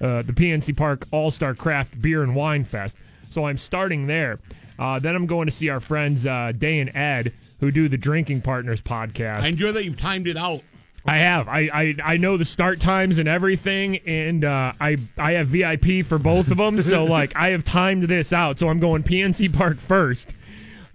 uh, 0.00 0.22
the 0.22 0.32
PNC 0.32 0.76
Park 0.76 1.06
All 1.10 1.30
Star 1.30 1.54
Craft 1.54 2.00
Beer 2.00 2.22
and 2.22 2.34
Wine 2.34 2.64
Fest. 2.64 2.96
So 3.30 3.46
I'm 3.46 3.58
starting 3.58 4.06
there. 4.06 4.40
Uh, 4.78 4.98
then 4.98 5.14
I'm 5.14 5.26
going 5.26 5.46
to 5.46 5.52
see 5.52 5.68
our 5.68 5.78
friends 5.78 6.24
uh, 6.26 6.52
Day 6.56 6.80
and 6.80 6.90
Ed 6.96 7.34
who 7.60 7.70
do 7.70 7.86
the 7.88 7.98
Drinking 7.98 8.40
Partners 8.40 8.80
podcast. 8.80 9.42
I 9.42 9.48
enjoy 9.48 9.72
that 9.72 9.84
you've 9.84 9.98
timed 9.98 10.26
it 10.26 10.38
out. 10.38 10.62
I 11.06 11.18
have. 11.18 11.48
I, 11.48 11.70
I 11.72 11.94
I 12.02 12.16
know 12.16 12.36
the 12.36 12.44
start 12.44 12.80
times 12.80 13.18
and 13.18 13.28
everything, 13.28 13.98
and 13.98 14.44
uh, 14.44 14.72
I 14.80 14.96
I 15.18 15.32
have 15.32 15.48
VIP 15.48 16.04
for 16.04 16.18
both 16.18 16.50
of 16.50 16.56
them. 16.56 16.80
so 16.80 17.04
like 17.18 17.36
I 17.36 17.50
have 17.50 17.64
timed 17.64 18.04
this 18.04 18.32
out. 18.32 18.58
So 18.58 18.68
I'm 18.68 18.80
going 18.80 19.02
PNC 19.02 19.54
Park 19.54 19.78
first. 19.78 20.34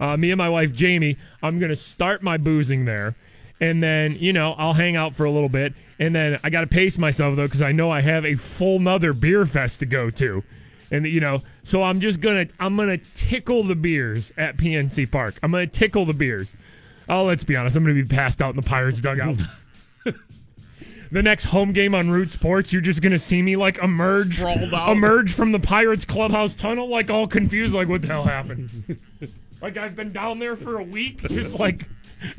Uh, 0.00 0.16
me 0.16 0.30
and 0.30 0.38
my 0.38 0.48
wife 0.48 0.72
Jamie. 0.72 1.16
I'm 1.42 1.58
gonna 1.58 1.76
start 1.76 2.22
my 2.22 2.36
boozing 2.36 2.84
there, 2.84 3.14
and 3.60 3.82
then 3.82 4.16
you 4.18 4.32
know 4.32 4.54
I'll 4.58 4.72
hang 4.72 4.96
out 4.96 5.14
for 5.14 5.24
a 5.24 5.30
little 5.30 5.48
bit, 5.48 5.74
and 5.98 6.14
then 6.14 6.38
I 6.42 6.50
got 6.50 6.62
to 6.62 6.66
pace 6.66 6.98
myself 6.98 7.36
though 7.36 7.46
because 7.46 7.62
I 7.62 7.72
know 7.72 7.90
I 7.90 8.00
have 8.00 8.24
a 8.24 8.34
full 8.34 8.78
nother 8.78 9.12
beer 9.12 9.46
fest 9.46 9.80
to 9.80 9.86
go 9.86 10.10
to, 10.10 10.42
and 10.90 11.06
you 11.06 11.20
know 11.20 11.42
so 11.66 11.82
I'm 11.82 12.00
just 12.00 12.20
gonna 12.20 12.46
I'm 12.60 12.76
gonna 12.76 12.98
tickle 13.16 13.64
the 13.64 13.74
beers 13.74 14.32
at 14.36 14.56
PNC 14.56 15.10
Park. 15.10 15.34
I'm 15.42 15.50
gonna 15.50 15.66
tickle 15.66 16.04
the 16.04 16.14
beers. 16.14 16.48
Oh, 17.08 17.24
let's 17.24 17.44
be 17.44 17.56
honest. 17.56 17.76
I'm 17.76 17.82
gonna 17.82 17.94
be 17.94 18.04
passed 18.04 18.40
out 18.40 18.50
in 18.50 18.56
the 18.56 18.62
Pirates 18.62 19.00
dugout. 19.00 19.36
the 21.10 21.22
next 21.22 21.44
home 21.44 21.72
game 21.72 21.94
on 21.94 22.10
Root 22.10 22.30
Sports, 22.30 22.72
you're 22.72 22.82
just 22.82 23.02
gonna 23.02 23.18
see 23.18 23.42
me 23.42 23.56
like 23.56 23.78
emerge, 23.78 24.40
emerge 24.40 25.32
from 25.32 25.50
the 25.50 25.58
Pirates 25.58 26.04
clubhouse 26.04 26.54
tunnel, 26.54 26.88
like 26.88 27.10
all 27.10 27.26
confused, 27.26 27.74
like 27.74 27.88
what 27.88 28.02
the 28.02 28.08
hell 28.08 28.24
happened? 28.24 28.98
like 29.66 29.76
I've 29.76 29.96
been 29.96 30.12
down 30.12 30.38
there 30.38 30.56
for 30.56 30.78
a 30.78 30.82
week, 30.82 31.20
just 31.28 31.58
like 31.58 31.88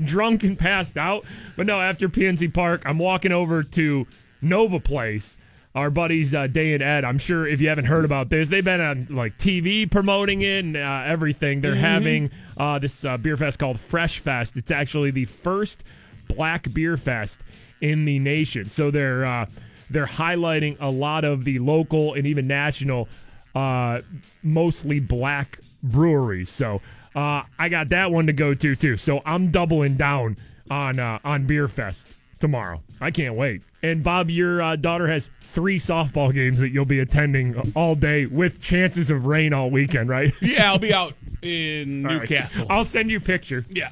drunk 0.03 0.43
and 0.43 0.57
passed 0.57 0.97
out. 0.97 1.25
But 1.57 1.65
no, 1.65 1.79
after 1.79 2.07
PNC 2.07 2.53
Park, 2.53 2.83
I'm 2.85 2.97
walking 2.97 3.31
over 3.31 3.63
to 3.63 4.07
Nova 4.41 4.79
Place. 4.79 5.35
Our 5.75 5.91
buddies 5.91 6.33
uh, 6.33 6.47
Day 6.47 6.73
and 6.73 6.81
Ed. 6.81 7.03
I'm 7.03 7.19
sure 7.19 7.45
if 7.45 7.61
you 7.61 7.67
haven't 7.69 7.85
heard 7.85 8.03
about 8.05 8.29
this, 8.29 8.49
they've 8.49 8.63
been 8.65 8.81
on 8.81 9.07
like 9.11 9.37
TV 9.37 9.89
promoting 9.91 10.41
it 10.41 10.63
and 10.65 10.75
uh, 10.77 11.03
everything. 11.05 11.61
They're 11.61 11.75
Mhm. 11.75 11.79
having 11.81 12.31
uh, 12.57 12.79
this 12.79 13.05
uh, 13.05 13.17
beer 13.17 13.37
fest 13.37 13.59
called 13.59 13.79
Fresh 13.79 14.19
Fest. 14.21 14.55
It's 14.57 14.71
actually 14.71 15.11
the 15.11 15.25
first 15.25 15.83
black 16.29 16.71
beer 16.73 16.97
fest 16.97 17.41
in 17.81 18.05
the 18.05 18.17
nation. 18.19 18.69
So 18.71 18.89
they're 18.89 19.23
uh, 19.25 19.45
they're 19.91 20.05
highlighting 20.07 20.77
a 20.79 20.89
lot 20.89 21.23
of 21.25 21.43
the 21.43 21.59
local 21.59 22.15
and 22.15 22.25
even 22.25 22.47
national, 22.47 23.07
uh, 23.53 24.01
mostly 24.41 24.99
black 24.99 25.59
breweries. 25.83 26.49
So 26.49 26.81
uh, 27.17 27.43
I 27.57 27.67
got 27.67 27.89
that 27.89 28.11
one 28.11 28.27
to 28.27 28.33
go 28.33 28.53
to 28.53 28.75
too. 28.75 28.95
So 28.95 29.21
I'm 29.25 29.49
doubling 29.49 29.97
down 29.97 30.37
on 30.69 30.99
uh, 30.99 31.17
on 31.23 31.47
Beer 31.47 31.67
Fest 31.67 32.07
tomorrow. 32.39 32.81
I 33.01 33.09
can't 33.09 33.33
wait. 33.35 33.63
And 33.81 34.03
Bob, 34.03 34.29
your 34.29 34.61
uh, 34.61 34.75
daughter 34.75 35.07
has 35.07 35.31
three 35.41 35.79
softball 35.79 36.31
games 36.31 36.59
that 36.59 36.69
you'll 36.69 36.85
be 36.85 36.99
attending 36.99 37.73
all 37.75 37.95
day 37.95 38.27
with 38.27 38.61
chances 38.61 39.09
of 39.09 39.25
rain 39.25 39.51
all 39.51 39.71
weekend, 39.71 40.09
right? 40.09 40.31
Yeah, 40.41 40.71
I'll 40.71 40.77
be 40.77 40.93
out 40.93 41.13
in 41.41 42.05
All 42.05 42.11
right. 42.11 42.21
Newcastle. 42.21 42.67
I'll 42.69 42.85
send 42.85 43.09
you 43.09 43.19
pictures. 43.19 43.65
Yeah. 43.69 43.89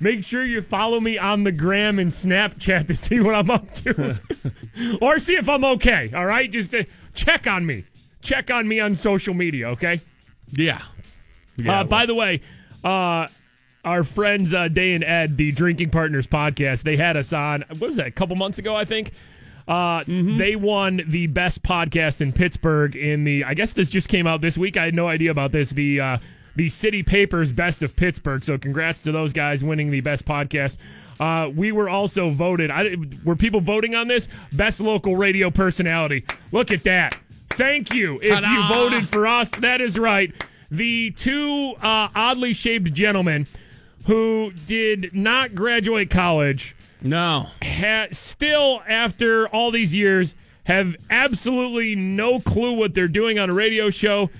Make 0.00 0.24
sure 0.24 0.44
you 0.44 0.60
follow 0.60 1.00
me 1.00 1.16
on 1.16 1.44
the 1.44 1.52
gram 1.52 1.98
and 1.98 2.10
Snapchat 2.10 2.86
to 2.88 2.94
see 2.94 3.20
what 3.20 3.34
I'm 3.34 3.50
up 3.50 3.72
to, 3.76 4.20
or 5.00 5.18
see 5.18 5.36
if 5.36 5.48
I'm 5.48 5.64
okay. 5.64 6.10
All 6.14 6.26
right, 6.26 6.50
just 6.50 6.74
uh, 6.74 6.84
check 7.14 7.46
on 7.46 7.64
me. 7.64 7.84
Check 8.22 8.50
on 8.50 8.68
me 8.68 8.80
on 8.80 8.94
social 8.96 9.34
media. 9.34 9.68
Okay. 9.70 10.00
Yeah. 10.52 10.82
uh, 11.66 11.84
by 11.84 12.06
the 12.06 12.14
way, 12.14 12.40
uh, 12.84 13.26
our 13.84 14.04
friends 14.04 14.52
uh, 14.54 14.68
Day 14.68 14.94
and 14.94 15.04
Ed, 15.04 15.36
the 15.36 15.52
Drinking 15.52 15.90
Partners 15.90 16.26
podcast, 16.26 16.82
they 16.82 16.96
had 16.96 17.16
us 17.16 17.32
on. 17.32 17.64
What 17.78 17.88
was 17.88 17.96
that? 17.96 18.06
A 18.06 18.10
couple 18.10 18.36
months 18.36 18.58
ago, 18.58 18.74
I 18.76 18.84
think. 18.84 19.12
Uh, 19.66 20.02
They 20.06 20.56
won 20.56 21.02
the 21.08 21.26
best 21.26 21.62
podcast 21.62 22.20
in 22.22 22.32
Pittsburgh 22.32 22.96
in 22.96 23.24
the. 23.24 23.44
I 23.44 23.52
guess 23.54 23.74
this 23.74 23.90
just 23.90 24.08
came 24.08 24.26
out 24.26 24.40
this 24.40 24.56
week. 24.56 24.76
I 24.78 24.86
had 24.86 24.94
no 24.94 25.08
idea 25.08 25.30
about 25.30 25.52
this. 25.52 25.70
The 25.70 26.00
uh, 26.00 26.18
the 26.56 26.68
City 26.70 27.02
Papers 27.02 27.52
Best 27.52 27.82
of 27.82 27.94
Pittsburgh. 27.94 28.42
So 28.42 28.56
congrats 28.56 29.02
to 29.02 29.12
those 29.12 29.32
guys 29.34 29.62
winning 29.62 29.90
the 29.90 30.00
best 30.00 30.24
podcast. 30.24 30.76
Uh, 31.20 31.50
we 31.54 31.72
were 31.72 31.88
also 31.90 32.30
voted. 32.30 32.70
I, 32.70 32.96
were 33.24 33.36
people 33.36 33.60
voting 33.60 33.94
on 33.94 34.08
this? 34.08 34.28
Best 34.52 34.80
local 34.80 35.16
radio 35.16 35.50
personality. 35.50 36.24
Look 36.50 36.70
at 36.70 36.84
that. 36.84 37.18
Thank 37.50 37.92
you. 37.92 38.16
If 38.18 38.24
you 38.24 38.30
Ta-da. 38.40 38.68
voted 38.74 39.08
for 39.08 39.26
us, 39.26 39.50
that 39.56 39.80
is 39.82 39.98
right. 39.98 40.32
The 40.70 41.10
two 41.12 41.74
uh, 41.80 42.08
oddly 42.14 42.54
shaped 42.54 42.92
gentlemen 42.92 43.46
who 44.06 44.52
did 44.66 45.14
not 45.14 45.54
graduate 45.54 46.10
college. 46.10 46.74
No. 47.00 47.48
Ha- 47.62 48.08
still, 48.10 48.82
after 48.88 49.48
all 49.48 49.70
these 49.70 49.94
years, 49.94 50.34
have 50.64 50.96
absolutely 51.10 51.94
no 51.94 52.40
clue 52.40 52.72
what 52.72 52.94
they're 52.94 53.08
doing 53.08 53.38
on 53.38 53.50
a 53.50 53.54
radio 53.54 53.90
show. 53.90 54.30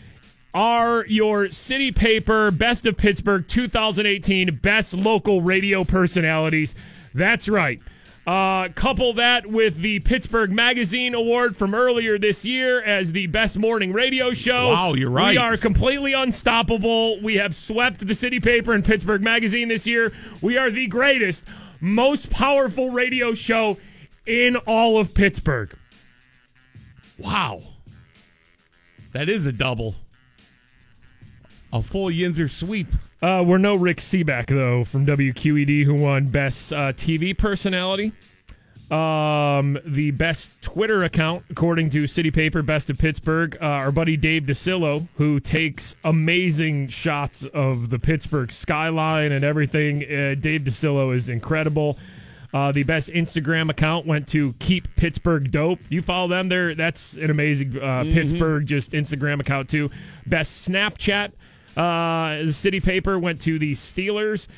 Are 0.55 1.07
your 1.07 1.51
city 1.51 1.93
paper 1.93 2.51
best 2.51 2.85
of 2.87 2.97
Pittsburgh 2.97 3.47
2018 3.47 4.57
best 4.57 4.95
local 4.95 5.41
radio 5.41 5.85
personalities? 5.85 6.75
That's 7.15 7.49
right. 7.49 7.81
Uh, 8.29 8.69
couple 8.75 9.15
that 9.15 9.47
with 9.47 9.77
the 9.77 10.01
Pittsburgh 10.01 10.51
Magazine 10.51 11.15
Award 11.15 11.57
from 11.57 11.75
earlier 11.75 12.19
this 12.19 12.45
year 12.45 12.83
as 12.83 13.13
the 13.13 13.27
best 13.27 13.57
morning 13.59 13.91
radio 13.91 14.35
show. 14.35 14.69
Wow, 14.69 14.93
you're 14.93 15.09
right. 15.09 15.31
We 15.31 15.39
are 15.39 15.57
completely 15.57 16.13
unstoppable. 16.13 17.19
We 17.23 17.37
have 17.37 17.55
swept 17.55 18.07
the 18.07 18.15
city 18.15 18.39
paper 18.39 18.75
and 18.75 18.85
Pittsburgh 18.85 19.23
Magazine 19.23 19.69
this 19.69 19.87
year. 19.87 20.13
We 20.43 20.59
are 20.59 20.71
the 20.71 20.89
greatest, 20.89 21.43
most 21.81 22.29
powerful 22.29 22.91
radio 22.91 23.33
show 23.33 23.79
in 24.27 24.57
all 24.57 24.99
of 24.99 25.15
Pittsburgh. 25.15 25.75
Wow. 27.17 27.63
That 29.13 29.31
is 29.31 29.47
a 29.47 29.53
double. 29.53 29.95
A 31.73 31.81
full 31.81 32.11
Yinzer 32.11 32.51
sweep. 32.51 32.89
Uh, 33.21 33.43
we're 33.47 33.59
no 33.59 33.75
Rick 33.75 33.99
Sebak 33.99 34.47
though 34.47 34.85
from 34.85 35.05
WQED 35.05 35.85
who 35.85 35.95
won 35.95 36.27
best 36.29 36.73
uh, 36.73 36.93
TV 36.93 37.37
personality. 37.37 38.13
Um, 38.91 39.79
the 39.85 40.13
best 40.13 40.51
Twitter 40.63 41.03
account 41.05 41.45
according 41.51 41.91
to 41.91 42.07
City 42.07 42.31
Paper, 42.31 42.63
best 42.63 42.89
of 42.89 42.97
Pittsburgh. 42.97 43.57
Uh, 43.61 43.65
our 43.67 43.93
buddy 43.93 44.17
Dave 44.17 44.45
DiCello, 44.45 45.07
who 45.17 45.41
takes 45.41 45.95
amazing 46.05 46.89
shots 46.89 47.45
of 47.47 47.91
the 47.91 47.99
Pittsburgh 47.99 48.51
skyline 48.51 49.33
and 49.33 49.45
everything. 49.45 50.05
Uh, 50.05 50.35
Dave 50.41 50.63
DiCello 50.63 51.15
is 51.15 51.29
incredible. 51.29 51.99
Uh, 52.55 52.73
the 52.73 52.83
best 52.85 53.11
Instagram 53.11 53.69
account 53.69 54.07
went 54.07 54.27
to 54.29 54.55
Keep 54.59 54.97
Pittsburgh 54.97 55.51
Dope. 55.51 55.81
You 55.91 56.01
follow 56.01 56.29
them 56.29 56.49
there. 56.49 56.75
That's 56.75 57.13
an 57.19 57.29
amazing 57.31 57.77
uh, 57.77 58.05
Mhm. 58.05 58.15
Pittsburgh 58.15 58.65
just 58.65 58.93
Instagram 58.93 59.39
account 59.41 59.69
too. 59.69 59.91
Best 60.27 60.67
Snapchat. 60.67 61.33
Uh, 61.79 62.43
the 62.45 62.53
city 62.53 62.81
paper 62.81 63.19
went 63.19 63.41
to 63.43 63.59
the 63.59 63.75
Steelers. 63.75 64.49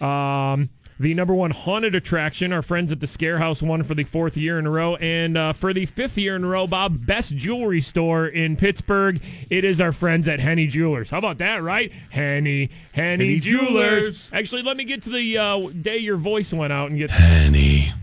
Um, 0.00 0.70
the 0.98 1.14
number 1.14 1.34
one 1.34 1.50
haunted 1.50 1.94
attraction, 1.94 2.52
our 2.52 2.62
friends 2.62 2.92
at 2.92 3.00
the 3.00 3.06
Scare 3.06 3.38
House 3.38 3.60
won 3.60 3.82
for 3.82 3.94
the 3.94 4.04
fourth 4.04 4.36
year 4.36 4.58
in 4.58 4.66
a 4.66 4.70
row. 4.70 4.96
And 4.96 5.36
uh, 5.36 5.52
for 5.52 5.72
the 5.72 5.84
fifth 5.84 6.16
year 6.16 6.36
in 6.36 6.44
a 6.44 6.46
row, 6.46 6.66
Bob, 6.66 7.06
best 7.06 7.34
jewelry 7.34 7.80
store 7.80 8.26
in 8.26 8.56
Pittsburgh. 8.56 9.20
It 9.50 9.64
is 9.64 9.80
our 9.80 9.92
friends 9.92 10.28
at 10.28 10.38
Henne 10.38 10.68
Jewelers. 10.68 11.10
How 11.10 11.18
about 11.18 11.38
that, 11.38 11.62
right? 11.62 11.92
Henne, 12.10 12.68
Henne, 12.92 13.20
Henne 13.20 13.40
Jewelers. 13.40 13.42
Jewelers. 13.42 14.28
Actually, 14.32 14.62
let 14.62 14.76
me 14.76 14.84
get 14.84 15.02
to 15.02 15.10
the 15.10 15.38
uh, 15.38 15.68
day 15.70 15.98
your 15.98 16.16
voice 16.16 16.52
went 16.52 16.72
out 16.72 16.90
and 16.90 16.98
get. 16.98 17.10
Henne. 17.10 18.01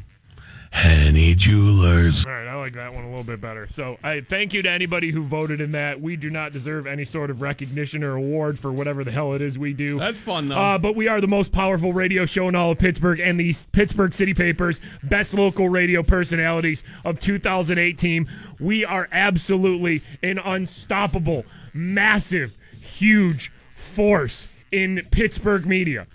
Henne 0.72 1.36
Jewelers. 1.36 2.26
All 2.26 2.32
right, 2.32 2.48
I 2.48 2.56
like 2.56 2.74
that 2.74 2.94
one 2.94 3.04
a 3.04 3.10
little 3.10 3.24
bit 3.24 3.42
better. 3.42 3.68
So, 3.72 3.98
I 4.04 4.22
thank 4.22 4.54
you 4.54 4.62
to 4.62 4.70
anybody 4.70 5.12
who 5.12 5.24
voted 5.24 5.62
in 5.62 5.72
that. 5.72 6.00
We 6.00 6.16
do 6.16 6.30
not 6.30 6.52
deserve 6.52 6.86
any 6.86 7.06
sort 7.06 7.30
of 7.30 7.42
recognition 7.42 8.04
or 8.04 8.16
award 8.16 8.60
for 8.60 8.72
whatever 8.72 9.04
the 9.04 9.12
hell 9.12 9.34
it 9.34 9.42
is 9.42 9.58
we 9.58 9.74
do. 9.74 9.98
That's 9.98 10.22
fun, 10.22 10.50
though. 10.50 10.58
Uh, 10.58 10.78
but 10.78 10.96
we 10.96 11.08
are 11.08 11.20
the 11.22 11.28
most 11.28 11.52
powerful 11.52 11.92
radio 11.92 12.26
show 12.26 12.48
in 12.50 12.56
all 12.56 12.72
of 12.72 12.78
Pittsburgh, 12.80 13.20
and 13.20 13.40
the 13.40 13.56
Pittsburgh 13.72 14.14
City 14.14 14.34
Papers 14.34 14.80
best 15.04 15.34
local 15.34 15.70
radio 15.70 16.04
personalities 16.04 16.84
of 17.04 17.20
2018. 17.20 18.28
We 18.60 18.86
are 18.86 19.08
absolutely 19.12 20.04
an 20.22 20.38
unstoppable, 20.38 21.46
massive, 21.74 22.58
huge 22.80 23.52
force 23.76 24.48
in 24.72 25.08
Pittsburgh 25.10 25.66
media. 25.66 26.06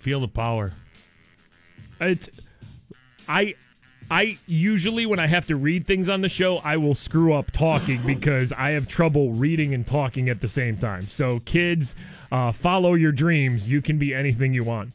Feel 0.00 0.20
the 0.20 0.28
power. 0.28 0.74
It's 2.04 2.28
I 3.28 3.54
I 4.10 4.38
usually 4.46 5.06
when 5.06 5.18
I 5.18 5.26
have 5.26 5.46
to 5.46 5.56
read 5.56 5.86
things 5.86 6.08
on 6.08 6.20
the 6.20 6.28
show, 6.28 6.58
I 6.58 6.76
will 6.76 6.94
screw 6.94 7.32
up 7.32 7.50
talking 7.50 8.00
because 8.06 8.52
I 8.52 8.70
have 8.70 8.86
trouble 8.86 9.32
reading 9.32 9.74
and 9.74 9.86
talking 9.86 10.28
at 10.28 10.40
the 10.40 10.48
same 10.48 10.76
time. 10.76 11.08
So 11.08 11.40
kids, 11.40 11.96
uh, 12.30 12.52
follow 12.52 12.94
your 12.94 13.12
dreams. 13.12 13.68
You 13.68 13.80
can 13.82 13.98
be 13.98 14.14
anything 14.14 14.52
you 14.54 14.64
want. 14.64 14.92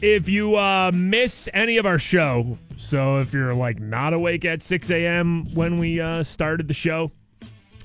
If 0.00 0.28
you 0.28 0.54
uh, 0.56 0.92
miss 0.94 1.48
any 1.52 1.76
of 1.76 1.86
our 1.86 1.98
show, 1.98 2.56
so 2.76 3.18
if 3.18 3.32
you're 3.32 3.54
like 3.54 3.80
not 3.80 4.12
awake 4.12 4.44
at 4.44 4.62
6 4.62 4.90
a.m. 4.90 5.52
when 5.54 5.78
we 5.78 6.00
uh, 6.00 6.22
started 6.22 6.68
the 6.68 6.74
show, 6.74 7.10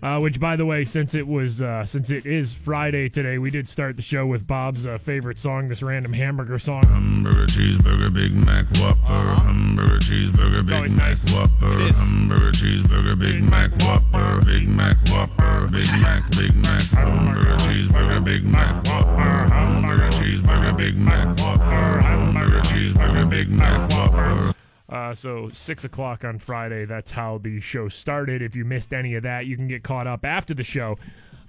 uh, 0.04 0.20
which 0.20 0.40
by 0.40 0.56
the 0.58 0.66
way, 0.66 0.84
since 0.84 1.16
it 1.16 1.26
was 1.26 1.62
uh, 1.62 1.86
since 1.86 2.12
it 2.12 2.26
is 2.26 2.54
Friday 2.54 3.08
today, 3.08 3.38
we 3.38 3.50
did 3.50 3.68
start 3.70 3.96
the 3.96 4.02
show 4.02 4.26
with 4.26 4.46
Bob's 4.46 4.86
uh, 4.86 4.98
favorite 4.98 5.40
song, 5.40 5.70
this 5.70 5.82
random 5.82 6.12
hamburger 6.12 6.60
song. 6.60 6.84
Hamburger, 6.88 7.46
cheeseburger, 7.48 8.14
Big 8.14 8.34
Mac, 8.34 8.66
Whopper. 8.78 9.42
Hamburger, 9.42 10.00
cheeseburger, 10.00 10.66
Big 10.66 10.92
Mac, 10.92 11.18
Whopper. 11.32 11.94
Hamburger, 11.94 12.52
cheeseburger, 12.52 13.18
Big 13.18 13.44
Mac, 13.44 13.72
Whopper. 13.82 14.46
Big 14.46 14.68
Mac, 14.68 14.98
Whopper. 15.08 15.70
Big 15.72 15.88
Mac, 16.02 16.30
Big 16.32 16.54
Mac. 16.56 16.82
Hamburger, 16.84 17.56
cheeseburger, 17.64 18.24
Big 18.24 18.44
Mac, 18.44 18.86
Whopper. 18.86 19.54
Hamburger, 19.54 20.10
cheeseburger, 20.10 20.76
Big 20.76 20.98
Mac, 20.98 21.40
Whopper. 21.40 22.02
Hamburger, 22.02 22.60
cheeseburger, 22.62 23.30
Big 23.30 23.50
Mac, 23.50 23.90
Whopper. 23.92 24.53
Uh, 24.94 25.16
so 25.16 25.50
six 25.52 25.86
o'clock 25.86 26.24
on 26.24 26.38
Friday. 26.38 26.86
That's 26.86 27.10
how 27.10 27.40
the 27.40 27.60
show 27.60 27.90
started. 27.90 28.44
If 28.44 28.56
you 28.56 28.64
missed 28.64 28.94
any 28.94 29.16
of 29.16 29.24
that, 29.24 29.48
you 29.48 29.56
can 29.56 29.68
get 29.68 29.82
caught 29.82 30.06
up 30.06 30.24
after 30.24 30.54
the 30.54 30.64
show 30.64 31.00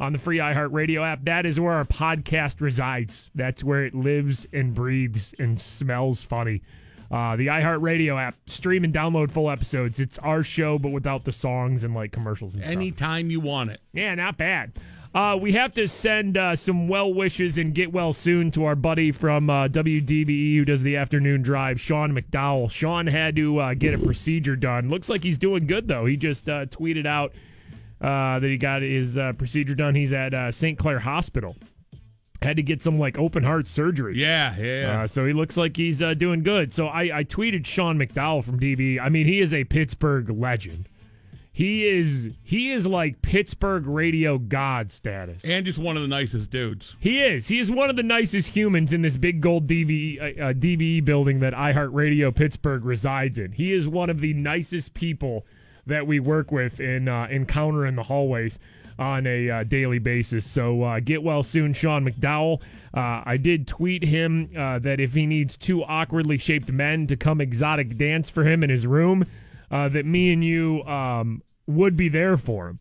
on 0.01 0.15
the 0.15 0.19
free 0.19 0.39
iHeartRadio 0.39 1.07
app. 1.07 1.25
That 1.25 1.45
is 1.45 1.61
where 1.61 1.75
our 1.75 1.85
podcast 1.85 2.63
resides. 2.63 3.31
That's 3.35 3.63
where 3.63 3.85
it 3.85 3.95
lives 3.95 4.47
and 4.55 4.75
breathes 4.75 5.35
and 5.39 5.61
smells 5.61 6.23
funny. 6.23 6.63
Uh, 7.11 7.37
the 7.37 7.49
iHeartRadio 7.49 8.19
app. 8.19 8.35
Stream 8.47 8.83
and 8.83 8.95
download 8.95 9.31
full 9.31 9.51
episodes. 9.51 10.01
It's 10.01 10.19
our 10.21 10.43
show, 10.43 10.79
but 10.79 10.91
without 10.93 11.25
the 11.25 11.33
songs 11.33 11.85
and 11.85 11.95
like 11.95 12.13
commercials 12.13 12.55
and 12.55 12.63
stuff. 12.63 12.73
You 13.31 13.41
want 13.41 13.71
it. 13.71 13.81
Yeah, 13.93 14.15
not 14.15 14.39
bad. 14.39 14.73
Uh, 15.15 15.39
we 15.41 15.53
have 15.53 15.73
to 15.73 15.87
send 15.87 16.37
uh, 16.37 16.57
some 16.57 16.89
well 16.89 17.15
wishes 17.15 17.57
and 17.57 17.73
get 17.73 17.93
well 17.93 18.13
soon 18.13 18.51
to 18.51 18.65
our 18.65 18.75
buddy 18.75 19.13
from 19.13 19.49
uh, 19.49 19.69
WDVE 19.69 20.57
who 20.57 20.65
does 20.65 20.83
the 20.83 20.97
afternoon 20.97 21.41
drive, 21.41 21.81
Sean 21.81 22.13
McDowell. 22.13 22.69
Sean 22.69 23.07
had 23.07 23.37
to 23.37 23.61
uh, 23.61 23.75
get 23.75 23.95
a 23.95 23.99
procedure 23.99 24.57
done. 24.57 24.91
Looks 24.91 25.09
like 25.09 25.23
he's 25.23 25.39
doing 25.39 25.69
good, 25.69 25.87
though. 25.87 26.05
He 26.05 26.17
just 26.17 26.49
uh, 26.49 26.67
tweeted 26.67 27.07
out 27.07 27.33
uh, 28.01 28.41
that 28.41 28.49
he 28.49 28.57
got 28.57 28.83
his 28.83 29.17
procedure 29.39 29.77
done. 29.77 29.95
He's 29.95 30.13
at 30.13 30.53
St. 30.53 30.77
Clair 30.77 30.99
Hospital. 30.99 31.55
Had 32.43 32.57
to 32.57 32.63
get 32.65 32.83
some 32.83 32.99
like 32.99 33.17
open 33.17 33.45
heart 33.45 33.69
surgery. 33.69 34.21
Yeah, 34.21 34.59
yeah. 34.59 35.07
so 35.07 35.25
he 35.25 35.33
looks 35.33 35.57
like 35.57 35.77
he's 35.77 35.99
doing 36.19 36.43
good. 36.43 36.75
So 36.75 36.89
I, 36.89 37.19
I 37.19 37.25
tweeted 37.25 37.65
Sean 37.65 37.99
McDowell 37.99 38.43
from 38.45 38.59
DB. 38.59 39.01
I 39.01 39.09
mean, 39.11 39.27
he 39.27 39.39
is 39.39 39.55
a 39.55 39.63
Pittsburgh 39.63 40.29
legend. 40.29 40.89
He 41.55 41.87
is 41.87 42.31
he 42.43 42.73
is 42.73 42.85
like 42.85 43.23
Pittsburgh 43.23 43.87
radio 43.87 44.39
god 44.39 44.91
status. 44.91 45.45
And 45.45 45.65
just 45.65 45.79
one 45.79 45.97
of 45.97 46.03
the 46.03 46.09
nicest 46.09 46.51
dudes. 46.51 46.97
He 46.99 47.23
is. 47.23 47.47
He 47.47 47.61
is 47.61 47.71
one 47.71 47.89
of 47.89 47.95
the 47.95 48.03
nicest 48.03 48.49
humans 48.49 48.93
in 48.93 49.03
this 49.03 49.17
big 49.17 49.41
gold 49.41 49.69
DVE, 49.69 50.41
uh, 50.41 50.53
DVE 50.53 51.05
building 51.05 51.39
that 51.41 51.55
iHeartRadio 51.55 52.35
Pittsburgh 52.35 52.85
resides 52.85 53.39
in. 53.39 53.53
He 53.53 53.73
is 53.73 53.87
one 53.87 54.11
of 54.11 54.19
the 54.19 54.35
nicest 54.35 54.95
people 54.95 55.47
that 55.87 56.09
we 56.09 56.19
work 56.19 56.51
with 56.51 56.81
in 56.81 57.07
uh, 57.07 57.29
encounter 57.31 57.87
in 57.87 57.95
the 57.95 58.03
hallways 58.03 58.59
on 58.99 59.25
a 59.25 59.49
uh, 59.49 59.63
daily 59.63 60.01
basis. 60.01 60.45
So 60.45 60.83
uh, 60.83 60.99
get 60.99 61.23
well 61.23 61.45
soon, 61.45 61.73
Sean 61.73 62.05
McDowell. 62.05 62.63
Uh, 62.93 63.23
I 63.25 63.37
did 63.37 63.69
tweet 63.69 64.03
him 64.03 64.51
uh, 64.59 64.81
that 64.81 64.99
if 64.99 65.15
he 65.15 65.25
needs 65.25 65.57
two 65.57 65.85
awkwardly 65.85 66.39
shaped 66.39 66.73
men 66.73 67.07
to 67.07 67.17
come 67.17 67.41
exotic 67.41 67.97
dance 67.97 68.29
for 68.29 68.43
him 68.43 68.65
in 68.65 68.71
his 68.71 68.89
room, 68.89 69.25
uh, 69.75 69.89
that 69.89 70.07
me 70.07 70.33
and 70.33 70.45
you 70.45 70.83
um, 70.85 71.43
would 71.67 71.97
be 71.97 72.09
there 72.09 72.37
for. 72.37 72.77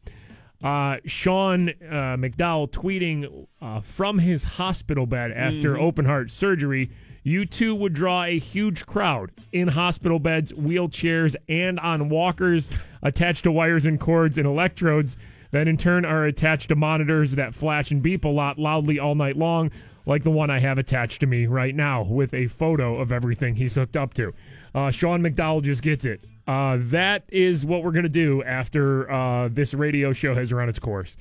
Uh, 0.63 0.97
Sean 1.05 1.69
uh, 1.69 2.15
McDowell 2.15 2.69
tweeting 2.71 3.47
uh, 3.61 3.81
from 3.81 4.19
his 4.19 4.43
hospital 4.43 5.05
bed 5.05 5.31
after 5.31 5.73
Mhm. 5.75 5.81
open 5.81 6.05
heart 6.05 6.31
surgery. 6.31 6.89
You 7.23 7.45
two 7.45 7.73
would 7.75 7.93
draw 7.93 8.23
a 8.23 8.37
huge 8.37 8.85
crowd 8.85 9.31
in 9.51 9.67
hospital 9.69 10.19
beds, 10.19 10.53
wheelchairs, 10.53 11.35
and 11.49 11.79
on 11.79 12.09
walkers 12.09 12.69
attached 13.01 13.43
to 13.43 13.51
wires 13.51 13.85
and 13.85 13.99
cords 13.99 14.37
and 14.37 14.45
electrodes 14.47 15.17
that 15.51 15.67
in 15.67 15.77
turn 15.77 16.05
are 16.05 16.25
attached 16.25 16.69
to 16.69 16.75
monitors 16.75 17.35
that 17.35 17.53
flash 17.55 17.91
and 17.91 18.01
beep 18.03 18.23
a 18.25 18.29
lot 18.29 18.57
loudly 18.59 18.99
all 18.99 19.15
night 19.15 19.37
long, 19.37 19.69
like 20.05 20.23
the 20.23 20.31
one 20.31 20.49
I 20.49 20.59
have 20.59 20.77
attached 20.77 21.19
to 21.21 21.25
me 21.27 21.45
right 21.45 21.75
now 21.75 22.03
with 22.03 22.33
a 22.33 22.47
photo 22.47 22.95
of 22.99 23.11
everything 23.11 23.55
he's 23.55 23.75
hooked 23.75 23.95
up 23.97 24.13
to. 24.15 24.33
Uh, 24.75 24.91
Sean 24.91 25.21
McDowell 25.21 25.61
just 25.63 25.81
gets 25.81 26.05
it. 26.05 26.23
Uh, 26.47 26.77
that 26.79 27.23
is 27.29 27.65
what 27.65 27.83
we're 27.83 27.91
going 27.91 28.03
to 28.03 28.09
do 28.09 28.43
after 28.43 29.09
uh, 29.09 29.47
this 29.47 29.73
radio 29.73 30.11
show 30.11 30.35
has 30.35 30.51
run 30.51 30.69
its 30.69 30.79
course. 30.79 31.15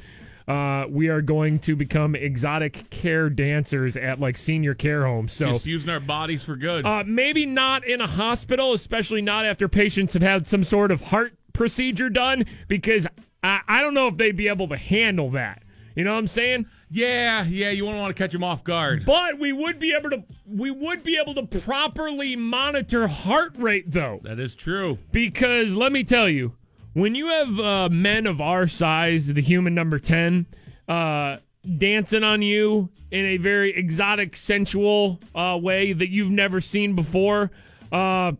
Uh, 0.48 0.84
we 0.88 1.08
are 1.08 1.22
going 1.22 1.58
to 1.60 1.76
become 1.76 2.16
exotic 2.16 2.90
care 2.90 3.30
dancers 3.30 3.96
at 3.96 4.18
like 4.18 4.36
senior 4.36 4.74
care 4.74 5.06
homes. 5.06 5.32
So 5.32 5.52
just 5.52 5.66
using 5.66 5.88
our 5.88 6.00
bodies 6.00 6.42
for 6.42 6.56
good. 6.56 6.84
uh, 6.84 7.04
maybe 7.06 7.46
not 7.46 7.86
in 7.86 8.00
a 8.00 8.08
hospital, 8.08 8.72
especially 8.72 9.22
not 9.22 9.46
after 9.46 9.68
patients 9.68 10.14
have 10.14 10.22
had 10.22 10.46
some 10.48 10.64
sort 10.64 10.90
of 10.90 11.00
heart 11.00 11.34
procedure 11.52 12.10
done, 12.10 12.44
because 12.66 13.06
I, 13.44 13.60
I 13.68 13.80
don't 13.82 13.94
know 13.94 14.08
if 14.08 14.16
they'd 14.16 14.36
be 14.36 14.48
able 14.48 14.66
to 14.68 14.76
handle 14.76 15.30
that. 15.30 15.62
You 15.94 16.02
know 16.02 16.12
what 16.12 16.18
I'm 16.18 16.26
saying? 16.26 16.66
Yeah, 16.94 17.44
yeah. 17.44 17.70
You 17.70 17.86
won't 17.86 17.96
want 17.96 18.14
to 18.14 18.22
catch 18.22 18.34
him 18.34 18.44
off 18.44 18.62
guard. 18.62 19.06
But 19.06 19.38
we 19.38 19.50
would 19.50 19.78
be 19.78 19.94
able 19.98 20.10
to 20.10 20.24
we 20.46 20.70
would 20.70 21.02
be 21.02 21.18
able 21.18 21.34
to 21.34 21.60
properly 21.60 22.36
monitor 22.36 23.08
heart 23.08 23.54
rate 23.56 23.90
though. 23.90 24.20
That 24.22 24.38
is 24.38 24.54
true. 24.54 24.98
Because 25.10 25.72
let 25.74 25.90
me 25.90 26.04
tell 26.04 26.28
you, 26.28 26.54
when 26.92 27.14
you 27.14 27.28
have 27.28 27.58
uh, 27.58 27.88
men 27.88 28.26
of 28.26 28.42
our 28.42 28.66
size, 28.66 29.32
the 29.32 29.40
human 29.40 29.74
number 29.74 29.98
10, 29.98 30.44
uh, 30.86 31.38
dancing 31.78 32.24
on 32.24 32.42
you 32.42 32.90
in 33.10 33.24
a 33.24 33.36
very 33.38 33.74
exotic, 33.74 34.36
sensual 34.36 35.18
uh, 35.34 35.58
way 35.60 35.94
that 35.94 36.10
you've 36.10 36.30
never 36.30 36.60
seen 36.60 36.94
before, 36.94 37.50
uh, 37.90 38.32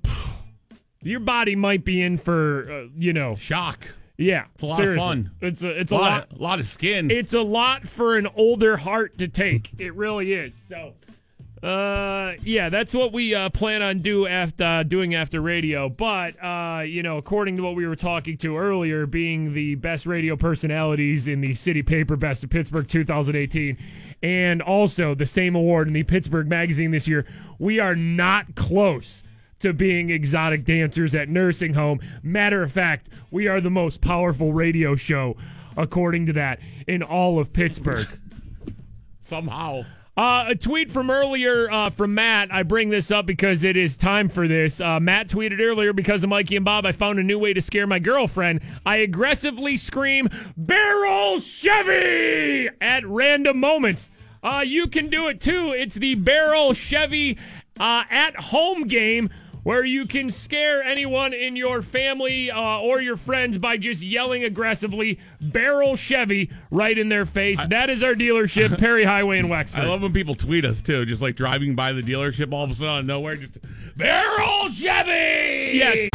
your 1.02 1.20
body 1.20 1.56
might 1.56 1.86
be 1.86 2.02
in 2.02 2.18
for, 2.18 2.70
uh, 2.70 2.88
you 2.94 3.14
know, 3.14 3.34
shock. 3.36 3.86
Yeah, 4.22 4.44
It's 4.54 4.62
a 4.62 4.66
lot 4.66 4.76
seriously. 4.76 5.02
of 5.02 5.08
fun. 5.08 5.30
It's 5.40 5.62
a 5.62 5.68
it's 5.80 5.92
a 5.92 5.96
lot, 5.96 6.00
lot. 6.02 6.32
Of, 6.32 6.40
lot 6.40 6.60
of 6.60 6.66
skin. 6.66 7.10
It's 7.10 7.34
a 7.34 7.42
lot 7.42 7.86
for 7.86 8.16
an 8.16 8.28
older 8.36 8.76
heart 8.76 9.18
to 9.18 9.28
take. 9.28 9.72
It 9.78 9.94
really 9.94 10.32
is. 10.32 10.52
So, 10.68 10.94
uh, 11.66 12.34
yeah, 12.42 12.68
that's 12.68 12.92
what 12.94 13.12
we 13.12 13.34
uh, 13.34 13.48
plan 13.50 13.82
on 13.82 14.00
do 14.00 14.26
after 14.26 14.64
uh, 14.64 14.82
doing 14.82 15.14
after 15.14 15.40
radio. 15.40 15.88
But 15.88 16.42
uh, 16.42 16.82
you 16.82 17.02
know, 17.02 17.18
according 17.18 17.56
to 17.56 17.62
what 17.62 17.74
we 17.76 17.86
were 17.86 17.96
talking 17.96 18.36
to 18.38 18.56
earlier, 18.56 19.06
being 19.06 19.54
the 19.54 19.76
best 19.76 20.06
radio 20.06 20.36
personalities 20.36 21.28
in 21.28 21.40
the 21.40 21.54
City 21.54 21.82
Paper 21.82 22.16
Best 22.16 22.42
of 22.44 22.50
Pittsburgh 22.50 22.88
2018, 22.88 23.76
and 24.22 24.62
also 24.62 25.14
the 25.14 25.26
same 25.26 25.54
award 25.54 25.88
in 25.88 25.94
the 25.94 26.02
Pittsburgh 26.02 26.48
Magazine 26.48 26.90
this 26.90 27.06
year, 27.08 27.26
we 27.58 27.78
are 27.80 27.94
not 27.96 28.54
close 28.54 29.22
to 29.62 29.72
being 29.72 30.10
exotic 30.10 30.64
dancers 30.64 31.14
at 31.14 31.28
nursing 31.28 31.74
home. 31.74 32.00
Matter 32.22 32.62
of 32.62 32.70
fact, 32.70 33.08
we 33.30 33.48
are 33.48 33.60
the 33.60 33.70
most 33.70 34.00
powerful 34.00 34.52
radio 34.52 34.94
show, 34.94 35.36
according 35.76 36.26
to 36.26 36.32
that, 36.34 36.60
in 36.86 37.02
all 37.02 37.38
of 37.38 37.52
Pittsburgh. 37.52 38.06
Somehow. 39.22 39.84
Uh, 40.14 40.44
a 40.48 40.54
tweet 40.54 40.90
from 40.90 41.10
earlier 41.10 41.70
uh, 41.70 41.88
from 41.88 42.14
Matt. 42.14 42.52
I 42.52 42.64
bring 42.64 42.90
this 42.90 43.10
up 43.10 43.24
because 43.24 43.64
it 43.64 43.78
is 43.78 43.96
time 43.96 44.28
for 44.28 44.46
this. 44.46 44.78
Uh, 44.78 45.00
Matt 45.00 45.28
tweeted 45.28 45.58
earlier 45.58 45.94
because 45.94 46.22
of 46.22 46.28
Mikey 46.28 46.56
and 46.56 46.64
Bob. 46.66 46.84
I 46.84 46.92
found 46.92 47.18
a 47.18 47.22
new 47.22 47.38
way 47.38 47.54
to 47.54 47.62
scare 47.62 47.86
my 47.86 47.98
girlfriend. 47.98 48.60
I 48.84 48.96
aggressively 48.96 49.78
scream 49.78 50.28
"Baierl 50.60 51.40
Chevy" 51.40 52.68
at 52.82 53.06
random 53.06 53.58
moments. 53.58 54.10
Uh, 54.42 54.62
you 54.66 54.86
can 54.86 55.08
do 55.08 55.28
it 55.28 55.40
too. 55.40 55.72
It's 55.74 55.94
the 55.94 56.16
Baierl 56.16 56.76
Chevy 56.76 57.38
uh, 57.80 58.04
at 58.10 58.36
home 58.36 58.86
game 58.88 59.30
where 59.62 59.84
you 59.84 60.06
can 60.06 60.30
scare 60.30 60.82
anyone 60.82 61.32
in 61.32 61.56
your 61.56 61.82
family 61.82 62.50
uh, 62.50 62.78
or 62.80 63.00
your 63.00 63.16
friends 63.16 63.58
by 63.58 63.76
just 63.76 64.02
yelling 64.02 64.44
aggressively 64.44 65.18
"Baierl 65.42 65.96
Chevy" 65.96 66.50
right 66.70 66.96
in 66.96 67.08
their 67.08 67.26
face. 67.26 67.64
that 67.66 67.90
is 67.90 68.02
our 68.02 68.14
dealership, 68.14 68.78
Perry 68.80 69.04
Highway 69.04 69.38
in 69.38 69.48
Wexford. 69.48 69.84
I 69.84 69.86
love 69.88 70.02
when 70.02 70.12
people 70.12 70.34
tweet 70.34 70.64
us 70.64 70.80
too, 70.80 71.04
just 71.06 71.22
like 71.22 71.36
driving 71.36 71.74
by 71.74 71.92
the 71.92 72.02
dealership 72.02 72.52
all 72.52 72.64
of 72.64 72.70
a 72.70 72.74
sudden 72.74 72.88
out 72.88 72.98
of 73.00 73.06
nowhere, 73.06 73.36
just 73.36 73.58
Baierl 73.96 74.70
Chevy. 74.70 75.78
Yes. 75.78 76.08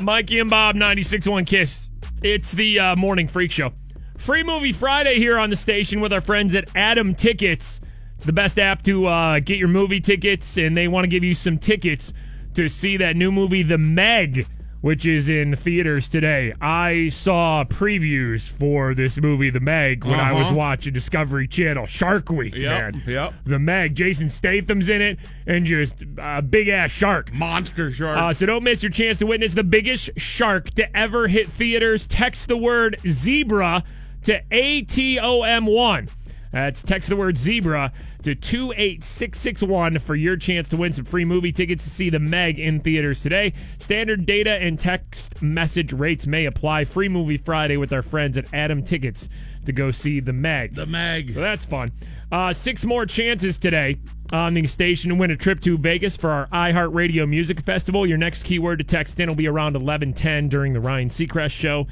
Mikey 0.00 0.38
and 0.38 0.48
Bob, 0.48 0.76
96.1 0.76 1.46
Kiss. 1.46 1.88
It's 2.22 2.52
the 2.52 2.78
uh, 2.78 2.96
Morning 2.96 3.28
Freak 3.28 3.50
Show. 3.50 3.72
Free 4.16 4.42
Movie 4.42 4.72
Friday 4.72 5.16
here 5.16 5.38
on 5.38 5.50
the 5.50 5.56
station 5.56 6.00
with 6.00 6.12
our 6.12 6.20
friends 6.20 6.54
at 6.54 6.74
Atom 6.76 7.14
Tickets. 7.14 7.80
It's 8.18 8.26
the 8.26 8.32
best 8.32 8.58
app 8.58 8.82
to 8.82 9.06
uh, 9.06 9.38
get 9.38 9.58
your 9.58 9.68
movie 9.68 10.00
tickets, 10.00 10.56
and 10.56 10.76
they 10.76 10.88
want 10.88 11.04
to 11.04 11.08
give 11.08 11.22
you 11.22 11.36
some 11.36 11.56
tickets 11.56 12.12
to 12.54 12.68
see 12.68 12.96
that 12.96 13.14
new 13.14 13.30
movie, 13.30 13.62
The 13.62 13.78
Meg, 13.78 14.48
which 14.80 15.06
is 15.06 15.28
in 15.28 15.54
theaters 15.54 16.08
today. 16.08 16.52
I 16.60 17.10
saw 17.10 17.62
previews 17.62 18.50
for 18.50 18.92
this 18.92 19.18
movie, 19.20 19.50
The 19.50 19.60
Meg, 19.60 20.04
when 20.04 20.18
I 20.18 20.32
was 20.32 20.48
Uh-huh. 20.48 20.56
watching 20.56 20.92
Discovery 20.92 21.46
Channel. 21.46 21.86
Shark 21.86 22.28
Week, 22.30 22.56
Yep, 22.56 22.92
man. 22.94 23.02
yep. 23.06 23.34
The 23.44 23.60
Meg. 23.60 23.94
Jason 23.94 24.28
Statham's 24.28 24.88
in 24.88 25.00
it, 25.00 25.18
and 25.46 25.64
just 25.64 26.04
a 26.18 26.42
big 26.42 26.66
ass 26.66 26.90
shark. 26.90 27.32
Monster 27.32 27.92
shark. 27.92 28.18
Uh, 28.18 28.32
so 28.32 28.46
don't 28.46 28.64
miss 28.64 28.82
your 28.82 28.90
chance 28.90 29.20
to 29.20 29.26
witness 29.26 29.54
the 29.54 29.62
biggest 29.62 30.10
shark 30.16 30.72
to 30.74 30.96
ever 30.96 31.28
hit 31.28 31.46
theaters. 31.48 32.04
Text 32.04 32.48
the 32.48 32.56
word 32.56 32.98
zebra 33.06 33.84
to 34.24 34.42
ATOM1. 34.50 36.08
That's 36.50 36.82
text 36.82 37.10
the 37.10 37.16
word 37.16 37.36
zebra 37.36 37.92
to 38.28 38.34
28661 38.34 39.98
for 40.00 40.14
your 40.14 40.36
chance 40.36 40.68
to 40.68 40.76
win 40.76 40.92
some 40.92 41.06
free 41.06 41.24
movie 41.24 41.50
tickets 41.50 41.84
to 41.84 41.88
see 41.90 42.10
the 42.10 42.18
Meg 42.18 42.58
in 42.58 42.78
theaters 42.78 43.22
today. 43.22 43.54
Standard 43.78 44.26
data 44.26 44.50
and 44.50 44.78
text 44.78 45.40
message 45.40 45.94
rates 45.94 46.26
may 46.26 46.44
apply. 46.44 46.84
Free 46.84 47.08
movie 47.08 47.38
Friday 47.38 47.78
with 47.78 47.90
our 47.90 48.02
friends 48.02 48.36
at 48.36 48.52
Atom 48.52 48.82
Tickets 48.82 49.30
to 49.64 49.72
go 49.72 49.90
see 49.90 50.20
the 50.20 50.34
Meg. 50.34 50.74
the 50.74 50.84
Meg. 50.84 51.32
So 51.32 51.40
that's 51.40 51.64
fun. 51.64 51.90
Uh, 52.30 52.52
six 52.52 52.84
more 52.84 53.06
chances 53.06 53.56
today 53.56 53.96
on 54.30 54.52
the 54.52 54.66
station 54.66 55.08
to 55.08 55.14
win 55.14 55.30
a 55.30 55.36
trip 55.36 55.60
to 55.60 55.78
Vegas 55.78 56.14
for 56.14 56.28
our 56.28 56.46
iHeartRadio 56.48 57.26
Music 57.26 57.60
Festival. 57.60 58.06
Your 58.06 58.18
next 58.18 58.42
keyword 58.42 58.80
to 58.80 58.84
text 58.84 59.18
in 59.20 59.30
will 59.30 59.36
be 59.36 59.48
around 59.48 59.72
1110 59.72 60.50
during 60.50 60.74
the 60.74 60.80
Ryan 60.80 61.08
Seacrest 61.08 61.52
show. 61.52 61.86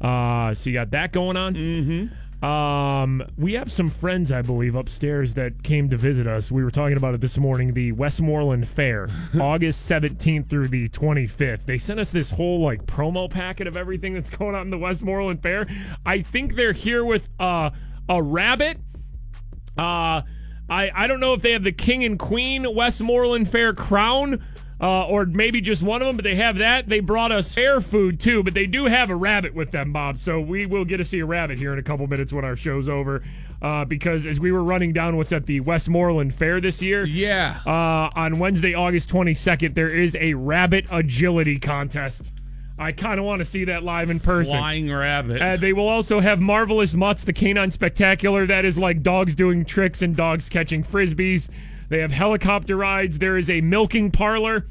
Uh, 0.00 0.52
so 0.52 0.68
you 0.68 0.74
got 0.74 0.90
that 0.90 1.12
going 1.12 1.36
on. 1.36 1.54
Mm-hmm. 1.54 2.14
Um, 2.42 3.22
we 3.36 3.52
have 3.54 3.70
some 3.70 3.90
friends, 3.90 4.32
I 4.32 4.40
believe, 4.40 4.74
upstairs 4.74 5.34
that 5.34 5.62
came 5.62 5.90
to 5.90 5.96
visit 5.96 6.26
us. 6.26 6.50
We 6.50 6.64
were 6.64 6.70
talking 6.70 6.96
about 6.96 7.14
it 7.14 7.20
this 7.20 7.36
morning. 7.36 7.74
The 7.74 7.92
Westmoreland 7.92 8.66
Fair, 8.66 9.08
August 9.40 9.90
17th 9.90 10.46
through 10.46 10.68
the 10.68 10.88
25th. 10.88 11.66
They 11.66 11.76
sent 11.76 12.00
us 12.00 12.10
this 12.10 12.30
whole 12.30 12.60
like 12.60 12.86
promo 12.86 13.28
packet 13.28 13.66
of 13.66 13.76
everything 13.76 14.14
that's 14.14 14.30
going 14.30 14.54
on 14.54 14.62
in 14.62 14.70
the 14.70 14.78
Westmoreland 14.78 15.42
Fair. 15.42 15.66
I 16.06 16.22
think 16.22 16.54
they're 16.54 16.72
here 16.72 17.04
with 17.04 17.28
uh, 17.38 17.70
a 18.08 18.22
rabbit. 18.22 18.78
Uh, 19.76 20.22
I 20.70 20.90
I 20.94 21.06
don't 21.06 21.20
know 21.20 21.34
if 21.34 21.42
they 21.42 21.52
have 21.52 21.64
the 21.64 21.72
King 21.72 22.04
and 22.04 22.18
Queen 22.18 22.74
Westmoreland 22.74 23.50
Fair 23.50 23.74
crown. 23.74 24.42
Uh, 24.80 25.06
or 25.06 25.26
maybe 25.26 25.60
just 25.60 25.82
one 25.82 26.00
of 26.00 26.06
them, 26.06 26.16
but 26.16 26.24
they 26.24 26.36
have 26.36 26.56
that. 26.56 26.88
They 26.88 27.00
brought 27.00 27.32
us 27.32 27.52
fair 27.52 27.82
food 27.82 28.18
too, 28.18 28.42
but 28.42 28.54
they 28.54 28.66
do 28.66 28.86
have 28.86 29.10
a 29.10 29.14
rabbit 29.14 29.54
with 29.54 29.72
them, 29.72 29.92
Bob. 29.92 30.20
So 30.20 30.40
we 30.40 30.64
will 30.64 30.86
get 30.86 30.96
to 30.96 31.04
see 31.04 31.18
a 31.18 31.26
rabbit 31.26 31.58
here 31.58 31.74
in 31.74 31.78
a 31.78 31.82
couple 31.82 32.06
minutes 32.06 32.32
when 32.32 32.46
our 32.46 32.56
show's 32.56 32.88
over. 32.88 33.22
Uh, 33.60 33.84
because 33.84 34.24
as 34.24 34.40
we 34.40 34.50
were 34.50 34.62
running 34.62 34.94
down 34.94 35.18
what's 35.18 35.32
at 35.32 35.44
the 35.44 35.60
Westmoreland 35.60 36.34
Fair 36.34 36.62
this 36.62 36.80
year, 36.80 37.04
yeah, 37.04 37.60
uh, 37.66 38.08
on 38.16 38.38
Wednesday, 38.38 38.72
August 38.72 39.10
22nd, 39.10 39.74
there 39.74 39.88
is 39.88 40.16
a 40.18 40.32
rabbit 40.32 40.86
agility 40.90 41.58
contest. 41.58 42.32
I 42.78 42.92
kind 42.92 43.20
of 43.20 43.26
want 43.26 43.40
to 43.40 43.44
see 43.44 43.64
that 43.66 43.82
live 43.82 44.08
in 44.08 44.18
person. 44.18 44.54
Flying 44.54 44.90
rabbit. 44.90 45.42
Uh, 45.42 45.56
they 45.58 45.74
will 45.74 45.88
also 45.88 46.20
have 46.20 46.40
Marvelous 46.40 46.94
Mutts, 46.94 47.24
the 47.24 47.34
canine 47.34 47.70
spectacular. 47.70 48.46
That 48.46 48.64
is 48.64 48.78
like 48.78 49.02
dogs 49.02 49.34
doing 49.34 49.66
tricks 49.66 50.00
and 50.00 50.16
dogs 50.16 50.48
catching 50.48 50.82
frisbees. 50.82 51.50
They 51.90 51.98
have 51.98 52.12
helicopter 52.12 52.76
rides. 52.76 53.18
There 53.18 53.36
is 53.36 53.50
a 53.50 53.60
milking 53.60 54.12
parlor. 54.12 54.66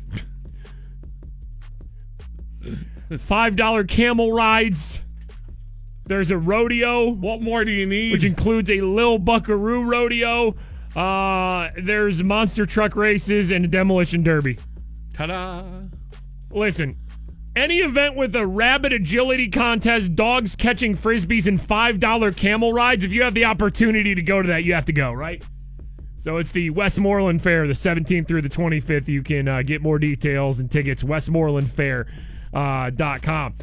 $5 3.11 3.87
camel 3.87 4.31
rides. 4.31 5.01
There's 6.05 6.31
a 6.31 6.37
rodeo. 6.37 7.09
What 7.09 7.41
more 7.41 7.65
do 7.65 7.71
you 7.71 7.85
need? 7.85 8.13
Which 8.13 8.23
includes 8.23 8.69
a 8.69 8.81
Lil 8.81 9.19
Buckaroo 9.19 9.83
rodeo. 9.83 10.55
Uh, 10.95 11.69
there's 11.77 12.23
monster 12.23 12.65
truck 12.65 12.95
races 12.95 13.51
and 13.51 13.65
a 13.65 13.67
demolition 13.67 14.23
derby. 14.23 14.57
Ta-da! 15.13 15.63
Listen, 16.51 16.97
any 17.55 17.79
event 17.79 18.15
with 18.15 18.33
a 18.35 18.47
rabbit 18.47 18.93
agility 18.93 19.49
contest, 19.49 20.15
dogs 20.15 20.55
catching 20.55 20.95
frisbees, 20.95 21.47
and 21.47 21.59
$5 21.59 22.35
camel 22.37 22.71
rides, 22.71 23.03
if 23.03 23.11
you 23.11 23.23
have 23.23 23.33
the 23.33 23.45
opportunity 23.45 24.15
to 24.15 24.21
go 24.21 24.41
to 24.41 24.47
that, 24.47 24.63
you 24.63 24.73
have 24.73 24.85
to 24.85 24.93
go, 24.93 25.11
right? 25.11 25.43
So 26.19 26.37
it's 26.37 26.51
the 26.51 26.69
Westmoreland 26.71 27.41
Fair, 27.41 27.65
the 27.65 27.73
17th 27.73 28.27
through 28.27 28.41
the 28.41 28.49
25th. 28.49 29.07
You 29.07 29.23
can 29.23 29.47
uh, 29.47 29.61
get 29.61 29.81
more 29.81 29.97
details 29.97 30.59
and 30.59 30.69
tickets, 30.69 31.01
westmorelandfair.com. 31.01 33.53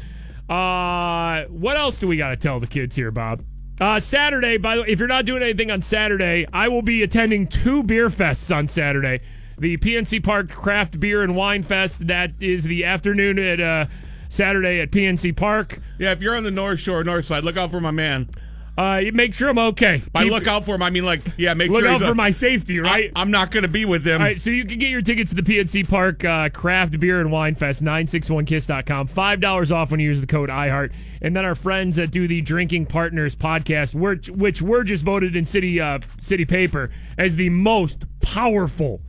Uh, 0.49 1.43
what 1.49 1.77
else 1.77 1.99
do 1.99 2.07
we 2.07 2.17
got 2.17 2.29
to 2.29 2.35
tell 2.35 2.59
the 2.59 2.67
kids 2.67 2.95
here, 2.95 3.11
Bob? 3.11 3.43
Uh, 3.79 3.99
Saturday, 3.99 4.57
by 4.57 4.75
the 4.75 4.81
way, 4.81 4.87
if 4.87 4.97
you're 4.97 5.07
not 5.07 5.25
doing 5.25 5.43
anything 5.43 5.69
on 5.69 5.83
Saturday, 5.83 6.47
I 6.51 6.67
will 6.67 6.81
be 6.81 7.03
attending 7.03 7.45
two 7.45 7.83
beer 7.83 8.09
fests 8.09 8.55
on 8.55 8.67
Saturday. 8.67 9.19
The 9.59 9.77
PNC 9.77 10.23
Park 10.23 10.49
Craft 10.49 10.99
Beer 10.99 11.21
and 11.21 11.35
Wine 11.35 11.61
Fest, 11.61 12.07
that 12.07 12.31
is 12.39 12.63
the 12.63 12.85
afternoon 12.85 13.37
at 13.37 13.59
uh, 13.59 13.85
Saturday 14.29 14.79
at 14.79 14.89
PNC 14.89 15.35
Park. 15.35 15.79
Yeah, 15.99 16.11
if 16.11 16.21
you're 16.21 16.35
on 16.35 16.43
the 16.43 16.51
North 16.51 16.79
Shore, 16.79 17.03
North 17.03 17.25
Side, 17.25 17.43
look 17.43 17.57
out 17.57 17.69
for 17.69 17.81
my 17.81 17.91
man. 17.91 18.29
Uh, 18.77 19.01
make 19.11 19.33
sure 19.33 19.49
I'm 19.49 19.57
okay. 19.57 20.03
By 20.13 20.23
Keep- 20.23 20.31
look 20.31 20.47
out 20.47 20.63
for 20.63 20.75
him, 20.75 20.83
I 20.83 20.91
mean 20.91 21.03
like, 21.03 21.21
yeah, 21.35 21.55
make 21.55 21.71
Look 21.71 21.81
sure 21.81 21.89
out 21.89 21.99
he's 21.99 22.07
for 22.07 22.13
my 22.13 22.29
safety, 22.29 22.79
right? 22.79 23.11
I, 23.15 23.21
am 23.21 23.31
not 23.31 23.49
going 23.49 23.63
to 23.63 23.69
be 23.69 23.85
with 23.85 24.05
him. 24.05 24.21
All 24.21 24.27
right, 24.27 24.39
so 24.39 24.51
you 24.51 24.65
can 24.65 24.77
get 24.77 24.89
your 24.89 25.01
tickets 25.01 25.33
to 25.33 25.41
the 25.41 25.41
PNC 25.41 25.89
Park 25.89 26.23
uh, 26.23 26.49
Craft 26.49 26.99
Beer 26.99 27.19
and 27.19 27.31
Wine 27.31 27.55
Fest, 27.55 27.83
961kiss.com. 27.83 29.07
$5 29.07 29.71
off 29.75 29.89
when 29.89 29.99
you 29.99 30.09
use 30.09 30.21
the 30.21 30.27
code 30.27 30.49
IHEART. 30.49 30.93
And 31.23 31.35
then 31.35 31.43
our 31.43 31.55
friends 31.55 31.95
that 31.95 32.11
do 32.11 32.27
the 32.27 32.41
Drinking 32.41 32.85
Partners 32.85 33.35
podcast, 33.35 33.95
which, 33.95 34.29
which 34.29 34.61
were 34.61 34.83
just 34.83 35.03
voted 35.03 35.35
in 35.35 35.43
City, 35.43 35.81
uh, 35.81 35.97
City 36.19 36.45
Paper 36.45 36.91
as 37.17 37.35
the 37.35 37.49
most 37.49 38.05
powerful 38.21 39.01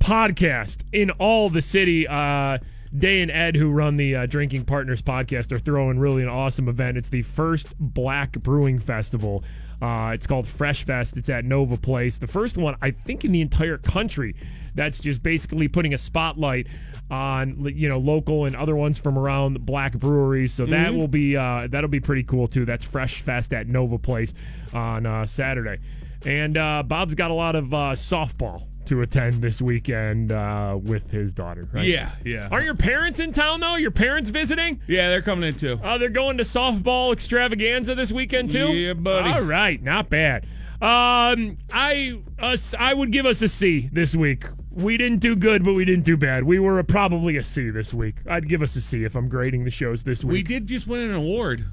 podcast 0.00 0.82
in 0.92 1.10
all 1.12 1.48
the 1.48 1.62
city. 1.62 2.06
Uh, 2.06 2.58
Day 2.96 3.22
and 3.22 3.30
Ed, 3.30 3.56
who 3.56 3.70
run 3.70 3.96
the 3.96 4.16
uh, 4.16 4.26
Drinking 4.26 4.64
Partners 4.66 5.00
podcast, 5.00 5.50
are 5.50 5.58
throwing 5.58 5.98
really 5.98 6.22
an 6.22 6.28
awesome 6.28 6.68
event. 6.68 6.98
It's 6.98 7.08
the 7.08 7.22
first 7.22 7.74
Black 7.78 8.32
Brewing 8.32 8.78
Festival. 8.78 9.42
Uh, 9.80 10.10
it's 10.14 10.26
called 10.26 10.46
Fresh 10.46 10.84
Fest. 10.84 11.16
It's 11.16 11.30
at 11.30 11.44
Nova 11.44 11.76
Place. 11.76 12.18
The 12.18 12.26
first 12.26 12.56
one, 12.58 12.76
I 12.82 12.90
think, 12.90 13.24
in 13.24 13.32
the 13.32 13.40
entire 13.40 13.78
country. 13.78 14.36
That's 14.74 14.98
just 15.00 15.22
basically 15.22 15.68
putting 15.68 15.94
a 15.94 15.98
spotlight 15.98 16.66
on 17.10 17.64
you 17.74 17.88
know 17.88 17.98
local 17.98 18.44
and 18.46 18.54
other 18.56 18.74
ones 18.76 18.98
from 18.98 19.18
around 19.18 19.66
black 19.66 19.92
breweries. 19.94 20.52
So 20.52 20.64
that 20.66 20.92
Mhm. 20.92 20.96
will 20.96 21.08
be 21.08 21.36
uh, 21.36 21.66
that'll 21.70 21.90
be 21.90 22.00
pretty 22.00 22.22
cool 22.22 22.46
too. 22.46 22.64
That's 22.64 22.84
Fresh 22.84 23.20
Fest 23.22 23.52
at 23.52 23.68
Nova 23.68 23.98
Place 23.98 24.32
on 24.72 25.04
uh, 25.04 25.26
Saturday. 25.26 25.78
And 26.24 26.56
uh, 26.56 26.84
Bob's 26.86 27.14
got 27.14 27.30
a 27.30 27.34
lot 27.34 27.54
of 27.56 27.74
uh, 27.74 27.76
softball 27.92 28.62
to 28.86 29.02
attend 29.02 29.42
this 29.42 29.62
weekend 29.62 30.32
uh, 30.32 30.78
with 30.82 31.10
his 31.10 31.32
daughter. 31.32 31.68
Right? 31.72 31.86
Yeah, 31.86 32.10
yeah. 32.24 32.48
Are 32.50 32.62
your 32.62 32.74
parents 32.74 33.20
in 33.20 33.32
town 33.32 33.60
though? 33.60 33.76
Your 33.76 33.90
parents 33.90 34.30
visiting? 34.30 34.80
Yeah, 34.86 35.08
they're 35.08 35.22
coming 35.22 35.48
in 35.48 35.54
too. 35.56 35.78
Oh, 35.82 35.98
they're 35.98 36.08
going 36.08 36.38
to 36.38 36.44
softball 36.44 37.12
extravaganza 37.12 37.94
this 37.94 38.12
weekend 38.12 38.50
too. 38.50 38.72
Yeah, 38.72 38.94
buddy. 38.94 39.30
All 39.30 39.42
right, 39.42 39.82
not 39.82 40.10
bad. 40.10 40.46
Um, 40.80 41.58
I 41.72 42.20
us 42.40 42.74
I 42.74 42.92
would 42.92 43.12
give 43.12 43.24
us 43.24 43.40
a 43.42 43.48
C 43.48 43.88
this 43.92 44.16
week. 44.16 44.44
We 44.72 44.96
didn't 44.96 45.20
do 45.20 45.36
good, 45.36 45.64
but 45.64 45.74
we 45.74 45.84
didn't 45.84 46.04
do 46.04 46.16
bad. 46.16 46.42
We 46.42 46.58
were 46.58 46.78
a, 46.80 46.84
probably 46.84 47.36
a 47.36 47.44
C 47.44 47.70
this 47.70 47.94
week. 47.94 48.16
I'd 48.28 48.48
give 48.48 48.62
us 48.62 48.74
a 48.74 48.80
C 48.80 49.04
if 49.04 49.14
I'm 49.14 49.28
grading 49.28 49.64
the 49.64 49.70
shows 49.70 50.02
this 50.02 50.24
week. 50.24 50.32
We 50.32 50.42
did 50.42 50.66
just 50.66 50.86
win 50.88 51.02
an 51.02 51.14
award. 51.14 51.64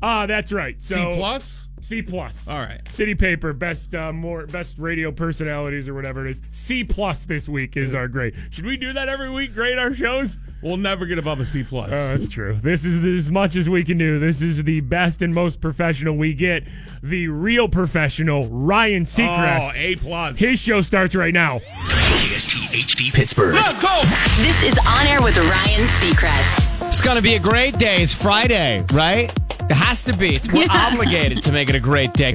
Ah, 0.00 0.26
that's 0.26 0.52
right. 0.52 0.76
So 0.80 0.94
C 0.94 1.16
plus. 1.16 1.63
C 1.84 2.00
plus. 2.00 2.48
All 2.48 2.60
right. 2.60 2.80
City 2.90 3.14
Paper, 3.14 3.52
best 3.52 3.94
uh, 3.94 4.10
more 4.10 4.46
best 4.46 4.78
radio 4.78 5.12
personalities 5.12 5.86
or 5.86 5.92
whatever 5.92 6.26
it 6.26 6.30
is. 6.30 6.40
C 6.50 6.82
plus 6.82 7.26
this 7.26 7.46
week 7.46 7.76
is 7.76 7.92
our 7.94 8.08
grade. 8.08 8.34
Should 8.50 8.64
we 8.64 8.78
do 8.78 8.94
that 8.94 9.10
every 9.10 9.28
week? 9.28 9.52
Grade 9.54 9.78
our 9.78 9.92
shows? 9.92 10.38
We'll 10.62 10.78
never 10.78 11.04
get 11.04 11.18
above 11.18 11.40
a 11.40 11.44
C 11.46 11.62
plus. 11.62 11.88
Oh, 11.88 12.08
that's 12.08 12.26
true. 12.26 12.56
This 12.62 12.86
is 12.86 13.04
as 13.04 13.30
much 13.30 13.54
as 13.54 13.68
we 13.68 13.84
can 13.84 13.98
do. 13.98 14.18
This 14.18 14.40
is 14.40 14.64
the 14.64 14.80
best 14.80 15.20
and 15.20 15.34
most 15.34 15.60
professional 15.60 16.16
we 16.16 16.32
get. 16.32 16.64
The 17.02 17.28
real 17.28 17.68
professional, 17.68 18.48
Ryan 18.48 19.04
Seacrest. 19.04 19.70
Oh, 19.70 19.72
A 19.74 19.96
plus. 19.96 20.38
His 20.38 20.58
show 20.58 20.80
starts 20.80 21.14
right 21.14 21.34
now. 21.34 21.58
KST 21.58 22.72
HD 22.72 23.12
Pittsburgh. 23.14 23.54
Let's 23.54 23.82
go! 23.82 24.00
This 24.42 24.62
is 24.62 24.78
On 24.86 25.06
Air 25.06 25.20
with 25.20 25.36
Ryan 25.36 25.86
Seacrest. 26.00 26.86
It's 26.88 27.02
going 27.02 27.16
to 27.16 27.22
be 27.22 27.34
a 27.34 27.38
great 27.40 27.76
day. 27.76 28.02
It's 28.02 28.14
Friday, 28.14 28.82
right? 28.94 29.30
It 29.70 29.76
has 29.76 30.02
to 30.02 30.12
be. 30.16 30.34
It's 30.34 30.50
we're 30.52 30.64
Yeah. 30.64 30.90
obligated 30.92 31.42
to 31.44 31.52
make 31.52 31.68
it 31.68 31.74
a 31.74 31.80
great 31.80 32.12
day. 32.12 32.32